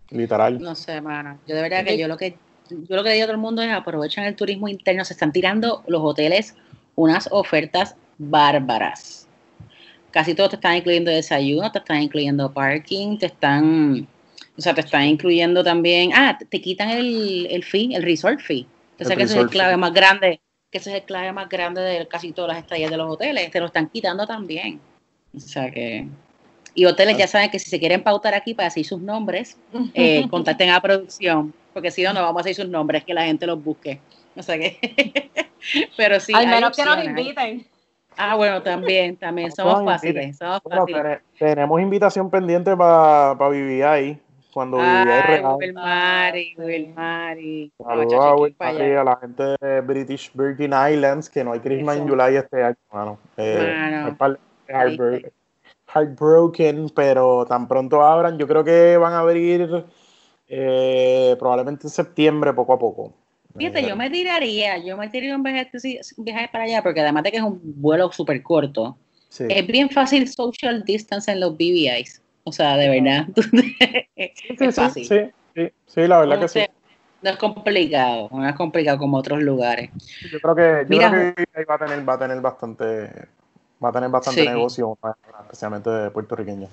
literal. 0.09 0.59
No 0.59 0.75
sé, 0.75 0.99
mano. 0.99 1.39
Yo 1.47 1.55
de 1.55 1.61
verdad 1.61 1.85
que 1.85 1.97
yo 1.97 2.09
lo 2.09 2.17
que 2.17 2.37
yo 2.69 2.97
lo 2.97 3.03
que 3.03 3.09
le 3.09 3.15
digo 3.15 3.23
a 3.23 3.27
todo 3.27 3.35
el 3.35 3.41
mundo 3.41 3.61
es 3.61 3.71
aprovechan 3.71 4.25
el 4.25 4.35
turismo 4.35 4.67
interno, 4.67 5.05
se 5.05 5.13
están 5.13 5.31
tirando 5.31 5.81
los 5.87 6.01
hoteles 6.03 6.55
unas 6.95 7.29
ofertas 7.31 7.95
bárbaras. 8.17 9.29
Casi 10.11 10.35
todos 10.35 10.49
te 10.49 10.55
están 10.57 10.75
incluyendo 10.75 11.09
desayuno, 11.09 11.71
te 11.71 11.79
están 11.79 12.01
incluyendo 12.01 12.51
parking, 12.51 13.17
te 13.17 13.27
están, 13.27 14.05
o 14.57 14.61
sea, 14.61 14.73
te 14.73 14.81
están 14.81 15.03
incluyendo 15.03 15.63
también, 15.63 16.11
ah, 16.13 16.37
te, 16.37 16.61
quitan 16.61 16.89
el, 16.89 17.47
el 17.49 17.63
fee, 17.63 17.95
el 17.95 18.03
resort 18.03 18.41
fee. 18.41 18.67
O 18.99 19.05
sea, 19.05 19.15
que 19.15 19.23
ese 19.23 19.35
es 19.35 19.41
el 19.43 19.49
clave 19.49 19.77
más 19.77 19.93
grande, 19.93 20.41
que 20.69 20.79
ese 20.79 20.89
es 20.89 20.97
el 20.97 21.03
clave 21.03 21.31
más 21.31 21.47
grande 21.47 21.79
de 21.79 22.07
casi 22.09 22.33
todas 22.33 22.49
las 22.49 22.63
estadías 22.63 22.91
de 22.91 22.97
los 22.97 23.09
hoteles, 23.09 23.49
te 23.49 23.59
lo 23.61 23.67
están 23.67 23.87
quitando 23.87 24.27
también. 24.27 24.81
O 25.35 25.39
sea 25.39 25.69
que 25.71 26.07
y 26.75 26.85
hoteles 26.85 27.17
ya 27.17 27.27
saben 27.27 27.51
que 27.51 27.59
si 27.59 27.69
se 27.69 27.79
quieren 27.79 28.01
pautar 28.01 28.33
aquí 28.33 28.53
para 28.55 28.67
decir 28.69 28.85
sus 28.85 28.99
nombres, 28.99 29.57
eh, 29.93 30.27
contacten 30.29 30.69
a 30.71 30.81
producción, 30.81 31.53
porque 31.73 31.91
si 31.91 32.01
no, 32.03 32.13
no 32.13 32.21
vamos 32.21 32.41
a 32.41 32.47
decir 32.47 32.63
sus 32.63 32.71
nombres, 32.71 33.03
que 33.03 33.13
la 33.13 33.25
gente 33.25 33.45
los 33.45 33.63
busque. 33.63 33.99
O 34.35 34.41
sea 34.41 34.57
que, 34.57 35.29
pero 35.97 36.19
sí. 36.19 36.33
Al 36.35 36.47
menos 36.47 36.75
que 36.75 36.83
nos 36.85 37.03
inviten. 37.03 37.67
Ah, 38.17 38.35
bueno, 38.35 38.61
también, 38.61 39.15
también, 39.17 39.51
somos 39.55 39.83
fáciles, 39.85 40.37
somos 40.37 40.61
Bueno, 40.63 40.81
fáciles. 40.81 41.03
tene- 41.03 41.21
tenemos 41.55 41.81
invitación 41.81 42.29
pendiente 42.29 42.75
para 42.75 43.35
pa 43.37 43.49
BBI, 43.49 44.17
cuando 44.53 44.77
BBI 44.77 44.85
Ay, 44.87 45.21
regale. 45.27 45.55
Will 45.57 45.73
Mari, 45.73 46.55
Ah. 46.57 46.93
Mari. 46.95 47.71
Saludos 47.77 48.53
a, 48.59 48.67
a 48.69 49.03
la 49.03 49.17
gente 49.17 49.43
de 49.61 49.81
British 49.81 50.31
Virgin 50.33 50.73
Islands, 50.73 51.29
que 51.29 51.43
no 51.43 51.53
hay 51.53 51.59
Christmas 51.59 51.97
Eso. 51.97 52.07
July 52.07 52.35
este 52.35 52.63
año, 52.63 52.75
mano. 52.91 53.17
Eh, 53.37 53.73
Mano, 53.77 54.17
heartbro- 54.67 55.31
heartbroken, 55.93 56.89
pero 56.89 57.45
tan 57.47 57.67
pronto 57.67 58.01
abran, 58.03 58.37
yo 58.37 58.47
creo 58.47 58.63
que 58.63 58.97
van 58.97 59.13
a 59.13 59.19
abrir 59.19 59.85
eh, 60.47 61.35
probablemente 61.39 61.87
en 61.87 61.91
septiembre, 61.91 62.53
poco 62.53 62.73
a 62.73 62.79
poco. 62.79 63.13
Fíjate, 63.55 63.87
yo 63.87 63.95
me 63.95 64.09
tiraría, 64.09 64.77
yo 64.79 64.97
me 64.97 65.09
tiraría 65.09 65.35
un 65.35 65.43
viaje, 65.43 66.49
para 66.51 66.63
allá, 66.63 66.81
porque 66.81 67.01
además 67.01 67.23
de 67.23 67.31
que 67.31 67.37
es 67.37 67.43
un 67.43 67.61
vuelo 67.63 68.11
súper 68.11 68.41
corto, 68.41 68.97
es 69.39 69.67
bien 69.67 69.89
fácil 69.89 70.27
social 70.27 70.83
distance 70.83 71.31
en 71.31 71.39
los 71.39 71.53
BBIs. 71.53 72.21
O 72.43 72.51
sea, 72.51 72.75
de 72.77 72.89
verdad. 72.89 73.27
es 74.15 74.75
fácil. 74.75 75.05
Sí, 75.05 75.19
sí, 75.55 75.71
sí, 75.85 76.07
la 76.07 76.19
verdad 76.19 76.39
que 76.41 76.47
sí. 76.47 76.59
No 77.21 77.29
es 77.29 77.37
complicado, 77.37 78.29
no 78.33 78.47
es 78.47 78.55
complicado 78.55 78.97
como 78.97 79.17
otros 79.17 79.41
lugares. 79.41 79.91
Yo 80.29 80.41
creo 80.41 80.55
que, 80.55 80.85
yo 80.89 80.97
creo 80.97 81.11
que 81.11 81.47
ahí 81.53 81.63
va 81.63 81.75
a 81.75 81.77
tener, 81.79 82.09
va 82.09 82.13
a 82.15 82.19
tener 82.19 82.41
bastante, 82.41 83.09
va 83.83 83.89
a 83.89 83.91
tener 83.91 84.09
bastante 84.09 84.45
negocio, 84.45 84.97
especialmente 85.41 85.89
de 85.89 86.11
puertorriqueños. 86.11 86.69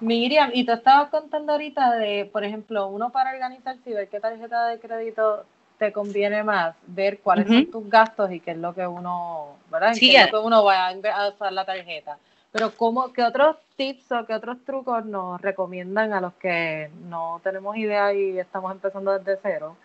Miriam, 0.00 0.50
y 0.52 0.64
tú 0.64 0.72
estabas 0.72 1.08
contando 1.10 1.52
ahorita 1.52 1.92
de, 1.92 2.28
por 2.32 2.44
ejemplo, 2.44 2.88
uno 2.88 3.10
para 3.10 3.32
organizarse 3.32 3.90
y 3.90 3.94
ver 3.94 4.08
qué 4.08 4.20
tarjeta 4.20 4.66
de 4.66 4.80
crédito 4.80 5.44
te 5.78 5.92
conviene 5.92 6.42
más, 6.42 6.74
ver 6.86 7.18
cuáles 7.20 7.46
son 7.46 7.70
tus 7.70 7.88
gastos 7.88 8.30
y 8.32 8.40
qué 8.40 8.52
es 8.52 8.58
lo 8.58 8.74
que 8.74 8.86
uno, 8.86 9.56
¿verdad? 9.70 9.94
qué 9.98 10.16
es 10.16 10.32
lo 10.32 10.40
que 10.40 10.46
uno 10.46 10.64
va 10.64 10.88
a 10.88 11.28
usar 11.28 11.52
la 11.52 11.64
tarjeta. 11.64 12.18
Pero 12.52 12.70
¿cómo, 12.76 13.12
¿qué 13.12 13.22
otros 13.22 13.56
tips 13.76 14.12
o 14.12 14.26
qué 14.26 14.34
otros 14.34 14.58
trucos 14.64 15.04
nos 15.04 15.40
recomiendan 15.40 16.12
a 16.12 16.20
los 16.20 16.34
que 16.34 16.88
no 17.08 17.40
tenemos 17.42 17.76
idea 17.76 18.12
y 18.12 18.38
estamos 18.38 18.70
empezando 18.70 19.18
desde 19.18 19.40
cero? 19.42 19.76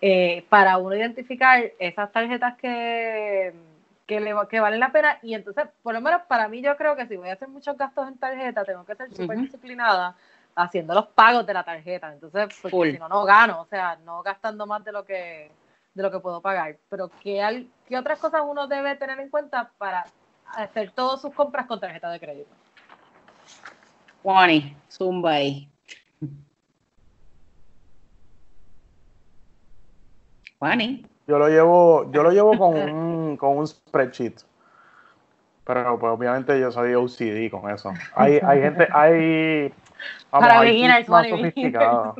Eh, 0.00 0.44
para 0.48 0.78
uno 0.78 0.94
identificar 0.94 1.62
esas 1.78 2.12
tarjetas 2.12 2.56
que, 2.56 3.52
que, 4.06 4.20
le, 4.20 4.34
que 4.48 4.60
valen 4.60 4.80
la 4.80 4.92
pena 4.92 5.18
y 5.22 5.34
entonces, 5.34 5.66
por 5.82 5.94
lo 5.94 6.00
menos 6.00 6.22
para 6.28 6.48
mí 6.48 6.62
yo 6.62 6.76
creo 6.76 6.96
que 6.96 7.06
si 7.06 7.16
voy 7.16 7.28
a 7.28 7.34
hacer 7.34 7.48
muchos 7.48 7.76
gastos 7.76 8.08
en 8.08 8.18
tarjeta, 8.18 8.64
tengo 8.64 8.84
que 8.84 8.94
ser 8.94 9.14
súper 9.14 9.38
disciplinada 9.38 10.16
haciendo 10.54 10.94
los 10.94 11.08
pagos 11.08 11.46
de 11.46 11.54
la 11.54 11.64
tarjeta. 11.64 12.12
Entonces, 12.12 12.48
porque 12.62 12.92
si 12.92 12.98
no, 12.98 13.08
no 13.08 13.24
gano, 13.24 13.60
o 13.62 13.66
sea, 13.66 13.96
no 14.04 14.22
gastando 14.22 14.66
más 14.66 14.84
de 14.84 14.92
lo 14.92 15.04
que 15.04 15.50
de 15.94 16.02
lo 16.02 16.10
que 16.10 16.20
puedo 16.20 16.40
pagar. 16.42 16.76
Pero 16.90 17.10
¿qué, 17.22 17.66
¿qué 17.88 17.98
otras 17.98 18.18
cosas 18.18 18.42
uno 18.44 18.66
debe 18.66 18.96
tener 18.96 19.18
en 19.18 19.30
cuenta 19.30 19.70
para 19.78 20.04
hacer 20.54 20.90
todas 20.92 21.20
sus 21.20 21.32
compras 21.34 21.66
con 21.66 21.80
tarjeta 21.80 22.10
de 22.10 22.20
crédito. 22.20 22.50
Juani, 24.22 24.76
zumba 24.90 25.32
ahí. 25.32 25.68
Juani. 30.58 31.06
Yo 31.26 31.38
lo 31.38 31.48
llevo, 31.48 32.10
yo 32.12 32.22
lo 32.22 32.30
llevo 32.30 32.56
con 32.56 32.76
un, 32.90 33.36
con 33.36 33.58
un 33.58 33.66
spreadsheet. 33.66 34.40
Pero 35.64 35.98
pues, 35.98 36.12
obviamente 36.12 36.58
yo 36.60 36.70
soy 36.70 36.94
OCD 36.94 37.50
con 37.50 37.68
eso. 37.70 37.92
Hay, 38.14 38.38
hay 38.42 38.60
gente, 38.60 38.86
hay, 38.92 39.72
vamos, 40.30 40.48
Para 40.48 40.60
hay 40.60 41.04
más 41.08 41.28
sofisticados. 41.28 42.16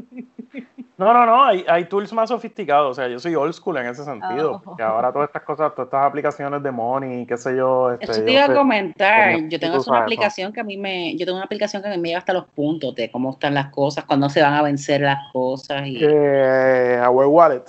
No, 0.99 1.13
no, 1.13 1.27
no, 1.27 1.45
hay, 1.45 1.63
hay, 1.69 1.85
tools 1.85 2.11
más 2.15 2.31
sofisticados, 2.31 2.93
o 2.93 2.95
sea, 2.95 3.07
yo 3.07 3.19
soy 3.19 3.35
old 3.35 3.53
school 3.53 3.77
en 3.77 3.87
ese 3.87 4.03
sentido, 4.03 4.63
porque 4.65 4.83
oh. 4.83 4.87
ahora 4.87 5.13
todas 5.13 5.29
estas 5.29 5.43
cosas, 5.43 5.75
todas 5.75 5.89
estas 5.89 6.07
aplicaciones 6.07 6.63
de 6.63 6.71
money, 6.71 7.27
qué 7.27 7.37
sé 7.37 7.55
yo. 7.55 7.93
Este, 7.93 8.11
Eso 8.11 8.25
te 8.25 8.33
iba 8.33 8.47
a 8.47 8.55
comentar, 8.55 9.39
yo 9.49 9.61
tengo 9.61 9.79
una 9.87 9.99
aplicación 9.99 10.55
que 10.55 10.61
a 10.61 10.65
mí 10.65 10.79
me, 10.79 11.15
yo 11.17 11.27
tengo 11.27 11.37
una 11.37 11.45
aplicación 11.45 11.83
que 11.83 11.91
me 11.91 12.09
lleva 12.09 12.21
hasta 12.21 12.33
los 12.33 12.47
puntos 12.47 12.95
de 12.95 13.11
cómo 13.11 13.33
están 13.33 13.53
las 13.53 13.67
cosas, 13.67 14.07
cuándo 14.07 14.31
se 14.31 14.41
van 14.41 14.55
a 14.55 14.63
vencer 14.63 15.03
las 15.03 15.31
cosas. 15.35 15.87
Y... 15.87 15.99
Eh, 16.01 16.99
Our 17.07 17.27
Wallet. 17.27 17.65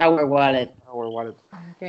Our 0.00 0.24
Wallet. 0.24 0.74
Our 0.86 1.06
Wallet. 1.06 1.36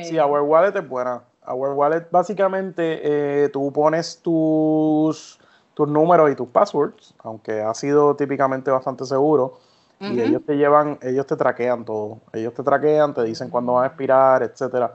Sí, 0.02 0.18
Our 0.18 0.42
Wallet 0.42 0.76
es 0.76 0.88
buena. 0.88 1.22
Our 1.46 1.72
Wallet, 1.74 2.10
básicamente, 2.10 3.00
eh, 3.02 3.48
tú 3.48 3.72
pones 3.72 4.20
tus, 4.22 5.38
tus 5.74 5.88
números 5.88 6.30
y 6.30 6.34
tus 6.34 6.48
passwords, 6.48 7.14
aunque 7.22 7.62
ha 7.62 7.72
sido 7.74 8.14
típicamente 8.16 8.70
bastante 8.70 9.04
seguro 9.04 9.58
y 10.00 10.20
ellos 10.20 10.42
te 10.46 10.56
llevan, 10.56 10.98
ellos 11.02 11.26
te 11.26 11.36
traquean 11.36 11.84
todo. 11.84 12.20
Ellos 12.32 12.54
te 12.54 12.62
traquean, 12.62 13.14
te 13.14 13.24
dicen 13.24 13.50
cuándo 13.50 13.72
van 13.74 13.84
a 13.84 13.86
expirar, 13.88 14.42
etcétera. 14.42 14.94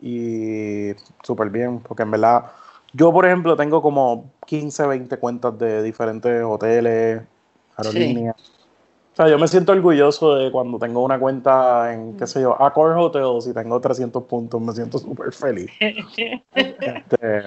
Y 0.00 0.92
súper 1.22 1.50
bien, 1.50 1.80
porque 1.80 2.02
en 2.02 2.10
verdad, 2.10 2.46
yo 2.92 3.12
por 3.12 3.26
ejemplo 3.26 3.56
tengo 3.56 3.82
como 3.82 4.30
15, 4.46 4.86
20 4.86 5.18
cuentas 5.18 5.58
de 5.58 5.82
diferentes 5.82 6.42
hoteles, 6.44 7.22
aerolíneas. 7.76 8.36
Sea, 9.18 9.28
yo 9.28 9.38
me 9.38 9.48
siento 9.48 9.72
orgulloso 9.72 10.36
de 10.36 10.50
cuando 10.52 10.78
tengo 10.78 11.02
una 11.02 11.18
cuenta 11.18 11.92
en, 11.92 12.16
qué 12.16 12.26
sé 12.26 12.40
yo, 12.40 12.60
Accor 12.60 12.96
Hotels 12.96 13.48
y 13.48 13.52
tengo 13.52 13.80
300 13.80 14.22
puntos, 14.24 14.60
me 14.60 14.72
siento 14.72 14.98
súper 14.98 15.32
feliz. 15.32 15.70
este, 15.80 17.42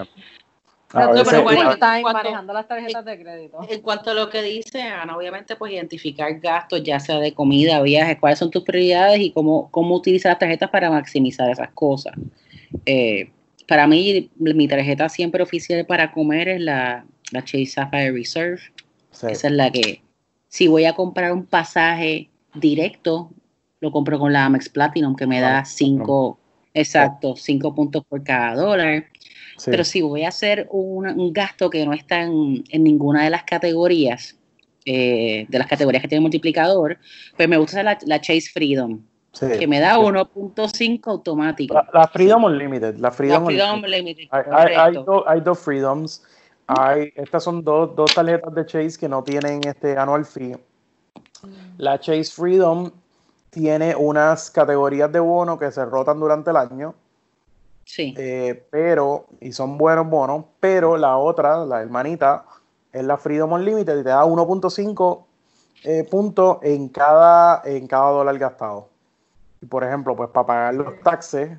manejando 2.03 2.51
las 2.51 2.67
tarjetas 2.67 3.05
de 3.05 3.22
crédito. 3.22 3.59
En 3.69 3.82
cuanto 3.82 4.11
a 4.11 4.13
lo 4.13 4.30
que 4.30 4.41
dice 4.41 4.82
Ana, 4.82 5.15
obviamente 5.15 5.55
pues 5.55 5.72
identificar 5.72 6.38
gastos, 6.39 6.84
ya 6.84 6.99
sea 6.99 7.19
de 7.19 7.34
comida, 7.34 7.82
viajes, 7.82 8.17
cuáles 8.19 8.39
son 8.39 8.51
tus 8.51 8.63
prioridades 8.63 9.22
y 9.22 9.32
cómo, 9.32 9.72
cómo 9.72 9.95
utilizar 9.95 10.32
las 10.32 10.39
tarjetas 10.39 10.69
para 10.69 10.89
maximizar 10.89 11.49
esas 11.49 11.69
cosas. 11.69 12.13
Eh, 12.86 13.32
para 13.65 13.88
mí, 13.88 14.30
mi 14.36 14.67
tarjeta 14.67 15.07
siempre 15.07 15.41
oficial 15.41 15.86
para 15.86 16.11
comer 16.11 16.49
es 16.49 16.59
la, 16.59 17.05
la 17.32 17.43
Chase 17.45 17.67
Sapphire 17.67 18.11
Reserve. 18.11 18.59
Esa 19.13 19.47
es 19.47 19.53
la 19.53 19.72
que, 19.72 20.01
si 20.52 20.68
voy 20.68 20.84
a 20.84 20.93
comprar 20.93 21.32
un 21.32 21.45
pasaje 21.45 22.30
directo, 22.54 23.32
lo 23.80 23.89
compro 23.89 24.20
con 24.20 24.34
la 24.34 24.43
Amex 24.45 24.68
Platinum, 24.68 25.16
que 25.16 25.26
me 25.26 25.39
da 25.39 25.64
cinco, 25.64 26.39
exacto, 26.74 27.38
cinco 27.38 27.74
puntos 27.74 28.04
por 28.04 28.22
cada 28.22 28.56
dólar. 28.56 29.06
Pero 29.66 29.86
si 29.86 30.02
voy 30.02 30.26
a 30.26 30.28
hacer 30.28 30.68
un, 30.70 31.32
gasto 31.32 31.70
que 31.70 31.86
no 31.86 31.93
está 31.93 32.24
en, 32.24 32.66
ninguna 32.70 33.24
de 33.24 33.30
las 33.30 33.43
categorías, 33.43 34.38
eh, 34.84 35.45
de 35.47 35.58
las 35.58 35.68
categorías 35.68 36.02
que 36.02 36.10
tiene 36.10 36.22
multiplicador, 36.22 36.97
pues 37.38 37.47
me 37.47 37.56
gusta 37.56 37.82
la, 37.82 37.97
la 38.06 38.20
Chase 38.20 38.49
Freedom. 38.52 38.99
que 39.39 39.68
me 39.68 39.80
da 39.80 39.97
1.5 39.99 40.99
automático. 41.06 41.82
La, 41.93 42.08
Freedom 42.10 42.43
Unlimited. 42.43 42.97
La 42.97 43.12
Freedom, 43.12 43.45
Unlimited. 43.45 44.28
Hay, 44.30 45.39
dos 45.39 45.60
Freedoms. 45.60 46.24
Hay, 46.68 47.12
estas 47.16 47.43
son 47.43 47.64
dos, 47.64 47.95
dos, 47.95 48.14
tarjetas 48.14 48.53
de 48.53 48.66
Chase 48.66 48.97
que 48.99 49.09
no 49.09 49.24
tienen 49.24 49.62
este 49.66 49.97
annual 49.97 50.26
fee. 50.26 50.57
La 51.78 51.99
Chase 51.99 52.32
Freedom 52.32 52.91
tiene 53.49 53.95
unas 53.95 54.49
categorías 54.49 55.12
de 55.12 55.20
bono 55.20 55.57
que 55.57 55.72
se 55.72 55.84
rotan 55.86 56.20
durante 56.20 56.51
el 56.51 56.57
año 56.57 56.95
Sí. 57.86 58.14
Eh, 58.18 58.68
pero, 58.70 59.26
y 59.39 59.51
son 59.51 59.78
buenos 59.78 60.09
bonos, 60.09 60.45
pero 60.59 60.97
la 60.97 61.18
otra, 61.18 61.66
la 61.66 61.82
hermanita, 61.82 62.45
es 62.91 63.03
la 63.03 63.18
Freedom 63.18 63.51
Unlimited 63.51 63.99
y 63.99 64.03
te 64.03 64.09
da 64.09 64.24
1.5 64.26 65.26
eh, 65.84 66.07
puntos 66.09 66.57
en 66.62 66.89
cada, 66.89 67.62
en 67.66 67.88
cada 67.88 68.12
dólar 68.12 68.38
gastado. 68.38 68.89
Y 69.62 69.66
por 69.66 69.84
ejemplo, 69.84 70.16
pues 70.16 70.30
para 70.30 70.45
pagar 70.45 70.74
los 70.76 71.01
taxes, 71.01 71.57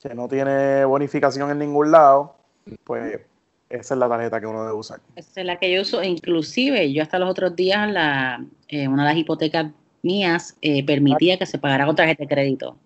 que 0.00 0.14
no 0.14 0.28
tiene 0.28 0.84
bonificación 0.84 1.50
en 1.50 1.58
ningún 1.58 1.90
lado, 1.90 2.36
pues 2.84 3.20
esa 3.68 3.94
es 3.94 3.98
la 3.98 4.08
tarjeta 4.08 4.40
que 4.40 4.46
uno 4.46 4.64
debe 4.64 4.76
usar. 4.76 5.00
Esa 5.16 5.40
es 5.40 5.46
la 5.46 5.56
que 5.56 5.72
yo 5.72 5.82
uso, 5.82 6.02
inclusive 6.02 6.92
yo 6.92 7.02
hasta 7.02 7.18
los 7.18 7.30
otros 7.30 7.56
días, 7.56 7.90
la, 7.90 8.44
eh, 8.68 8.88
una 8.88 9.02
de 9.02 9.08
las 9.10 9.18
hipotecas 9.18 9.66
mías 10.02 10.56
permitía 10.86 11.36
que 11.36 11.46
se 11.46 11.58
pagara 11.58 11.84
con 11.84 11.96
tarjeta 11.96 12.22
de 12.22 12.28
crédito. 12.28 12.76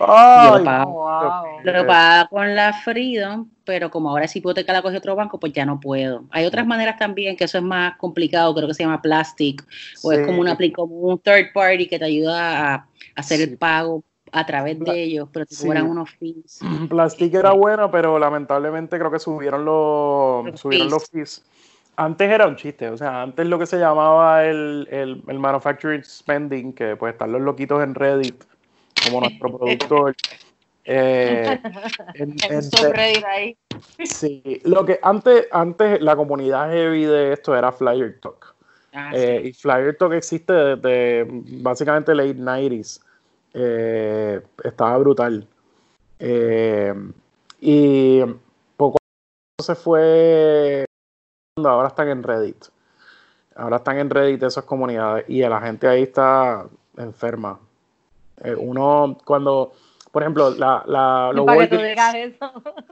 Lo 0.00 0.64
pagaba, 0.64 2.28
con 2.30 2.54
la 2.54 2.72
Freedom, 2.72 3.50
pero 3.64 3.90
como 3.90 4.08
ahora 4.08 4.24
es 4.24 4.34
hipoteca 4.34 4.72
la 4.72 4.80
coge 4.80 4.96
otro 4.96 5.14
banco, 5.14 5.38
pues 5.38 5.52
ya 5.52 5.66
no 5.66 5.78
puedo. 5.78 6.24
Hay 6.30 6.46
otras 6.46 6.66
maneras 6.66 6.96
también 6.98 7.36
que 7.36 7.44
eso 7.44 7.58
es 7.58 7.64
más 7.64 7.96
complicado, 7.98 8.54
creo 8.54 8.66
que 8.66 8.74
se 8.74 8.82
llama 8.82 9.02
Plastic, 9.02 9.62
o 10.02 10.12
es 10.12 10.26
como, 10.26 10.40
una, 10.40 10.56
como 10.74 10.94
un 10.96 11.18
third 11.18 11.52
party 11.52 11.86
que 11.86 11.98
te 11.98 12.04
ayuda 12.06 12.74
a, 12.74 12.86
hacer 13.16 13.42
el 13.42 13.58
pago 13.58 14.02
a 14.32 14.46
través 14.46 14.78
de 14.78 15.02
ellos, 15.02 15.28
pero 15.32 15.46
te 15.46 15.56
cobran 15.56 15.90
unos 15.90 16.10
fees. 16.10 16.60
Plastic 16.88 17.34
era 17.34 17.52
bueno, 17.52 17.90
pero 17.90 18.18
lamentablemente 18.18 18.98
creo 18.98 19.10
que 19.10 19.18
subieron 19.18 19.64
los, 19.64 20.58
subieron 20.60 20.88
los 20.90 21.08
fees. 21.08 21.44
Antes 21.96 22.30
era 22.30 22.46
un 22.46 22.56
chiste, 22.56 22.88
o 22.88 22.96
sea, 22.96 23.22
antes 23.22 23.46
lo 23.46 23.58
que 23.58 23.66
se 23.66 23.78
llamaba 23.78 24.44
el, 24.46 24.88
el, 24.90 25.22
el 25.26 25.38
manufacturing 25.38 26.02
spending, 26.02 26.72
que 26.72 26.96
pues 26.96 27.12
están 27.12 27.32
los 27.32 27.42
loquitos 27.42 27.82
en 27.82 27.94
Reddit 27.94 28.42
como 29.04 29.20
nuestro 29.20 29.58
productor. 29.58 30.14
Eh, 30.84 31.60
en, 32.14 32.36
ahí. 33.26 33.56
Sí, 34.04 34.60
lo 34.64 34.84
que 34.84 34.98
antes, 35.02 35.46
antes 35.52 36.00
la 36.00 36.16
comunidad 36.16 36.70
heavy 36.70 37.04
de 37.04 37.34
esto 37.34 37.56
era 37.56 37.70
Flyer 37.70 38.18
Talk. 38.20 38.54
Ah, 38.92 39.12
eh, 39.14 39.42
y 39.44 39.52
Flyer 39.52 39.96
Talk 39.96 40.12
existe 40.14 40.52
desde 40.52 41.26
básicamente 41.28 42.14
late 42.14 42.36
90s. 42.36 43.00
Eh, 43.54 44.40
estaba 44.64 44.98
brutal. 44.98 45.46
y 47.60 48.20
poco 48.76 48.98
se 49.62 49.74
fue. 49.74 50.84
Ahora 51.56 51.88
están 51.88 52.08
en 52.08 52.22
Reddit. 52.22 52.66
Ahora 53.56 53.76
están 53.76 53.98
en 53.98 54.10
Reddit 54.10 54.42
esas 54.42 54.64
comunidades 54.64 55.24
y 55.28 55.40
la 55.40 55.60
gente 55.60 55.86
ahí 55.86 56.02
está 56.02 56.66
enferma. 56.96 57.58
Eh, 58.42 58.54
uno, 58.56 59.18
cuando, 59.24 59.72
por 60.10 60.22
ejemplo, 60.22 60.50
la, 60.50 60.82
la, 60.86 61.30
los 61.34 61.46
Walgreens, 61.46 62.38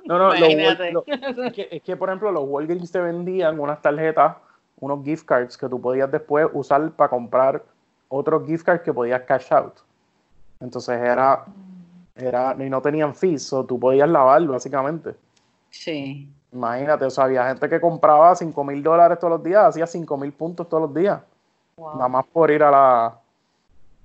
No, 0.05 0.19
no, 0.19 0.33
es, 0.35 1.83
que, 1.83 1.97
por 1.97 2.09
ejemplo, 2.09 2.31
los 2.31 2.45
Walgreens 2.47 2.91
te 2.93 3.01
vendían 3.01 3.59
unas 3.59 3.81
tarjetas, 3.81 4.37
unos 4.81 5.05
gift 5.05 5.25
cards 5.25 5.57
que 5.57 5.69
tú 5.69 5.81
podías 5.81 6.11
después 6.11 6.49
usar 6.53 6.91
para 6.93 7.11
comprar 7.11 7.63
otros 8.09 8.47
gift 8.47 8.65
cards 8.65 8.83
que 8.83 8.93
podías 8.93 9.23
cash 9.23 9.53
out. 9.53 9.75
Entonces 10.61 10.99
era, 11.01 11.45
era, 12.17 12.57
y 12.59 12.69
no 12.69 12.81
tenían 12.83 13.15
fees, 13.15 13.53
o 13.53 13.65
tú 13.65 13.79
podías 13.79 14.09
lavar, 14.09 14.43
básicamente. 14.47 15.15
Sí. 15.71 16.29
Imagínate, 16.53 17.05
o 17.05 17.11
sea, 17.11 17.25
había 17.25 17.47
gente 17.47 17.69
que 17.69 17.81
compraba 17.81 18.35
5 18.35 18.65
mil 18.65 18.83
dólares 18.83 19.19
todos 19.19 19.33
los 19.33 19.43
días, 19.43 19.65
hacía 19.65 19.87
5 19.87 20.17
mil 20.17 20.33
puntos 20.33 20.69
todos 20.69 20.85
los 20.85 20.95
días. 20.95 21.21
Nada 21.77 22.09
más 22.09 22.25
por 22.27 22.51
ir 22.51 22.63
a 22.63 22.71
la. 22.71 23.19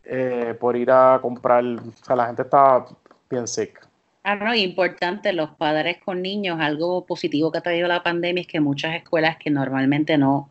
Eh, 0.04 0.56
por 0.60 0.76
ir 0.76 0.92
a 0.92 1.20
comprar. 1.22 1.64
O 1.64 2.06
sea, 2.06 2.16
la 2.16 2.28
gente 2.28 2.44
estaba 2.44 2.86
bien 3.30 3.48
sick. 3.48 3.88
Ah, 4.24 4.36
no, 4.36 4.54
importante, 4.54 5.34
los 5.34 5.50
padres 5.52 5.98
con 6.04 6.22
niños, 6.22 6.60
algo 6.62 7.06
positivo 7.06 7.52
que 7.52 7.58
ha 7.58 7.62
traído 7.62 7.88
la 7.88 8.04
pandemia 8.04 8.42
es 8.42 8.48
que 8.48 8.62
muchas 8.62 8.96
escuelas 8.96 9.38
que 9.38 9.50
normalmente 9.50 10.18
no 10.18 10.50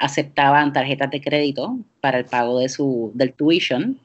aceptaban 0.00 0.72
tarjetas 0.72 1.10
de 1.10 1.20
crédito 1.20 1.76
para 2.00 2.18
el 2.18 2.24
pago 2.24 2.58
de 2.58 2.68
su, 2.68 3.12
del 3.14 3.32
tuition, 3.34 3.98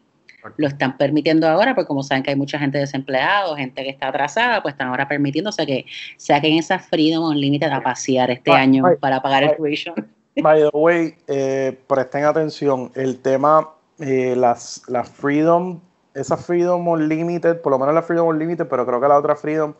lo 0.55 0.67
están 0.67 0.97
permitiendo 0.97 1.47
ahora, 1.47 1.75
porque 1.75 1.87
como 1.87 2.03
saben 2.03 2.23
que 2.23 2.31
hay 2.31 2.35
mucha 2.35 2.57
gente 2.57 2.77
desempleada, 2.77 3.55
gente 3.57 3.83
que 3.83 3.89
está 3.89 4.07
atrasada, 4.07 4.61
pues 4.61 4.73
están 4.73 4.87
ahora 4.87 5.07
permitiéndose 5.07 5.65
que 5.65 5.85
saquen 6.17 6.57
esa 6.57 6.79
freedom 6.79 7.25
unlimited 7.25 7.71
a 7.71 7.81
pasear 7.81 8.31
este 8.31 8.51
año 8.51 8.83
para 8.99 9.21
pagar 9.21 9.43
el 9.43 9.55
tuition. 9.55 9.95
By 10.41 10.61
the 10.61 10.69
way, 10.71 11.15
eh, 11.27 11.77
presten 11.87 12.25
atención, 12.25 12.91
el 12.93 13.19
tema, 13.19 13.69
eh, 13.99 14.35
las, 14.37 14.83
las 14.87 15.09
freedom 15.09 15.79
esa 16.17 16.35
Freedom 16.35 16.87
Unlimited, 16.87 17.61
por 17.61 17.71
lo 17.71 17.79
menos 17.79 17.93
la 17.93 18.01
Freedom 18.01 18.27
Unlimited, 18.27 18.67
pero 18.67 18.85
creo 18.85 18.99
que 18.99 19.07
la 19.07 19.17
otra 19.17 19.35
Freedom, 19.35 19.73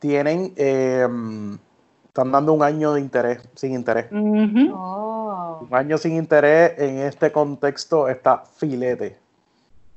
tienen, 0.00 0.52
em, 0.56 1.58
están 2.06 2.32
dando 2.32 2.52
un 2.52 2.62
año 2.62 2.94
de 2.94 3.00
interés, 3.00 3.40
sin 3.54 3.74
interés. 3.74 4.06
Oh. 4.74 5.66
Un 5.70 5.74
año 5.76 5.96
sin 5.98 6.16
interés 6.16 6.72
en 6.78 6.98
este 6.98 7.30
contexto 7.30 8.08
está 8.08 8.42
filete. 8.56 9.16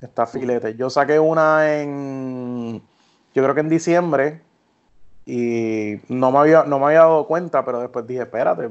Está 0.03 0.25
filete. 0.25 0.75
Yo 0.75 0.89
saqué 0.89 1.17
una 1.17 1.79
en, 1.79 2.81
yo 3.33 3.41
creo 3.41 3.55
que 3.55 3.61
en 3.61 3.69
diciembre, 3.69 4.41
y 5.25 5.95
no 6.09 6.29
me 6.31 6.39
había, 6.39 6.63
no 6.63 6.77
me 6.77 6.87
había 6.87 6.99
dado 6.99 7.25
cuenta, 7.25 7.63
pero 7.63 7.79
después 7.79 8.05
dije, 8.05 8.23
espérate, 8.23 8.69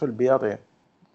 olvídate. 0.00 0.58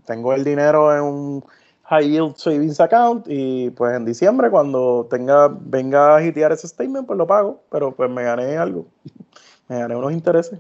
Tengo 0.06 0.34
el 0.34 0.46
dinero 0.46 0.96
en 0.96 1.04
un 1.04 1.44
high 1.84 2.10
yield 2.10 2.36
savings 2.38 2.80
account 2.80 3.26
y 3.28 3.70
pues 3.72 3.96
en 3.96 4.06
diciembre 4.06 4.50
cuando 4.50 5.08
tenga 5.10 5.50
venga 5.50 6.16
a 6.16 6.24
hitear 6.24 6.52
ese 6.54 6.68
statement 6.68 7.06
pues 7.06 7.18
lo 7.18 7.28
pago, 7.28 7.62
pero 7.70 7.92
pues 7.92 8.10
me 8.10 8.24
gané 8.24 8.58
algo, 8.58 8.86
me 9.68 9.80
gané 9.80 9.96
unos 9.96 10.14
intereses. 10.14 10.60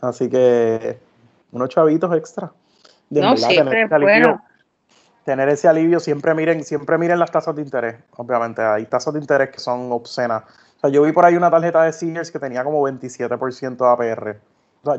Así 0.00 0.28
que 0.28 0.98
unos 1.52 1.68
chavitos 1.68 2.14
extra. 2.16 2.50
De 3.10 3.20
no, 3.20 3.34
verdad, 3.34 3.50
ese 3.50 3.94
alivio, 3.94 4.40
tener 5.24 5.48
ese 5.48 5.68
alivio, 5.68 6.00
siempre 6.00 6.34
miren, 6.34 6.64
siempre 6.64 6.98
miren 6.98 7.18
las 7.18 7.30
tasas 7.30 7.54
de 7.54 7.62
interés, 7.62 7.96
obviamente, 8.16 8.62
hay 8.62 8.86
tasas 8.86 9.14
de 9.14 9.20
interés 9.20 9.50
que 9.50 9.58
son 9.58 9.92
obscenas. 9.92 10.42
O 10.76 10.80
sea, 10.80 10.90
yo 10.90 11.02
vi 11.02 11.12
por 11.12 11.24
ahí 11.24 11.36
una 11.36 11.50
tarjeta 11.50 11.84
de 11.84 11.92
Sears 11.92 12.30
que 12.30 12.38
tenía 12.38 12.64
como 12.64 12.82
27% 12.82 13.76
de 13.76 13.88
APR 13.88 14.40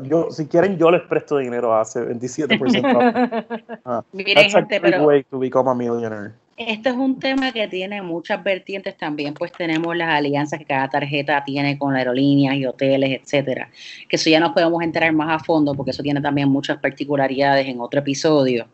yo, 0.02 0.30
si 0.30 0.46
quieren, 0.46 0.78
yo 0.78 0.90
les 0.90 1.02
presto 1.02 1.38
dinero 1.38 1.74
hace 1.76 2.00
27%. 2.00 3.80
ah, 3.84 4.02
Miren, 4.12 4.50
gente, 4.50 4.80
pero 4.80 5.04
way 5.04 5.24
to 5.24 5.38
become 5.38 5.70
a 5.70 5.74
millionaire. 5.74 6.32
Este 6.56 6.88
es 6.88 6.94
un 6.94 7.18
tema 7.18 7.50
que 7.50 7.66
tiene 7.66 8.00
muchas 8.00 8.42
vertientes 8.44 8.96
también, 8.96 9.34
pues 9.34 9.50
tenemos 9.50 9.96
las 9.96 10.08
alianzas 10.08 10.60
que 10.60 10.64
cada 10.64 10.88
tarjeta 10.88 11.42
tiene 11.44 11.76
con 11.76 11.96
aerolíneas 11.96 12.54
y 12.54 12.64
hoteles, 12.64 13.20
etcétera. 13.20 13.68
Que 14.08 14.14
eso 14.14 14.30
ya 14.30 14.38
nos 14.38 14.52
podemos 14.52 14.80
enterar 14.80 15.12
más 15.12 15.42
a 15.42 15.44
fondo 15.44 15.74
porque 15.74 15.90
eso 15.90 16.04
tiene 16.04 16.20
también 16.20 16.48
muchas 16.48 16.78
particularidades 16.78 17.66
en 17.66 17.80
otro 17.80 17.98
episodio. 17.98 18.68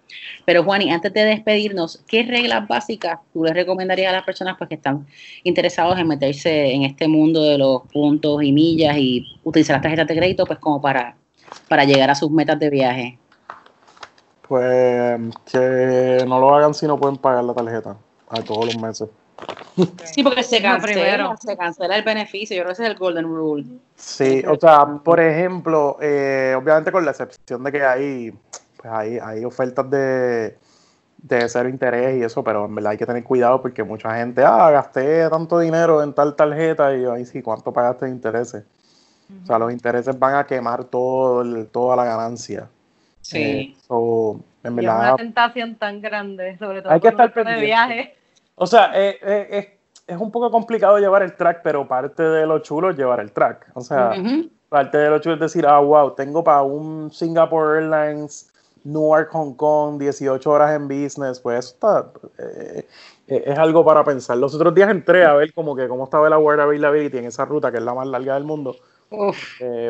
Pero 0.45 0.63
Juan, 0.63 0.83
y 0.83 0.91
antes 0.91 1.11
de 1.15 1.25
despedirnos, 1.25 2.05
¿qué 2.07 2.23
reglas 2.23 2.69
básicas 2.69 3.19
tú 3.33 3.45
les 3.45 3.55
recomendarías 3.55 4.11
a 4.11 4.17
las 4.17 4.25
personas 4.25 4.57
pues, 4.59 4.69
que 4.69 4.75
están 4.75 5.07
interesados 5.43 5.99
en 5.99 6.07
meterse 6.07 6.73
en 6.73 6.83
este 6.83 7.09
mundo 7.09 7.43
de 7.43 7.57
los 7.57 7.81
puntos 7.91 8.43
y 8.43 8.53
millas 8.53 8.99
y 8.99 9.25
utilizar 9.43 9.77
las 9.77 9.83
tarjetas 9.83 10.07
de 10.07 10.17
crédito 10.17 10.45
pues 10.45 10.59
como 10.59 10.83
para, 10.83 11.17
para 11.67 11.87
llegar 11.87 12.11
a 12.11 12.15
sus 12.15 12.31
metas 12.31 12.59
de 12.59 12.69
viaje? 12.69 13.19
Pues 14.51 15.21
que 15.45 16.25
no 16.27 16.41
lo 16.41 16.53
hagan 16.53 16.75
si 16.75 16.85
no 16.85 16.99
pueden 16.99 17.17
pagar 17.19 17.45
la 17.45 17.55
tarjeta 17.55 17.97
a 18.29 18.43
todos 18.43 18.65
los 18.65 18.83
meses. 18.83 19.09
Sí, 20.13 20.25
porque 20.25 20.43
se 20.43 20.61
cancela, 20.61 21.37
se 21.37 21.57
cancela 21.57 21.97
el 21.97 22.03
beneficio. 22.03 22.57
Yo 22.57 22.65
creo 22.65 22.71
que 22.71 22.73
ese 22.73 22.83
es 22.83 22.89
el 22.91 22.97
golden 22.97 23.27
rule. 23.27 23.65
Sí, 23.95 24.43
o 24.45 24.59
sea, 24.59 24.87
por 25.05 25.21
ejemplo, 25.21 25.99
eh, 26.01 26.57
obviamente 26.59 26.91
con 26.91 27.05
la 27.05 27.13
excepción 27.13 27.63
de 27.63 27.71
que 27.71 27.85
hay, 27.85 28.33
pues 28.77 28.93
hay, 28.93 29.19
hay 29.23 29.45
ofertas 29.45 29.89
de, 29.89 30.59
de 31.19 31.49
cero 31.49 31.69
interés 31.69 32.19
y 32.19 32.25
eso, 32.25 32.43
pero 32.43 32.65
en 32.65 32.75
verdad 32.75 32.91
hay 32.91 32.99
que 32.99 33.07
tener 33.07 33.23
cuidado 33.23 33.63
porque 33.63 33.85
mucha 33.85 34.17
gente, 34.17 34.43
ah, 34.45 34.69
gasté 34.73 35.31
tanto 35.31 35.61
dinero 35.61 36.03
en 36.03 36.13
tal 36.13 36.35
tarjeta 36.35 36.93
y 36.97 37.05
ahí 37.05 37.25
sí, 37.25 37.41
¿cuánto 37.41 37.73
pagaste 37.73 38.07
de 38.07 38.11
intereses? 38.11 38.65
O 39.45 39.47
sea, 39.47 39.61
los 39.61 39.73
intereses 39.73 40.19
van 40.19 40.35
a 40.35 40.45
quemar 40.45 40.83
todo 40.87 41.45
toda 41.67 41.95
la 41.95 42.05
ganancia. 42.05 42.69
Sí. 43.21 43.39
Eh, 43.39 44.35
en 44.63 44.77
verdad, 44.77 44.99
es 44.99 45.09
una 45.09 45.17
tentación 45.17 45.75
tan 45.77 46.01
grande, 46.01 46.57
sobre 46.59 46.83
todo 46.83 46.93
hay 46.93 47.01
que 47.01 47.09
estar 47.09 47.33
de 47.33 47.61
viaje. 47.61 48.17
O 48.55 48.67
sea, 48.67 48.91
eh, 48.95 49.19
eh, 49.23 49.79
es 50.07 50.17
un 50.17 50.31
poco 50.31 50.51
complicado 50.51 50.99
llevar 50.99 51.23
el 51.23 51.35
track, 51.35 51.61
pero 51.63 51.87
parte 51.87 52.23
de 52.23 52.47
lo 52.47 52.59
chulo 52.59 52.91
es 52.91 52.97
llevar 52.97 53.21
el 53.21 53.33
track. 53.33 53.71
O 53.75 53.81
sea, 53.81 54.15
parte 54.69 54.99
de 54.99 55.09
lo 55.11 55.19
chulo 55.19 55.35
es 55.37 55.41
decir, 55.41 55.67
ah, 55.67 55.79
wow, 55.79 56.15
tengo 56.15 56.45
para 56.45 56.63
un 56.63 57.11
Singapore 57.11 57.79
Airlines, 57.79 58.53
Newark, 58.85 59.31
Hong 59.33 59.55
Kong, 59.55 59.99
18 59.99 60.51
horas 60.51 60.75
en 60.75 60.89
business, 60.89 61.41
pues 61.41 61.59
eso 61.59 61.75
está, 61.75 62.11
es 63.27 63.59
algo 63.59 63.85
para 63.85 64.05
pensar. 64.05 64.37
Los 64.37 64.55
otros 64.55 64.75
días 64.75 64.91
entré 64.91 65.25
a 65.25 65.35
ver 65.35 65.55
como 65.55 65.75
que 65.75 65.89
cómo 65.89 66.05
estaba 66.05 66.29
la 66.29 66.39
wearability 66.39 67.17
en 67.17 67.27
esa 67.27 67.45
ruta, 67.45 67.71
que 67.71 67.79
es 67.79 67.83
la 67.83 67.95
más 67.95 68.07
larga 68.07 68.35
del 68.35 68.45
mundo, 68.45 68.77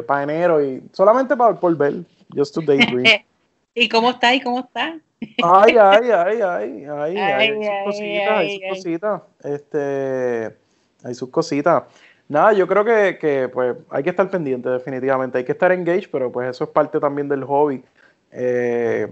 para 0.06 0.22
enero 0.22 0.62
y 0.62 0.82
solamente 0.92 1.36
para, 1.36 1.58
por 1.58 1.76
ver. 1.76 2.04
Just 2.34 2.54
to 2.54 2.60
daydream. 2.60 3.04
¿Y 3.74 3.88
cómo 3.88 4.10
está? 4.10 4.34
¿Y 4.34 4.40
cómo 4.40 4.60
está? 4.60 4.98
Ay, 5.42 5.76
ay, 5.78 6.10
ay, 6.10 6.40
ay, 6.40 6.86
ay, 6.86 7.16
hay 7.18 7.48
sus 7.54 7.84
cositas, 7.84 8.38
hay 8.38 8.58
sus 8.58 8.68
cositas, 8.68 9.22
este, 9.44 10.56
hay 11.04 11.14
sus 11.14 11.28
cositas. 11.30 11.82
Nada, 12.28 12.52
yo 12.52 12.66
creo 12.66 12.84
que, 12.84 13.18
que, 13.20 13.48
pues 13.48 13.76
hay 13.90 14.02
que 14.02 14.10
estar 14.10 14.30
pendiente 14.30 14.68
definitivamente, 14.68 15.38
hay 15.38 15.44
que 15.44 15.52
estar 15.52 15.72
engaged, 15.72 16.10
pero 16.12 16.30
pues 16.30 16.50
eso 16.50 16.64
es 16.64 16.70
parte 16.70 17.00
también 17.00 17.28
del 17.28 17.44
hobby. 17.44 17.82
Eh, 18.30 19.08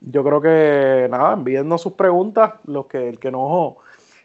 yo 0.00 0.22
creo 0.22 0.40
que 0.40 1.08
nada, 1.10 1.32
envíennos 1.32 1.82
sus 1.82 1.94
preguntas, 1.94 2.54
los 2.64 2.86
que 2.86 3.08
el 3.08 3.18
que 3.18 3.30
no, 3.30 3.78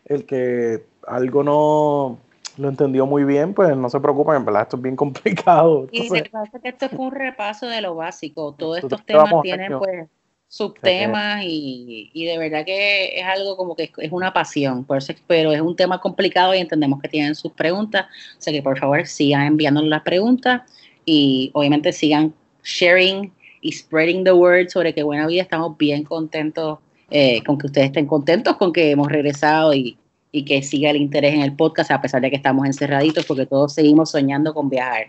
el 0.05 0.25
que 0.25 0.83
algo 1.07 1.43
no 1.43 2.19
lo 2.57 2.69
entendió 2.69 3.05
muy 3.05 3.23
bien, 3.23 3.53
pues 3.53 3.75
no 3.75 3.89
se 3.89 3.99
preocupen, 3.99 4.35
en 4.35 4.45
verdad 4.45 4.63
esto 4.63 4.77
es 4.77 4.81
bien 4.83 4.95
complicado. 4.95 5.87
y 5.91 6.09
de 6.09 6.29
pasa 6.29 6.59
que 6.59 6.69
esto 6.69 6.89
fue 6.89 7.05
un 7.05 7.11
repaso 7.11 7.67
de 7.67 7.81
lo 7.81 7.95
básico, 7.95 8.53
todos 8.57 8.79
estos 8.79 9.05
temas 9.05 9.33
tienen 9.41 9.77
pues 9.77 10.07
subtemas 10.47 11.43
y, 11.43 12.11
y, 12.13 12.25
de 12.25 12.37
verdad 12.37 12.63
que 12.63 13.19
es 13.19 13.25
algo 13.25 13.57
como 13.57 13.75
que 13.75 13.91
es 13.97 14.11
una 14.11 14.33
pasión, 14.33 14.85
por 14.85 14.99
eso, 14.99 15.11
pero 15.25 15.51
es 15.51 15.61
un 15.61 15.75
tema 15.75 15.99
complicado 15.99 16.53
y 16.53 16.59
entendemos 16.59 17.01
que 17.01 17.07
tienen 17.07 17.33
sus 17.33 17.51
preguntas, 17.53 18.05
o 18.37 18.41
sea 18.41 18.53
que 18.53 18.61
por 18.61 18.77
favor 18.77 19.07
sigan 19.07 19.47
enviándonos 19.47 19.89
las 19.89 20.03
preguntas 20.03 20.61
y 21.05 21.49
obviamente 21.55 21.91
sigan 21.91 22.35
sharing 22.63 23.33
y 23.61 23.71
spreading 23.71 24.23
the 24.23 24.33
word 24.33 24.69
sobre 24.69 24.93
que 24.93 25.01
Buena 25.01 25.25
Vida. 25.25 25.41
Estamos 25.41 25.77
bien 25.77 26.03
contentos 26.03 26.79
eh, 27.09 27.43
con 27.43 27.57
que 27.57 27.67
ustedes 27.67 27.87
estén 27.87 28.05
contentos 28.05 28.57
con 28.57 28.71
que 28.71 28.91
hemos 28.91 29.07
regresado 29.07 29.73
y, 29.73 29.97
y 30.35 30.43
que 30.45 30.63
siga 30.63 30.89
el 30.89 30.97
interés 30.97 31.35
en 31.35 31.41
el 31.41 31.55
podcast 31.55 31.91
a 31.91 32.01
pesar 32.01 32.19
de 32.19 32.31
que 32.31 32.35
estamos 32.35 32.65
encerraditos 32.65 33.23
porque 33.25 33.45
todos 33.45 33.73
seguimos 33.73 34.09
soñando 34.09 34.51
con 34.51 34.67
viajar. 34.67 35.05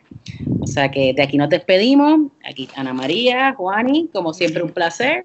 O 0.60 0.66
sea 0.66 0.90
que 0.90 1.14
de 1.14 1.22
aquí 1.22 1.38
nos 1.38 1.48
despedimos. 1.48 2.30
Aquí 2.46 2.68
Ana 2.76 2.92
María, 2.92 3.54
Juani, 3.54 4.10
como 4.12 4.34
siempre 4.34 4.62
un 4.62 4.70
placer. 4.70 5.24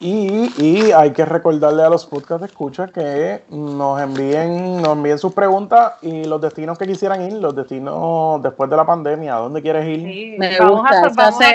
Y, 0.00 0.50
y, 0.58 0.90
hay 0.92 1.12
que 1.12 1.24
recordarle 1.24 1.82
a 1.84 1.88
los 1.88 2.04
podcast 2.04 2.40
de 2.40 2.48
escucha 2.48 2.88
que 2.88 3.44
nos 3.48 3.98
envíen, 4.02 4.82
nos 4.82 4.92
envíen 4.92 5.18
sus 5.18 5.32
preguntas 5.32 5.94
y 6.02 6.24
los 6.24 6.38
destinos 6.40 6.76
que 6.76 6.86
quisieran 6.86 7.22
ir, 7.22 7.32
los 7.34 7.54
destinos 7.56 8.42
después 8.42 8.68
de 8.68 8.76
la 8.76 8.84
pandemia, 8.84 9.36
¿a 9.36 9.38
dónde 9.38 9.62
quieres 9.62 9.86
ir? 9.86 10.00
Sí, 10.00 10.34
Me 10.36 10.58
gusta, 10.58 11.12
vamos 11.14 11.40
a 11.40 11.48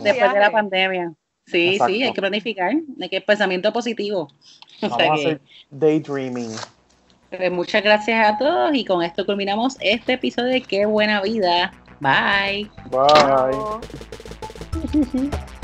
después 0.00 0.32
de 0.32 0.40
la 0.40 0.50
pandemia. 0.50 1.12
Sí, 1.44 1.76
sí, 1.86 2.02
hay 2.02 2.12
que 2.12 2.20
planificar, 2.20 2.72
hay 3.00 3.08
que 3.08 3.20
pensamiento 3.20 3.72
positivo. 3.72 4.28
Vamos 4.90 5.00
a 5.00 5.14
hacer 5.14 5.40
daydreaming. 5.70 6.50
Pues 7.30 7.50
muchas 7.50 7.82
gracias 7.82 8.28
a 8.28 8.36
todos 8.36 8.74
y 8.74 8.84
con 8.84 9.02
esto 9.02 9.24
culminamos 9.24 9.76
este 9.80 10.14
episodio 10.14 10.52
de 10.52 10.62
Qué 10.62 10.84
buena 10.84 11.22
vida. 11.22 11.72
Bye. 12.00 12.68
Bye. 12.90 13.56